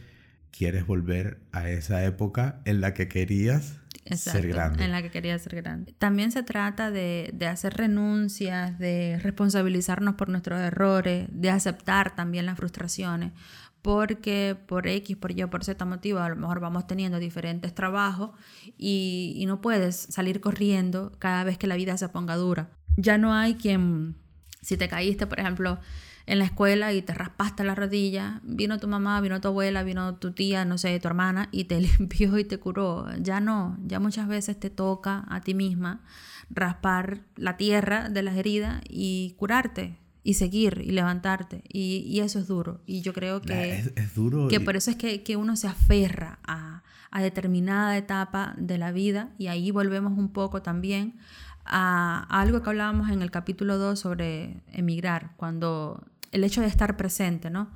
quieres 0.57 0.87
volver 0.87 1.39
a 1.51 1.69
esa 1.69 2.03
época 2.03 2.61
en 2.65 2.81
la 2.81 2.93
que 2.93 3.07
querías 3.07 3.79
Exacto, 4.05 4.39
ser 4.39 4.49
grande. 4.49 4.85
En 4.85 4.91
la 4.91 5.01
que 5.01 5.11
quería 5.11 5.37
ser 5.37 5.55
grande. 5.55 5.93
También 5.97 6.31
se 6.31 6.41
trata 6.41 6.91
de, 6.91 7.29
de 7.33 7.47
hacer 7.47 7.75
renuncias, 7.75 8.79
de 8.79 9.19
responsabilizarnos 9.21 10.15
por 10.15 10.29
nuestros 10.29 10.59
errores, 10.59 11.27
de 11.31 11.49
aceptar 11.49 12.15
también 12.15 12.45
las 12.45 12.57
frustraciones, 12.57 13.33
porque 13.81 14.57
por 14.67 14.87
X, 14.87 15.15
por 15.17 15.31
Y, 15.31 15.45
por 15.45 15.63
Z 15.63 15.83
motivo, 15.85 16.19
a 16.19 16.29
lo 16.29 16.35
mejor 16.35 16.59
vamos 16.59 16.87
teniendo 16.87 17.19
diferentes 17.19 17.75
trabajos 17.75 18.31
y, 18.77 19.33
y 19.35 19.45
no 19.45 19.61
puedes 19.61 19.95
salir 19.95 20.41
corriendo 20.41 21.11
cada 21.19 21.43
vez 21.43 21.57
que 21.57 21.67
la 21.67 21.75
vida 21.75 21.97
se 21.97 22.09
ponga 22.09 22.35
dura. 22.35 22.71
Ya 22.95 23.17
no 23.17 23.33
hay 23.33 23.55
quien, 23.55 24.15
si 24.61 24.77
te 24.77 24.87
caíste, 24.87 25.27
por 25.27 25.39
ejemplo, 25.39 25.79
en 26.27 26.39
la 26.39 26.45
escuela 26.45 26.93
y 26.93 27.01
te 27.01 27.13
raspaste 27.13 27.63
la 27.63 27.73
rodilla, 27.73 28.41
vino 28.43 28.77
tu 28.79 28.87
mamá, 28.89 29.19
vino 29.21 29.39
tu 29.39 29.47
abuela, 29.47 29.83
vino 29.83 30.15
tu 30.15 30.33
tía, 30.33 30.65
no 30.65 30.77
sé, 30.77 30.99
tu 30.99 31.07
hermana 31.07 31.47
y 31.51 31.63
te 31.63 31.79
limpió 31.97 32.37
y 32.37 32.43
te 32.43 32.59
curó. 32.59 33.07
Ya 33.19 33.39
no, 33.39 33.77
ya 33.85 33.99
muchas 33.99 34.27
veces 34.27 34.59
te 34.59 34.69
toca 34.69 35.25
a 35.29 35.41
ti 35.41 35.53
misma 35.53 36.01
raspar 36.49 37.21
la 37.37 37.55
tierra 37.55 38.09
de 38.09 38.23
las 38.23 38.35
heridas 38.35 38.81
y 38.89 39.35
curarte 39.37 39.97
y 40.21 40.33
seguir 40.33 40.81
y 40.85 40.91
levantarte. 40.91 41.63
Y, 41.69 42.03
y 42.05 42.19
eso 42.19 42.39
es 42.39 42.47
duro. 42.47 42.81
Y 42.85 43.01
yo 43.01 43.13
creo 43.13 43.41
que, 43.41 43.79
es, 43.79 43.93
es 43.95 44.13
duro. 44.13 44.49
que 44.49 44.59
por 44.59 44.75
eso 44.75 44.91
es 44.91 44.97
que, 44.97 45.23
que 45.23 45.37
uno 45.37 45.55
se 45.55 45.69
aferra 45.69 46.39
a, 46.45 46.83
a 47.09 47.21
determinada 47.21 47.97
etapa 47.97 48.53
de 48.57 48.77
la 48.77 48.91
vida 48.91 49.29
y 49.37 49.47
ahí 49.47 49.71
volvemos 49.71 50.17
un 50.17 50.33
poco 50.33 50.61
también 50.61 51.15
a, 51.63 52.27
a 52.29 52.41
algo 52.41 52.61
que 52.61 52.69
hablábamos 52.69 53.09
en 53.11 53.21
el 53.21 53.31
capítulo 53.31 53.77
2 53.77 53.97
sobre 53.97 54.61
emigrar, 54.73 55.31
cuando 55.37 56.03
el 56.31 56.43
hecho 56.43 56.61
de 56.61 56.67
estar 56.67 56.97
presente, 56.97 57.49
¿no? 57.49 57.71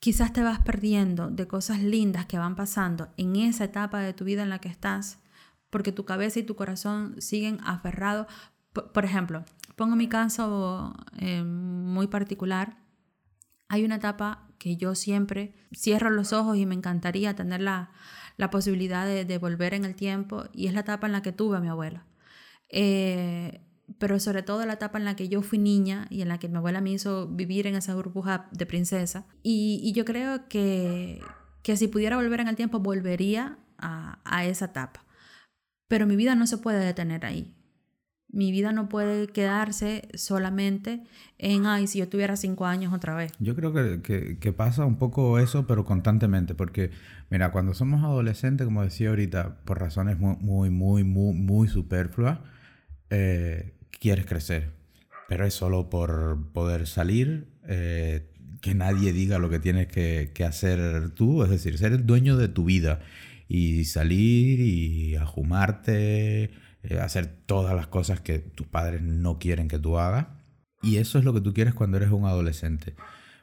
Quizás 0.00 0.32
te 0.32 0.42
vas 0.42 0.60
perdiendo 0.60 1.28
de 1.28 1.48
cosas 1.48 1.82
lindas 1.82 2.26
que 2.26 2.38
van 2.38 2.54
pasando 2.54 3.08
en 3.16 3.36
esa 3.36 3.64
etapa 3.64 4.00
de 4.00 4.12
tu 4.12 4.24
vida 4.24 4.42
en 4.42 4.50
la 4.50 4.60
que 4.60 4.68
estás, 4.68 5.18
porque 5.70 5.92
tu 5.92 6.04
cabeza 6.04 6.38
y 6.38 6.44
tu 6.44 6.54
corazón 6.54 7.16
siguen 7.20 7.58
aferrados. 7.64 8.26
Por, 8.72 9.04
ejemplo, 9.04 9.44
pongo 9.76 9.96
mi 9.96 10.08
caso 10.08 10.94
eh, 11.18 11.42
muy 11.42 12.06
particular. 12.06 12.78
Hay 13.68 13.84
una 13.84 13.96
etapa 13.96 14.46
que 14.58 14.76
yo 14.76 14.94
siempre 14.94 15.54
cierro 15.74 16.10
los 16.10 16.32
ojos 16.32 16.56
y 16.56 16.66
me 16.66 16.74
encantaría 16.74 17.34
tener 17.34 17.60
la, 17.60 17.90
la 18.36 18.50
posibilidad 18.50 19.04
de, 19.04 19.24
de 19.24 19.38
volver 19.38 19.74
en 19.74 19.84
el 19.84 19.94
tiempo, 19.94 20.44
y 20.52 20.68
es 20.68 20.74
la 20.74 20.80
etapa 20.80 21.06
en 21.06 21.12
la 21.12 21.22
que 21.22 21.32
tuve 21.32 21.56
a 21.56 21.60
mi 21.60 21.68
abuela. 21.68 22.06
Eh, 22.68 23.67
pero 23.98 24.18
sobre 24.20 24.42
todo 24.42 24.66
la 24.66 24.74
etapa 24.74 24.98
en 24.98 25.04
la 25.04 25.16
que 25.16 25.28
yo 25.28 25.40
fui 25.42 25.58
niña 25.58 26.06
y 26.10 26.20
en 26.22 26.28
la 26.28 26.38
que 26.38 26.48
mi 26.48 26.56
abuela 26.56 26.80
me 26.80 26.90
hizo 26.90 27.26
vivir 27.28 27.66
en 27.66 27.74
esa 27.74 27.94
burbuja 27.94 28.48
de 28.52 28.66
princesa. 28.66 29.24
Y, 29.42 29.80
y 29.82 29.92
yo 29.92 30.04
creo 30.04 30.48
que, 30.48 31.20
que 31.62 31.76
si 31.76 31.88
pudiera 31.88 32.16
volver 32.16 32.40
en 32.40 32.48
el 32.48 32.56
tiempo, 32.56 32.80
volvería 32.80 33.58
a, 33.78 34.18
a 34.24 34.44
esa 34.44 34.66
etapa. 34.66 35.04
Pero 35.88 36.06
mi 36.06 36.16
vida 36.16 36.34
no 36.34 36.46
se 36.46 36.58
puede 36.58 36.84
detener 36.84 37.24
ahí. 37.24 37.54
Mi 38.30 38.52
vida 38.52 38.72
no 38.72 38.90
puede 38.90 39.26
quedarse 39.28 40.06
solamente 40.12 41.02
en, 41.38 41.64
ay, 41.64 41.86
si 41.86 41.98
yo 42.00 42.10
tuviera 42.10 42.36
cinco 42.36 42.66
años 42.66 42.92
otra 42.92 43.14
vez. 43.14 43.32
Yo 43.38 43.56
creo 43.56 43.72
que, 43.72 44.02
que- 44.02 44.38
que 44.38 44.52
pasa 44.52 44.84
un 44.84 44.98
poco 44.98 45.38
eso, 45.38 45.66
pero 45.66 45.86
constantemente, 45.86 46.54
porque, 46.54 46.90
mira, 47.30 47.52
cuando 47.52 47.72
somos 47.72 48.04
adolescentes, 48.04 48.66
como 48.66 48.82
decía 48.84 49.08
ahorita, 49.08 49.60
por 49.64 49.80
razones 49.80 50.18
muy, 50.18 50.36
muy, 50.40 50.68
muy, 50.68 51.04
muy, 51.04 51.32
muy 51.34 51.68
superfluas, 51.68 52.40
eh, 53.08 53.77
quieres 53.98 54.26
crecer, 54.26 54.72
pero 55.28 55.46
es 55.46 55.54
solo 55.54 55.90
por 55.90 56.52
poder 56.52 56.86
salir, 56.86 57.48
eh, 57.66 58.30
que 58.60 58.74
nadie 58.74 59.12
diga 59.12 59.38
lo 59.38 59.50
que 59.50 59.58
tienes 59.58 59.86
que, 59.88 60.32
hacer 60.46 61.10
tú, 61.10 61.44
es 61.44 61.50
decir, 61.50 61.78
ser 61.78 61.92
el 61.92 62.06
dueño 62.06 62.36
de 62.36 62.48
tu 62.48 62.64
vida 62.64 63.00
y 63.48 63.84
salir 63.84 64.60
y 64.60 65.16
ajumarte, 65.16 66.50
eh, 66.82 66.98
hacer 67.00 67.26
todas 67.26 67.74
las 67.74 67.86
cosas 67.86 68.20
que 68.20 68.38
tus 68.38 68.66
padres 68.66 69.02
no 69.02 69.38
quieren 69.38 69.68
que 69.68 69.78
tú 69.78 69.98
hagas. 69.98 70.26
Y 70.82 70.96
eso 70.96 71.18
es 71.18 71.24
lo 71.24 71.34
que 71.34 71.40
tú 71.40 71.52
quieres 71.54 71.74
cuando 71.74 71.96
eres 71.96 72.10
un 72.10 72.24
adolescente. 72.24 72.94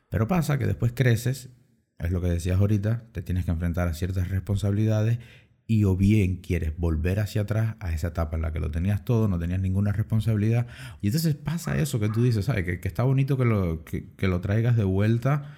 Pero 0.09 0.27
pasa 0.27 0.57
que 0.57 0.65
después 0.65 0.93
creces, 0.93 1.49
es 1.97 2.11
lo 2.11 2.21
que 2.21 2.27
decías 2.27 2.59
ahorita, 2.59 3.05
te 3.11 3.21
tienes 3.21 3.45
que 3.45 3.51
enfrentar 3.51 3.87
a 3.87 3.93
ciertas 3.93 4.29
responsabilidades 4.29 5.19
y 5.67 5.83
o 5.85 5.95
bien 5.95 6.37
quieres 6.37 6.77
volver 6.77 7.19
hacia 7.19 7.41
atrás 7.41 7.75
a 7.79 7.91
esa 7.91 8.07
etapa 8.07 8.35
en 8.35 8.43
la 8.43 8.51
que 8.51 8.59
lo 8.59 8.69
tenías 8.69 9.03
todo, 9.03 9.27
no 9.27 9.39
tenías 9.39 9.59
ninguna 9.59 9.91
responsabilidad. 9.91 10.67
Y 11.01 11.07
entonces 11.07 11.35
pasa 11.35 11.77
eso 11.77 11.99
que 11.99 12.09
tú 12.09 12.23
dices, 12.23 12.45
¿sabes? 12.45 12.65
Que, 12.65 12.79
que 12.79 12.87
está 12.87 13.03
bonito 13.03 13.37
que 13.37 13.45
lo, 13.45 13.83
que, 13.83 14.27
lo 14.27 14.41
traigas 14.41 14.77
de 14.77 14.83
vuelta, 14.83 15.55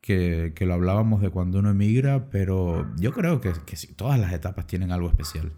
que, 0.00 0.52
que 0.54 0.66
lo 0.66 0.74
hablábamos 0.74 1.22
de 1.22 1.30
cuando 1.30 1.60
uno 1.60 1.70
emigra, 1.70 2.28
pero 2.30 2.94
yo 2.96 3.12
creo 3.12 3.40
que, 3.40 3.52
que 3.64 3.76
sí, 3.76 3.94
todas 3.94 4.20
las 4.20 4.32
etapas 4.32 4.66
tienen 4.66 4.92
algo 4.92 5.08
especial. 5.08 5.52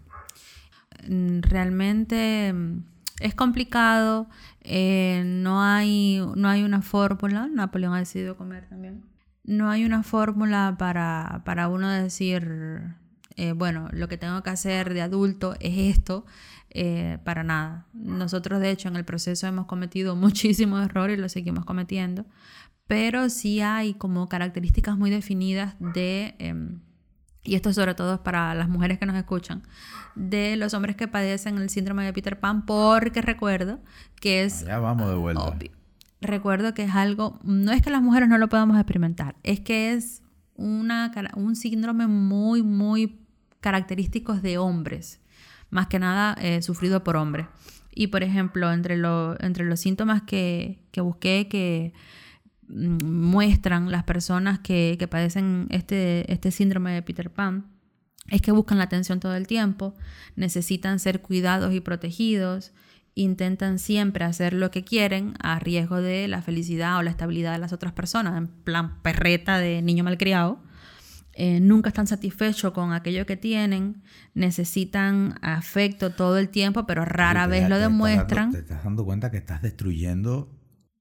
Mm, 1.07 1.41
realmente 1.41 2.53
mm, 2.53 2.83
es 3.19 3.35
complicado, 3.35 4.29
eh, 4.61 5.23
no, 5.25 5.61
hay, 5.61 6.21
no 6.35 6.47
hay 6.47 6.63
una 6.63 6.81
fórmula, 6.81 7.47
Napoleón 7.47 7.93
ha 7.93 7.99
decidido 7.99 8.37
comer 8.37 8.67
también, 8.67 9.03
no 9.43 9.69
hay 9.69 9.85
una 9.85 10.03
fórmula 10.03 10.75
para, 10.79 11.43
para 11.45 11.67
uno 11.67 11.89
decir, 11.89 12.95
eh, 13.37 13.51
bueno, 13.53 13.89
lo 13.91 14.07
que 14.07 14.17
tengo 14.17 14.41
que 14.43 14.49
hacer 14.49 14.93
de 14.93 15.01
adulto 15.01 15.55
es 15.59 15.97
esto, 15.97 16.25
eh, 16.69 17.19
para 17.23 17.43
nada. 17.43 17.85
Nosotros 17.93 18.59
de 18.59 18.69
hecho 18.71 18.87
en 18.87 18.95
el 18.95 19.05
proceso 19.05 19.47
hemos 19.47 19.65
cometido 19.65 20.15
muchísimos 20.15 20.83
errores 20.85 21.17
y 21.17 21.21
lo 21.21 21.29
seguimos 21.29 21.65
cometiendo, 21.65 22.25
pero 22.87 23.29
sí 23.29 23.61
hay 23.61 23.93
como 23.95 24.27
características 24.27 24.97
muy 24.97 25.09
definidas 25.09 25.75
de... 25.79 26.35
em, 26.39 26.79
y 27.43 27.53
esto 27.55 27.71
sobre 27.73 27.93
todo 27.93 28.15
es 28.15 28.19
para 28.21 28.55
las 28.55 28.69
mujeres 28.69 28.97
que 28.97 29.05
nos 29.05 29.15
escuchan, 29.15 29.61
de 30.15 30.55
los 30.55 30.73
hombres 30.73 30.95
que 30.95 31.07
padecen 31.07 31.57
el 31.59 31.69
síndrome 31.69 32.03
de 32.03 32.11
Peter 32.11 32.39
Pan, 32.39 32.65
porque 32.65 33.21
recuerdo 33.21 33.79
que 34.19 34.43
es 34.43 34.65
Ya 34.65 34.79
vamos 34.79 35.07
de 35.09 35.15
vuelta. 35.15 35.43
obvio. 35.43 35.71
recuerdo 36.21 36.73
que 36.73 36.83
es 36.83 36.95
algo, 36.95 37.39
no 37.43 37.71
es 37.71 37.83
que 37.83 37.91
las 37.91 38.01
mujeres 38.01 38.29
no 38.29 38.37
lo 38.39 38.49
podamos 38.49 38.77
experimentar, 38.77 39.35
es 39.43 39.59
que 39.59 39.93
es 39.93 40.23
una, 40.55 41.11
un 41.35 41.55
síndrome 41.55 42.07
muy, 42.07 42.63
muy 42.63 43.24
característico 43.61 44.33
de 44.33 44.57
hombres, 44.57 45.21
más 45.69 45.87
que 45.87 45.99
nada 45.99 46.35
eh, 46.41 46.61
sufrido 46.61 47.03
por 47.03 47.15
hombres. 47.15 47.47
Y 47.93 48.07
por 48.07 48.23
ejemplo, 48.23 48.71
entre, 48.71 48.95
entre 49.39 49.65
los 49.65 49.79
síntomas 49.79 50.21
que, 50.23 50.83
que 50.91 51.01
busqué 51.01 51.47
que 51.49 51.93
mm, 52.67 53.03
muestran 53.03 53.91
las 53.91 54.03
personas 54.03 54.59
que, 54.59 54.97
que 54.99 55.07
padecen 55.07 55.67
este, 55.69 56.31
este 56.31 56.51
síndrome 56.51 56.91
de 56.91 57.01
Peter 57.01 57.31
Pan, 57.31 57.65
es 58.29 58.41
que 58.41 58.51
buscan 58.51 58.77
la 58.77 58.85
atención 58.85 59.19
todo 59.19 59.35
el 59.35 59.47
tiempo, 59.47 59.95
necesitan 60.35 60.99
ser 60.99 61.21
cuidados 61.21 61.73
y 61.73 61.79
protegidos, 61.79 62.73
intentan 63.13 63.79
siempre 63.79 64.25
hacer 64.25 64.53
lo 64.53 64.71
que 64.71 64.83
quieren 64.83 65.35
a 65.39 65.57
riesgo 65.59 66.01
de 66.01 66.27
la 66.27 66.41
felicidad 66.41 66.97
o 66.97 67.01
la 67.01 67.11
estabilidad 67.11 67.53
de 67.53 67.59
las 67.59 67.71
otras 67.71 67.93
personas, 67.93 68.37
en 68.37 68.47
plan 68.47 69.01
perreta 69.01 69.57
de 69.57 69.81
niño 69.81 70.03
malcriado. 70.03 70.59
Eh, 71.37 71.59
nunca 71.59 71.89
están 71.89 72.07
satisfechos 72.07 72.71
con 72.71 72.93
aquello 72.93 73.25
que 73.25 73.35
tienen, 73.35 74.01
necesitan 74.33 75.37
afecto 75.41 76.11
todo 76.11 76.37
el 76.37 76.47
tiempo, 76.47 76.85
pero 76.85 77.03
rara 77.03 77.45
vez 77.45 77.67
lo 77.67 77.77
demuestran. 77.77 78.51
te 78.51 78.59
estás 78.59 78.85
dando 78.85 79.03
cuenta 79.03 79.31
que 79.31 79.37
estás 79.37 79.61
destruyendo 79.61 80.54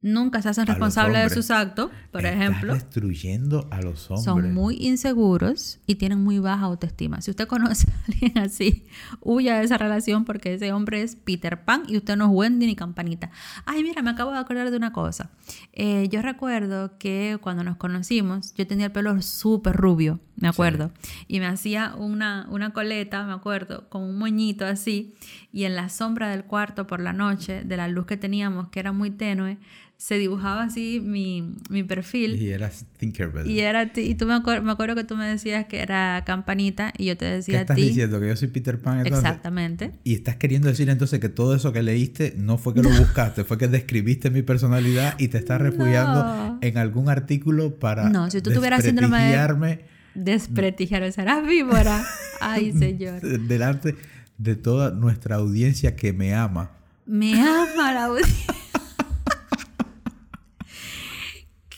nunca 0.05 0.43
se 0.43 0.51
hacen 0.51 0.67
responsables 0.67 1.31
de 1.31 1.35
sus 1.35 1.51
actos, 1.51 1.91
por 2.13 2.25
Estás 2.25 2.41
ejemplo. 2.41 2.75
destruyendo 2.75 3.67
a 3.71 3.81
los 3.81 4.11
hombres. 4.11 4.25
Son 4.25 4.53
muy 4.53 4.77
inseguros 4.77 5.81
y 5.87 5.95
tienen 5.95 6.23
muy 6.23 6.39
baja 6.39 6.67
autoestima. 6.67 7.23
Si 7.23 7.31
usted 7.31 7.49
conoce 7.49 7.91
a 7.91 8.05
alguien 8.07 8.39
así, 8.39 8.87
huya 9.23 9.59
de 9.59 9.65
esa 9.65 9.79
relación 9.79 10.27
porque 10.27 10.55
ese 10.55 10.73
hombre 10.73 11.01
es 11.01 11.17
Peter 11.17 11.65
Pan 11.65 11.85
y 11.89 11.97
usted 11.97 12.17
no 12.17 12.27
es 12.27 12.31
Wendy 12.33 12.67
ni 12.67 12.77
Campanita. 12.77 13.31
Ay, 13.65 13.83
mira, 13.83 14.03
me 14.03 14.11
acabo 14.11 14.31
de 14.31 14.39
acordar 14.39 14.71
de 14.71 14.77
una 14.77 14.93
cosa. 14.93 15.31
Eh, 15.73 16.07
yo 16.11 16.21
recuerdo 16.21 16.99
que 16.99 17.39
cuando 17.41 17.65
nos 17.65 17.79
conocimos, 17.79 18.53
yo 18.55 18.67
tenía 18.67 18.87
el 18.87 18.93
pelo 18.93 19.21
súper 19.23 19.75
rubio, 19.75 20.21
me 20.37 20.49
acuerdo. 20.49 20.93
Y 21.29 21.41
me 21.41 21.47
hacía 21.47 21.95
una, 21.97 22.47
una 22.51 22.75
coleta, 22.75 23.25
me 23.25 23.33
acuerdo, 23.33 23.89
con 23.89 24.03
un 24.03 24.19
moñito 24.19 24.67
así. 24.67 25.15
Y 25.51 25.65
en 25.65 25.77
la 25.77 25.89
sombra 25.89 26.29
del 26.29 26.45
cuarto 26.45 26.87
por 26.87 27.01
la 27.01 27.15
noche, 27.15 27.63
de 27.65 27.77
la 27.79 27.89
luz 27.89 28.05
que 28.05 28.19
teníamos, 28.19 28.69
que 28.69 28.81
era 28.81 28.93
muy 28.93 29.11
tenue, 29.11 29.59
se 29.97 30.19
dibujaba 30.19 30.65
así 30.65 31.01
mi, 31.03 31.55
mi 31.71 31.83
perfil. 31.83 32.35
Y 32.41 32.51
era 32.51 32.71
Tinkerbell. 32.99 33.47
Y, 33.51 33.61
era 33.61 33.91
y 33.97 34.15
tú 34.17 34.27
me, 34.27 34.39
me 34.61 34.73
acuerdo 34.73 34.95
que 34.95 35.05
tú 35.05 35.17
me 35.17 35.27
decías 35.27 35.65
que 35.67 35.81
era 35.81 36.23
Campanita 36.27 36.93
y 36.99 37.07
yo 37.07 37.17
te 37.17 37.25
decía 37.25 37.55
¿Qué 37.59 37.61
estás 37.63 37.75
a 37.75 37.77
ti. 37.77 37.83
diciendo? 37.89 38.21
¿Que 38.21 38.29
yo 38.29 38.37
soy 38.37 38.49
Peter 38.49 38.79
Pan 38.79 38.99
entonces? 38.99 39.21
Exactamente. 39.25 39.93
Y 40.05 40.15
estás 40.15 40.37
queriendo 40.37 40.69
decir 40.69 40.91
entonces 40.91 41.21
que 41.21 41.29
todo 41.31 41.55
eso 41.55 41.73
que 41.73 41.83
leíste 41.83 42.35
no 42.37 42.59
fue 42.59 42.75
que 42.75 42.83
lo 42.83 42.91
buscaste, 42.99 43.45
fue 43.45 43.57
que 43.57 43.69
describiste 43.69 44.31
mi 44.31 44.43
personalidad 44.43 45.15
y 45.19 45.29
te 45.29 45.39
estás 45.39 45.61
refugiando 45.61 46.23
No. 46.25 46.59
en 46.61 46.77
algún 46.77 47.09
artículo 47.09 47.77
para 47.79 48.11
No, 48.11 48.31
si 48.31 48.41
tú 48.43 48.53
tuvieras 48.53 48.85
síndrome 48.85 49.17
de- 49.19 49.23
desprestigiarme 49.25 49.95
Desprestigiar, 50.15 51.13
serás 51.13 51.47
víbora. 51.47 52.05
Ay, 52.41 52.73
señor. 52.79 53.21
delante 53.21 53.97
de 54.39 54.55
toda 54.57 54.91
nuestra 54.91 55.37
audiencia 55.37 55.97
que 55.97 56.13
me 56.13 56.35
ama. 56.35 56.71
Me 57.07 57.41
ama 57.41 57.93
la 57.93 58.05
audiencia. 58.05 58.55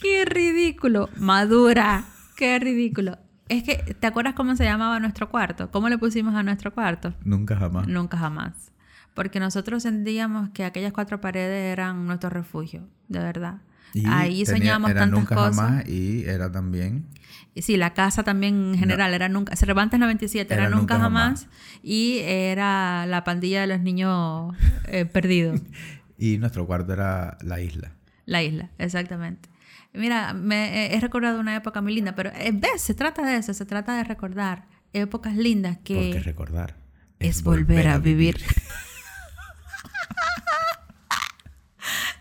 Qué 0.01 0.25
ridículo. 0.25 1.09
Madura. 1.17 2.05
Qué 2.37 2.59
ridículo. 2.59 3.19
Es 3.49 3.63
que, 3.63 3.77
¿te 3.99 4.07
acuerdas 4.07 4.35
cómo 4.35 4.57
se 4.57 4.65
llamaba 4.65 4.99
nuestro 5.01 5.31
cuarto? 5.31 5.71
¿Cómo 5.71 5.89
le 5.89 5.99
pusimos 5.99 6.35
a 6.35 6.43
nuestro 6.43 6.73
cuarto? 6.75 7.15
Nunca 7.25 7.57
jamás. 7.57 7.87
Nunca 7.87 8.17
jamás. 8.19 8.73
Porque 9.15 9.41
nosotros 9.41 9.83
sentíamos 9.85 10.51
que 10.51 10.65
aquellas 10.65 10.93
cuatro 10.93 11.21
paredes 11.21 11.73
eran 11.73 12.07
nuestro 12.07 12.29
refugio, 12.29 12.87
de 13.09 13.21
verdad. 13.21 13.59
Y 13.95 14.05
Ahí 14.07 14.45
tenía- 14.45 14.59
soñábamos 14.59 14.91
era 14.91 15.01
tantas 15.01 15.19
nunca 15.21 15.35
cosas. 15.37 15.57
jamás 15.57 15.89
y 15.89 16.25
era 16.25 16.51
también 16.53 17.07
Y 17.55 17.63
Sí, 17.63 17.79
la 17.79 17.95
casa 17.95 18.23
también 18.25 18.73
en 18.75 18.79
general 18.79 19.15
era 19.15 19.31
nunca. 19.31 19.57
Cervantes 19.57 19.99
97 19.99 20.53
era, 20.53 20.65
Era 20.65 20.71
nunca, 20.71 20.95
nunca 20.97 21.05
jamás. 21.05 21.49
Y 21.83 22.19
era 22.23 23.07
la 23.07 23.25
pandilla 23.25 23.63
de 23.63 23.67
los 23.69 23.81
niños 23.81 24.55
eh, 24.89 25.07
perdidos. 25.07 25.61
y 26.19 26.37
nuestro 26.37 26.67
cuarto 26.67 26.93
era 26.93 27.39
la 27.43 27.61
isla. 27.63 27.93
La 28.27 28.43
isla, 28.43 28.69
exactamente. 28.77 29.49
Mira, 29.97 30.33
me, 30.35 30.95
he 30.95 31.01
recordado 31.01 31.41
una 31.41 31.57
época 31.57 31.81
muy 31.81 31.95
linda, 31.95 32.15
pero 32.15 32.31
eh, 32.35 32.53
ves, 32.53 32.83
se 32.83 32.95
trata 32.95 33.23
de 33.23 33.37
eso, 33.37 33.55
se 33.55 33.67
trata 33.67 33.97
de 33.97 34.05
recordar 34.05 34.67
épocas 34.93 35.37
lindas 35.37 35.77
Porque 35.77 36.11
que 36.13 36.21
recordar 36.21 36.77
es 37.19 37.43
volver 37.43 37.89
a 37.89 37.99
vivir. 37.99 38.39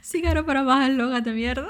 Cigarro 0.02 0.46
para 0.46 0.64
bajar 0.64 0.92
loga 0.92 1.22
de 1.22 1.34
mierda. 1.34 1.68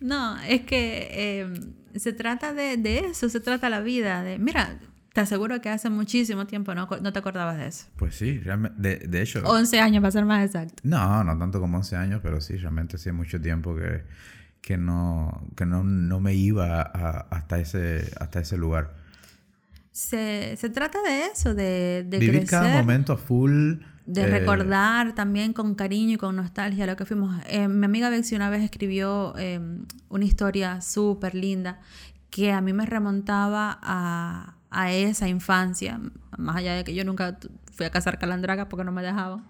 no, 0.00 0.38
es 0.42 0.62
que 0.62 1.08
eh, 1.10 1.48
se 1.96 2.12
trata 2.12 2.52
de, 2.52 2.76
de 2.76 2.98
eso, 3.00 3.28
se 3.28 3.40
trata 3.40 3.70
la 3.70 3.80
vida. 3.80 4.22
De, 4.22 4.38
mira, 4.38 4.78
te 5.14 5.20
aseguro 5.22 5.60
que 5.62 5.70
hace 5.70 5.88
muchísimo 5.88 6.44
tiempo 6.46 6.74
no, 6.74 6.86
no 7.00 7.12
te 7.12 7.18
acordabas 7.18 7.56
de 7.56 7.68
eso. 7.68 7.86
Pues 7.96 8.14
sí, 8.16 8.38
realmente, 8.40 8.76
de, 8.82 8.96
de 9.08 9.22
hecho... 9.22 9.40
11 9.44 9.80
años 9.80 10.02
para 10.02 10.10
ser 10.10 10.24
más 10.26 10.44
exacto. 10.44 10.74
No, 10.82 11.24
no 11.24 11.38
tanto 11.38 11.60
como 11.60 11.78
11 11.78 11.96
años, 11.96 12.20
pero 12.22 12.40
sí, 12.40 12.56
realmente 12.56 12.96
hacía 12.96 13.12
mucho 13.12 13.40
tiempo 13.40 13.74
que, 13.76 14.02
que, 14.60 14.76
no, 14.76 15.46
que 15.56 15.64
no, 15.66 15.82
no 15.84 16.20
me 16.20 16.34
iba 16.34 16.82
a- 16.82 17.26
hasta, 17.30 17.58
ese, 17.60 18.10
hasta 18.20 18.40
ese 18.40 18.58
lugar. 18.58 18.92
Se, 19.92 20.56
se 20.56 20.68
trata 20.70 21.00
de 21.02 21.26
eso, 21.26 21.54
de, 21.54 22.04
de 22.08 22.18
Vivir 22.18 22.40
crecer. 22.40 22.50
cada 22.60 22.76
momento 22.76 23.12
a 23.12 23.16
full. 23.16 23.74
De 24.06 24.22
eh, 24.22 24.26
recordar 24.26 25.14
también 25.14 25.52
con 25.52 25.76
cariño 25.76 26.14
y 26.14 26.16
con 26.16 26.34
nostalgia 26.34 26.86
lo 26.86 26.96
que 26.96 27.04
fuimos. 27.04 27.40
Eh, 27.46 27.68
mi 27.68 27.84
amiga 27.86 28.10
Bexy 28.10 28.34
una 28.34 28.50
vez 28.50 28.62
escribió 28.64 29.34
eh, 29.38 29.60
una 30.08 30.24
historia 30.24 30.80
súper 30.80 31.36
linda 31.36 31.80
que 32.30 32.50
a 32.52 32.60
mí 32.60 32.72
me 32.72 32.84
remontaba 32.84 33.78
a, 33.80 34.56
a 34.74 34.92
esa 34.92 35.28
infancia, 35.28 36.00
más 36.36 36.56
allá 36.56 36.74
de 36.74 36.84
que 36.84 36.94
yo 36.94 37.04
nunca 37.04 37.38
fui 37.72 37.86
a 37.86 37.90
cazar 37.90 38.18
calandraga 38.18 38.68
porque 38.68 38.84
no 38.84 38.92
me 38.92 39.02
dejaban, 39.02 39.44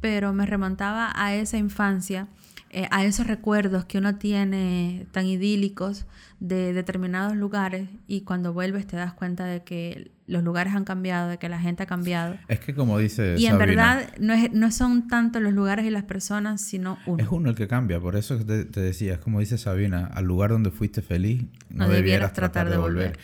pero 0.00 0.32
me 0.32 0.46
remontaba 0.46 1.12
a 1.14 1.34
esa 1.34 1.56
infancia, 1.56 2.28
eh, 2.70 2.88
a 2.90 3.04
esos 3.04 3.26
recuerdos 3.26 3.84
que 3.84 3.98
uno 3.98 4.16
tiene 4.16 5.06
tan 5.12 5.26
idílicos 5.26 6.06
de 6.40 6.72
determinados 6.72 7.34
lugares 7.36 7.88
y 8.06 8.22
cuando 8.22 8.52
vuelves 8.52 8.86
te 8.86 8.96
das 8.96 9.14
cuenta 9.14 9.44
de 9.46 9.62
que 9.62 10.10
los 10.26 10.42
lugares 10.42 10.74
han 10.74 10.84
cambiado, 10.84 11.28
de 11.30 11.38
que 11.38 11.48
la 11.48 11.58
gente 11.58 11.84
ha 11.84 11.86
cambiado. 11.86 12.36
Es 12.48 12.60
que 12.60 12.74
como 12.74 12.98
dice 12.98 13.36
Y 13.38 13.46
en 13.46 13.58
verdad 13.58 14.10
no, 14.18 14.34
es, 14.34 14.52
no 14.52 14.70
son 14.72 15.08
tanto 15.08 15.40
los 15.40 15.52
lugares 15.52 15.86
y 15.86 15.90
las 15.90 16.02
personas, 16.02 16.60
sino 16.60 16.98
uno. 17.06 17.22
es 17.22 17.30
uno 17.30 17.50
el 17.50 17.54
que 17.54 17.68
cambia. 17.68 18.00
Por 18.00 18.16
eso 18.16 18.36
te, 18.44 18.64
te 18.64 18.80
decía, 18.80 19.14
es 19.14 19.18
como 19.20 19.40
dice 19.40 19.56
Sabina, 19.56 20.10
al 20.12 20.24
lugar 20.24 20.50
donde 20.50 20.70
fuiste 20.70 21.00
feliz, 21.00 21.42
no, 21.70 21.84
No 21.86 21.88
debieras, 21.88 21.94
debieras 21.94 22.32
tratar, 22.32 22.66
tratar 22.66 22.66
de 22.66 22.72
de 22.72 22.78
volver. 22.78 23.08
volver. 23.12 23.18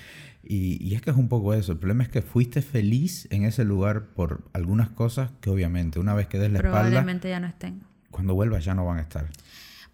Y, 0.45 0.83
y 0.87 0.95
es 0.95 1.03
que 1.03 1.11
es 1.11 1.17
un 1.17 1.29
poco 1.29 1.55
eso. 1.55 1.73
El 1.73 1.79
problema 1.79 2.03
es 2.03 2.09
que 2.09 2.21
fuiste 2.23 2.63
feliz 2.63 3.29
en 3.31 3.45
ese 3.45 3.65
lugar 3.65 4.07
por 4.07 4.43
algunas 4.53 4.89
cosas 4.91 5.31
que 5.41 5.51
obviamente 5.51 5.99
una 6.01 6.15
vez 6.15 6.27
que 6.27 6.39
des 6.39 6.51
la 6.51 6.59
espalda, 6.59 6.81
Probablemente 6.81 7.29
ya 7.29 7.39
no 7.41 7.47
estén. 7.47 7.83
cuando 8.11 8.35
vuelvas 8.35 8.65
ya 8.65 8.75
no 8.75 8.85
van 8.85 8.99
a 8.99 9.03
estar. 9.03 9.29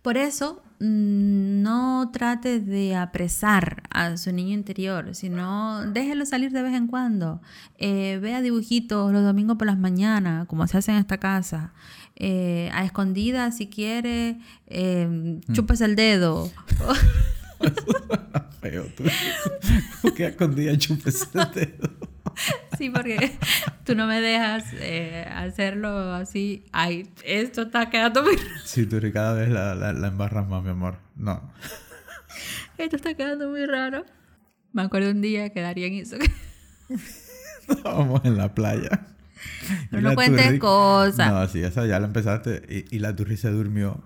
Por 0.00 0.16
eso, 0.16 0.62
mm, 0.80 1.60
no 1.60 2.10
trate 2.12 2.60
de 2.60 2.94
apresar 2.96 3.82
a 3.90 4.16
su 4.16 4.32
niño 4.32 4.54
interior, 4.54 5.14
sino 5.14 5.82
déjelo 5.92 6.24
salir 6.24 6.50
de 6.52 6.62
vez 6.62 6.74
en 6.74 6.86
cuando. 6.86 7.42
Eh, 7.78 8.18
vea 8.22 8.40
dibujitos 8.40 9.12
los 9.12 9.22
domingos 9.24 9.58
por 9.58 9.66
las 9.66 9.76
mañanas, 9.78 10.46
como 10.46 10.66
se 10.66 10.78
hace 10.78 10.92
en 10.92 10.98
esta 10.98 11.18
casa. 11.18 11.72
Eh, 12.16 12.70
a 12.72 12.84
escondidas, 12.84 13.56
si 13.58 13.66
quiere, 13.68 14.38
eh, 14.68 15.40
chúpese 15.52 15.84
el 15.84 15.94
dedo. 15.96 16.50
Feo, 18.60 18.84
tú. 18.96 19.04
que 20.16 20.26
escondía 20.26 20.76
chupes 20.76 21.28
el 21.34 21.50
dedo. 21.54 21.90
Sí, 22.76 22.90
porque 22.90 23.32
tú 23.84 23.94
no 23.94 24.06
me 24.06 24.20
dejas 24.20 24.64
eh, 24.74 25.26
hacerlo 25.28 26.14
así. 26.14 26.64
Ay, 26.72 27.08
esto 27.24 27.62
está 27.62 27.90
quedando 27.90 28.22
muy 28.22 28.36
Sí, 28.64 28.86
tú 28.86 29.00
cada 29.12 29.32
vez 29.32 29.48
la, 29.48 29.74
la, 29.74 29.92
la 29.92 30.08
embarras 30.08 30.46
más, 30.48 30.62
mi 30.62 30.70
amor. 30.70 30.98
No. 31.16 31.52
Esto 32.76 32.96
está 32.96 33.14
quedando 33.14 33.48
muy 33.48 33.66
raro. 33.66 34.04
Me 34.72 34.82
acuerdo 34.82 35.10
un 35.10 35.20
día 35.20 35.50
que 35.50 35.60
Darien 35.60 35.94
hizo 35.94 36.16
que... 36.18 36.30
Estábamos 37.68 38.24
en 38.24 38.36
la 38.36 38.54
playa. 38.54 39.06
No, 39.90 40.00
no 40.00 40.14
cuentes 40.14 40.46
turri- 40.52 40.58
cosas. 40.58 41.30
No, 41.30 41.46
sí, 41.48 41.62
esa 41.62 41.86
ya 41.86 41.98
la 41.98 42.06
empezaste. 42.06 42.62
Y, 42.90 42.96
y 42.96 42.98
la 43.00 43.14
turri 43.16 43.36
se 43.36 43.50
durmió 43.50 44.02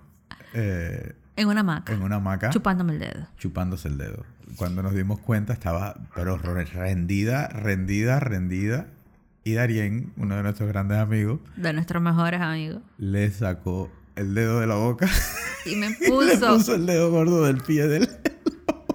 eh, 0.53 1.13
En 1.35 1.47
una 1.47 1.61
hamaca, 1.61 1.93
en 1.93 2.01
una 2.03 2.17
hamaca 2.17 2.49
chupándome 2.51 2.93
el 2.93 2.99
dedo. 2.99 3.27
chupándose 3.37 3.87
el 3.87 3.97
dedo. 3.97 4.23
Cuando 4.55 4.83
nos 4.83 4.93
dimos 4.93 5.19
cuenta 5.19 5.53
estaba, 5.53 5.95
pero 6.13 6.37
re- 6.37 6.65
rendida, 6.65 7.47
rendida, 7.47 8.19
rendida. 8.19 8.87
Y 9.43 9.53
Darien, 9.53 10.13
uno 10.17 10.35
de 10.37 10.43
nuestros 10.43 10.69
grandes 10.69 10.97
amigos, 10.99 11.39
De 11.57 11.73
nuestros 11.73 12.01
mejores 12.01 12.39
amigos. 12.39 12.81
le 12.97 13.29
sacó 13.31 13.91
el 14.15 14.35
dedo 14.35 14.59
de 14.59 14.67
la 14.67 14.75
boca 14.75 15.09
Y 15.65 15.75
me 15.75 15.87
y 15.99 15.99
le 15.99 16.07
puso... 16.37 16.55
puso 16.55 16.75
el 16.75 16.85
dedo 16.85 17.09
gordo 17.11 17.43
del 17.45 17.57
pie 17.57 17.87
del... 17.87 18.07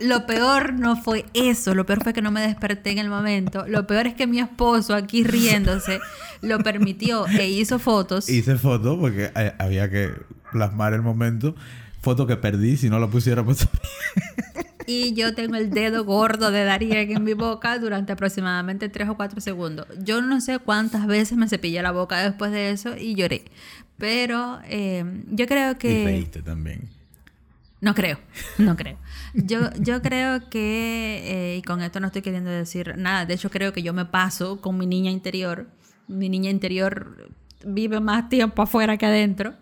lo 0.00 0.26
peor 0.26 0.72
no 0.74 0.96
fue 0.96 1.26
eso, 1.34 1.74
lo 1.74 1.84
peor 1.86 2.02
fue 2.04 2.12
que 2.12 2.22
no 2.22 2.30
me 2.30 2.40
desperté 2.40 2.92
en 2.92 2.98
el 2.98 3.08
momento. 3.10 3.66
Lo 3.66 3.86
peor 3.86 4.06
es 4.06 4.14
que 4.14 4.26
mi 4.28 4.38
esposo 4.38 4.94
aquí 4.94 5.24
riéndose 5.24 5.98
lo 6.40 6.60
permitió 6.60 7.26
e 7.26 7.48
hizo 7.50 7.78
fotos. 7.80 8.28
Hice 8.28 8.56
fotos 8.56 8.96
porque 8.98 9.30
eh, 9.34 9.52
había 9.58 9.90
que 9.90 10.12
plasmar 10.52 10.94
el 10.94 11.02
momento. 11.02 11.56
Foto 12.08 12.26
que 12.26 12.38
perdí 12.38 12.78
si 12.78 12.88
no 12.88 12.98
lo 12.98 13.10
pusiera 13.10 13.44
pues 13.44 13.68
y 14.86 15.12
yo 15.12 15.34
tengo 15.34 15.56
el 15.56 15.68
dedo 15.68 16.06
gordo 16.06 16.50
de 16.50 16.64
Darien 16.64 17.14
en 17.14 17.22
mi 17.22 17.34
boca 17.34 17.78
durante 17.78 18.14
aproximadamente 18.14 18.88
3 18.88 19.10
o 19.10 19.16
4 19.18 19.42
segundos. 19.42 19.86
Yo 20.02 20.22
no 20.22 20.40
sé 20.40 20.58
cuántas 20.58 21.06
veces 21.06 21.36
me 21.36 21.50
cepillé 21.50 21.82
la 21.82 21.90
boca 21.90 22.22
después 22.22 22.50
de 22.50 22.70
eso 22.70 22.96
y 22.96 23.14
lloré. 23.14 23.44
Pero 23.98 24.58
eh, 24.64 25.04
yo 25.30 25.46
creo 25.46 25.76
que... 25.76 26.00
Y 26.00 26.04
reíste 26.06 26.40
también. 26.40 26.88
No 27.82 27.94
creo, 27.94 28.18
no 28.56 28.74
creo. 28.74 28.96
Yo, 29.34 29.70
yo 29.78 30.00
creo 30.00 30.48
que, 30.48 31.24
eh, 31.26 31.56
y 31.58 31.62
con 31.62 31.82
esto 31.82 32.00
no 32.00 32.06
estoy 32.06 32.22
queriendo 32.22 32.48
decir 32.48 32.94
nada, 32.96 33.26
de 33.26 33.34
hecho 33.34 33.50
creo 33.50 33.74
que 33.74 33.82
yo 33.82 33.92
me 33.92 34.06
paso 34.06 34.62
con 34.62 34.78
mi 34.78 34.86
niña 34.86 35.10
interior. 35.10 35.66
Mi 36.06 36.30
niña 36.30 36.48
interior 36.48 37.28
vive 37.66 38.00
más 38.00 38.30
tiempo 38.30 38.62
afuera 38.62 38.96
que 38.96 39.04
adentro. 39.04 39.52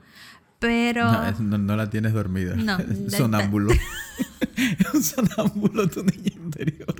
Pero. 0.58 1.04
No, 1.40 1.76
la 1.76 1.90
tienes 1.90 2.12
dormida. 2.12 2.56
No. 2.56 2.78
sonámbulo. 3.08 3.72
es 4.56 4.94
un 4.94 5.02
sonámbulo 5.02 5.88
tu 5.90 6.02
niña 6.02 6.32
interior. 6.36 6.94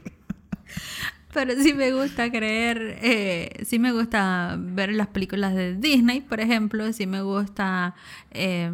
Pero 1.33 1.53
sí 1.63 1.75
me 1.75 1.93
gusta 1.93 2.31
creer, 2.31 2.99
eh, 3.03 3.63
sí 3.67 3.79
me 3.79 3.93
gusta 3.93 4.57
ver 4.59 4.91
las 4.93 5.09
películas 5.09 5.55
de 5.55 5.77
Disney, 5.77 6.23
por 6.23 6.41
ejemplo, 6.41 6.91
sí 6.95 7.07
me 7.07 7.21
gusta 7.21 7.95
eh, 8.31 8.71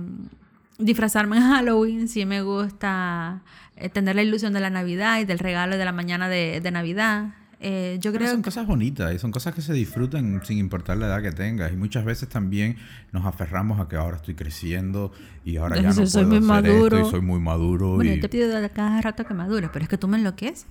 disfrazarme 0.79 1.39
en 1.39 1.43
Halloween, 1.43 2.07
sí 2.07 2.25
me 2.25 2.43
gusta 2.43 3.43
eh, 3.75 3.89
tener 3.89 4.15
la 4.15 4.23
ilusión 4.23 4.53
de 4.53 4.61
la 4.61 4.71
Navidad 4.71 5.19
y 5.19 5.25
del 5.25 5.41
regalo 5.41 5.77
de 5.77 5.85
la 5.85 5.91
mañana 5.91 6.29
de, 6.29 6.61
de 6.61 6.71
Navidad. 6.71 7.35
Eh, 7.65 7.99
yo 8.01 8.13
creo 8.13 8.29
son 8.29 8.43
cosas 8.43 8.67
bonitas 8.67 9.15
y 9.15 9.21
son 9.21 9.31
cosas 9.31 9.55
que 9.55 9.63
se 9.63 9.73
disfrutan 9.73 10.41
sin 10.45 10.59
importar 10.59 10.97
la 10.97 11.07
edad 11.07 11.23
que 11.23 11.31
tengas. 11.31 11.73
Y 11.73 11.77
muchas 11.77 12.05
veces 12.05 12.29
también 12.29 12.77
nos 13.13 13.25
aferramos 13.25 13.79
a 13.79 13.89
que 13.89 13.95
ahora 13.95 14.17
estoy 14.17 14.35
creciendo 14.35 15.13
y 15.45 15.59
ahora 15.59 15.77
ya 15.77 15.91
no 15.91 15.95
puedo 15.95 16.07
soy 16.09 16.25
muy 16.25 16.39
hacer 16.39 16.49
maduro. 16.49 16.97
esto 16.97 17.09
y 17.09 17.11
soy 17.13 17.21
muy 17.21 17.39
maduro. 17.39 17.95
Bueno, 17.95 18.15
y... 18.15 18.21
te 18.21 18.29
pido 18.29 18.49
cada 18.75 19.01
rato 19.01 19.25
que 19.25 19.33
madures, 19.33 19.71
pero 19.73 19.85
es 19.85 19.89
que 19.89 19.97
tú 19.97 20.09
me 20.09 20.19
enloqueces. 20.19 20.67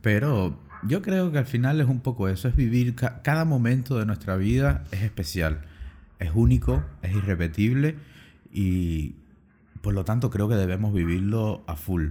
Pero 0.00 0.58
yo 0.84 1.02
creo 1.02 1.30
que 1.32 1.38
al 1.38 1.46
final 1.46 1.82
es 1.82 1.86
un 1.86 2.00
poco 2.00 2.28
eso, 2.28 2.48
es 2.48 2.56
vivir 2.56 2.94
cada 2.94 3.44
momento 3.44 3.98
de 3.98 4.06
nuestra 4.06 4.36
vida 4.36 4.84
es 4.92 5.02
especial, 5.02 5.66
es 6.18 6.30
único, 6.34 6.82
es 7.02 7.14
irrepetible 7.14 7.96
y 8.52 9.16
por 9.82 9.92
lo 9.92 10.06
tanto 10.06 10.30
creo 10.30 10.48
que 10.48 10.54
debemos 10.54 10.94
vivirlo 10.94 11.62
a 11.66 11.76
full 11.76 12.08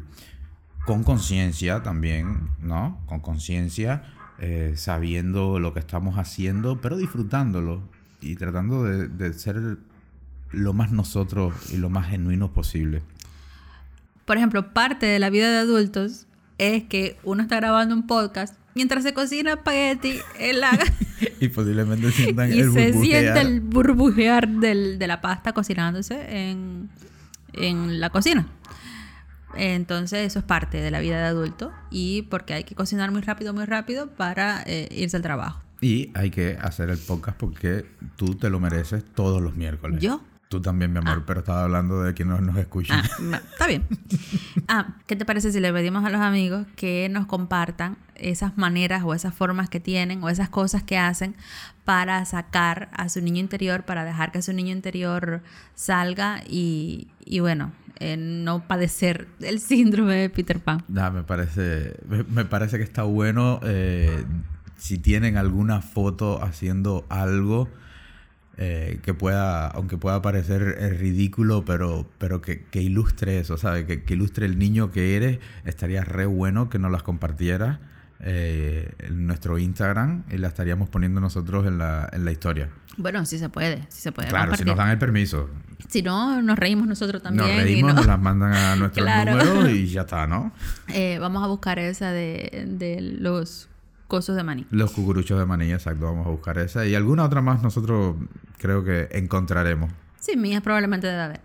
con 0.86 1.04
conciencia 1.04 1.84
también, 1.84 2.50
¿no? 2.62 3.02
Con 3.08 3.20
conciencia, 3.20 4.04
eh, 4.40 4.74
sabiendo 4.76 5.60
lo 5.60 5.74
que 5.74 5.80
estamos 5.80 6.18
haciendo, 6.18 6.80
pero 6.80 6.98
disfrutándolo 6.98 7.82
y 8.22 8.36
tratando 8.36 8.84
de, 8.84 9.34
ser 9.34 9.78
lo 10.52 10.74
más 10.74 10.92
nosotros 10.92 11.54
y 11.74 11.78
lo 11.78 11.90
más 11.90 12.08
genuinos 12.08 12.52
posible. 12.52 13.02
Por 14.26 14.38
ejemplo, 14.38 14.74
parte 14.74 15.06
de 15.06 15.20
la 15.20 15.30
vida 15.30 15.52
de 15.52 15.58
adultos 15.58 16.28
es 16.58 16.84
que 16.84 17.18
uno 17.24 17.42
está 17.44 17.58
grabando 17.58 17.96
un 17.96 18.08
podcast 18.08 18.56
mientras 18.76 19.04
se 19.04 19.14
cocina 19.14 19.54
espagueti 19.54 20.20
en 20.40 20.60
la... 20.60 20.78
y 21.40 21.48
posiblemente 21.50 22.12
sientan 22.12 22.52
y 22.52 22.64
se 22.64 22.94
siente 22.94 23.42
el 23.42 23.62
burbujear 23.62 24.48
de 24.48 25.08
la 25.08 25.22
pasta 25.22 25.54
cocinándose 25.54 26.50
en, 26.50 26.90
en 27.54 28.00
la 28.00 28.10
cocina. 28.12 28.48
Entonces 29.58 30.28
eso 30.28 30.40
es 30.40 30.46
parte 30.46 30.78
de 30.78 30.92
la 30.92 31.00
vida 31.00 31.18
de 31.18 31.26
adulto 31.26 31.72
y 31.92 32.24
porque 32.24 32.54
hay 32.54 32.64
que 32.64 32.76
cocinar 32.76 33.12
muy 33.12 33.22
rápido, 33.22 33.54
muy 33.54 33.66
rápido 33.66 34.08
para 34.08 34.64
eh, 34.66 34.88
irse 34.92 35.18
al 35.18 35.24
trabajo. 35.24 35.62
Y 35.82 36.12
hay 36.14 36.32
que 36.32 36.58
hacer 36.62 36.90
el 36.90 36.98
podcast 36.98 37.38
porque 37.38 37.86
tú 38.16 38.36
te 38.36 38.50
lo 38.50 38.60
mereces 38.60 39.04
todos 39.14 39.42
los 39.42 39.56
miércoles. 39.56 40.02
¿Yo? 40.02 40.22
Tú 40.56 40.62
también, 40.62 40.94
mi 40.94 41.00
amor, 41.00 41.18
ah. 41.20 41.24
pero 41.28 41.42
estaba 41.42 41.64
hablando 41.64 42.02
de 42.02 42.14
quien 42.14 42.30
nos, 42.30 42.40
nos 42.42 42.56
escucha. 42.56 43.04
Ah, 43.04 43.42
está 43.52 43.68
bien. 43.68 43.86
Ah, 44.68 44.96
¿qué 45.06 45.16
te 45.18 45.26
parece 45.26 45.52
si 45.52 45.60
le 45.60 45.72
pedimos 45.72 46.06
a 46.06 46.10
los 46.10 46.22
amigos 46.22 46.66
que 46.78 47.08
nos 47.12 47.28
compartan 47.28 47.98
esas 48.16 48.58
maneras 48.58 49.04
o 49.06 49.14
esas 49.14 49.36
formas 49.36 49.70
que 49.70 49.80
tienen 49.82 50.24
o 50.24 50.30
esas 50.30 50.50
cosas 50.50 50.82
que 50.82 50.98
hacen 50.98 51.36
para 51.84 52.24
sacar 52.24 52.90
a 52.94 53.10
su 53.10 53.22
niño 53.22 53.42
interior, 53.42 53.84
para 53.84 54.06
dejar 54.06 54.32
que 54.32 54.42
su 54.42 54.54
niño 54.54 54.72
interior 54.72 55.44
salga 55.76 56.42
y, 56.48 57.10
y 57.26 57.42
bueno, 57.42 57.74
no 58.18 58.66
padecer 58.66 59.28
el 59.42 59.60
síndrome 59.60 60.16
de 60.16 60.30
Peter 60.30 60.62
Pan. 60.62 60.84
me, 60.88 61.24
parece, 61.24 61.98
me, 62.08 62.46
parece 62.46 62.78
que 62.78 62.84
está 62.84 63.04
bueno 63.04 63.60
eh, 63.64 64.24
si 64.78 64.98
tienen 65.00 65.36
alguna 65.36 65.82
foto 65.82 66.42
haciendo 66.42 67.06
algo 67.10 67.68
eh, 68.58 69.00
que 69.04 69.14
pueda, 69.14 69.68
aunque 69.68 69.98
pueda 69.98 70.22
parecer 70.22 70.78
eh, 70.80 70.90
ridículo, 70.90 71.66
pero, 71.66 72.08
pero 72.18 72.42
que, 72.42 72.64
ilustre 72.74 73.40
eso, 73.40 73.58
¿sabes? 73.58 73.86
Que, 73.86 74.04
que, 74.04 74.14
ilustre 74.14 74.46
el 74.46 74.58
niño 74.58 74.92
que 74.92 75.16
eres, 75.16 75.40
estaría 75.66 76.04
re 76.04 76.26
bueno 76.26 76.70
que 76.70 76.80
nos 76.80 76.92
las 76.92 77.04
compartieras 77.04 77.80
en 78.18 79.28
nuestro 79.28 79.60
Instagram 79.60 80.24
y 80.32 80.38
la 80.38 80.48
estaríamos 80.48 80.90
poniendo 80.90 81.20
nosotros 81.20 81.68
en 81.68 81.78
la, 81.78 82.10
en 82.12 82.26
la 82.26 82.32
historia. 82.32 82.70
Bueno, 82.98 83.26
sí 83.26 83.38
se 83.38 83.50
puede, 83.50 83.86
sí 83.90 84.02
se 84.02 84.12
puede. 84.12 84.30
Claro, 84.30 84.56
si 84.56 84.64
nos 84.64 84.78
dan 84.78 84.90
el 84.90 84.98
permiso. 84.98 85.50
Si 85.90 86.02
no, 86.02 86.42
nos 86.42 86.58
reímos 86.58 86.88
nosotros 86.88 87.22
también. 87.22 87.48
Nos 87.48 87.64
reímos, 87.64 87.94
nos 87.94 88.06
las 88.06 88.20
mandan 88.20 88.54
a 88.54 88.76
nuestro 88.78 89.06
número 89.06 89.70
y 89.70 89.88
ya 89.92 90.02
está, 90.02 90.28
¿no? 90.28 90.52
Eh, 90.88 91.18
vamos 91.20 91.44
a 91.44 91.48
buscar 91.48 91.78
esa 91.80 92.12
de, 92.12 92.66
de 92.68 93.02
los 93.02 93.68
cosos 94.08 94.36
de 94.36 94.44
maní. 94.44 94.66
Los 94.72 94.92
cucuruchos 94.92 95.40
de 95.40 95.46
maní, 95.46 95.72
exacto. 95.72 96.06
Vamos 96.06 96.28
a 96.28 96.30
buscar 96.30 96.58
esa. 96.58 96.86
Y 96.86 96.96
alguna 96.96 97.24
otra 97.24 97.42
más 97.42 97.62
nosotros 97.62 98.16
creo 98.58 98.84
que 98.84 99.08
encontraremos. 99.12 99.92
Sí, 100.20 100.36
mías 100.38 100.62
probablemente 100.62 101.08
debe 101.08 101.22
haber. 101.22 101.42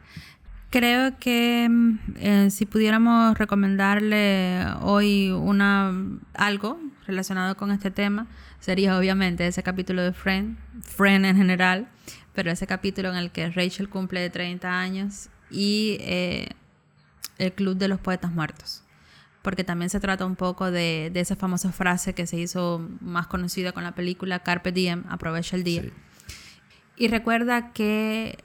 Creo 0.70 1.18
que 1.18 1.68
mm, 1.68 1.98
eh, 2.16 2.50
si 2.50 2.64
pudiéramos 2.64 3.36
recomendarle 3.36 4.64
hoy 4.82 5.30
una 5.30 5.92
algo 6.34 6.80
relacionado 7.06 7.56
con 7.56 7.72
este 7.72 7.90
tema, 7.90 8.26
sería 8.60 8.96
obviamente 8.96 9.46
ese 9.46 9.62
capítulo 9.62 10.02
de 10.02 10.12
Friend, 10.12 10.56
Friend 10.82 11.26
en 11.26 11.36
general, 11.36 11.88
pero 12.34 12.50
ese 12.52 12.66
capítulo 12.66 13.10
en 13.10 13.16
el 13.16 13.30
que 13.32 13.50
Rachel 13.50 13.88
cumple 13.88 14.20
de 14.20 14.30
30 14.30 14.80
años 14.80 15.28
y 15.50 15.96
eh, 16.00 16.50
el 17.38 17.52
Club 17.52 17.76
de 17.76 17.88
los 17.88 17.98
Poetas 17.98 18.32
Muertos. 18.32 18.84
Porque 19.42 19.64
también 19.64 19.90
se 19.90 20.00
trata 20.00 20.26
un 20.26 20.36
poco 20.36 20.70
de, 20.70 21.10
esa 21.14 21.36
famosa 21.36 21.72
frase 21.72 22.14
que 22.14 22.26
se 22.26 22.38
hizo 22.38 22.86
más 23.00 23.26
conocida 23.26 23.72
con 23.72 23.84
la 23.84 23.94
película 23.94 24.40
Carpe 24.40 24.72
Diem, 24.72 25.04
aprovecha 25.08 25.56
el 25.56 25.64
día. 25.64 25.84
Y 26.96 27.08
recuerda 27.08 27.72
que 27.72 28.38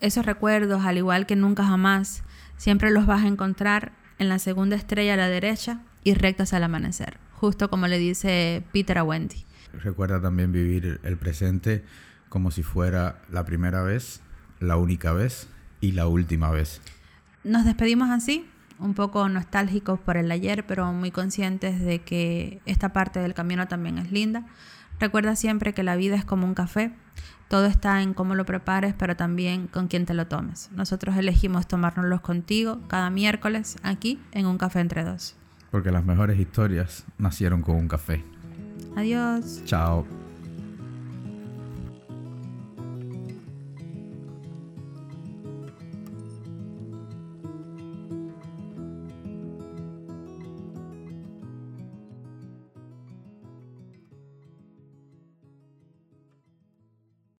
esos 0.00 0.26
recuerdos, 0.26 0.84
al 0.84 0.98
igual 0.98 1.26
que 1.26 1.36
nunca 1.36 1.64
jamás, 1.64 2.22
siempre 2.56 2.90
los 2.90 3.06
vas 3.06 3.24
a 3.24 3.28
encontrar 3.28 3.92
en 4.18 4.28
la 4.28 4.38
segunda 4.38 4.76
estrella 4.76 5.14
a 5.14 5.16
la 5.16 5.28
derecha 5.28 5.80
y 6.04 6.14
rectas 6.14 6.52
al 6.52 6.64
amanecer, 6.64 7.18
justo 7.32 7.70
como 7.70 7.86
le 7.86 7.98
dice 7.98 8.62
Peter 8.72 8.98
a 8.98 9.04
Wendy. 9.04 9.44
Recuerda 9.72 10.20
también 10.20 10.52
vivir 10.52 11.00
el 11.02 11.16
presente 11.16 11.84
como 12.28 12.50
si 12.50 12.62
fuera 12.62 13.22
la 13.30 13.44
primera 13.44 13.82
vez, 13.82 14.20
la 14.60 14.76
única 14.76 15.12
vez 15.12 15.48
y 15.80 15.92
la 15.92 16.06
última 16.06 16.50
vez. 16.50 16.80
Nos 17.44 17.64
despedimos 17.64 18.10
así, 18.10 18.48
un 18.78 18.94
poco 18.94 19.28
nostálgicos 19.28 19.98
por 19.98 20.16
el 20.16 20.30
ayer, 20.30 20.66
pero 20.66 20.92
muy 20.92 21.10
conscientes 21.10 21.80
de 21.80 22.00
que 22.00 22.60
esta 22.66 22.92
parte 22.92 23.20
del 23.20 23.34
camino 23.34 23.68
también 23.68 23.98
es 23.98 24.10
linda. 24.12 24.46
Recuerda 24.98 25.36
siempre 25.36 25.74
que 25.74 25.82
la 25.82 25.96
vida 25.96 26.16
es 26.16 26.24
como 26.24 26.46
un 26.46 26.54
café. 26.54 26.92
Todo 27.48 27.66
está 27.66 28.02
en 28.02 28.12
cómo 28.14 28.34
lo 28.34 28.44
prepares, 28.44 28.94
pero 28.98 29.14
también 29.16 29.68
con 29.68 29.86
quién 29.86 30.04
te 30.04 30.14
lo 30.14 30.26
tomes. 30.26 30.70
Nosotros 30.72 31.16
elegimos 31.16 31.68
tomárnoslos 31.68 32.20
contigo 32.20 32.80
cada 32.88 33.10
miércoles 33.10 33.76
aquí 33.82 34.20
en 34.32 34.46
Un 34.46 34.58
Café 34.58 34.80
Entre 34.80 35.04
Dos. 35.04 35.36
Porque 35.70 35.90
las 35.90 36.04
mejores 36.04 36.38
historias 36.38 37.04
nacieron 37.18 37.62
con 37.62 37.76
un 37.76 37.88
café. 37.88 38.24
Adiós. 38.96 39.62
Chao. 39.64 40.25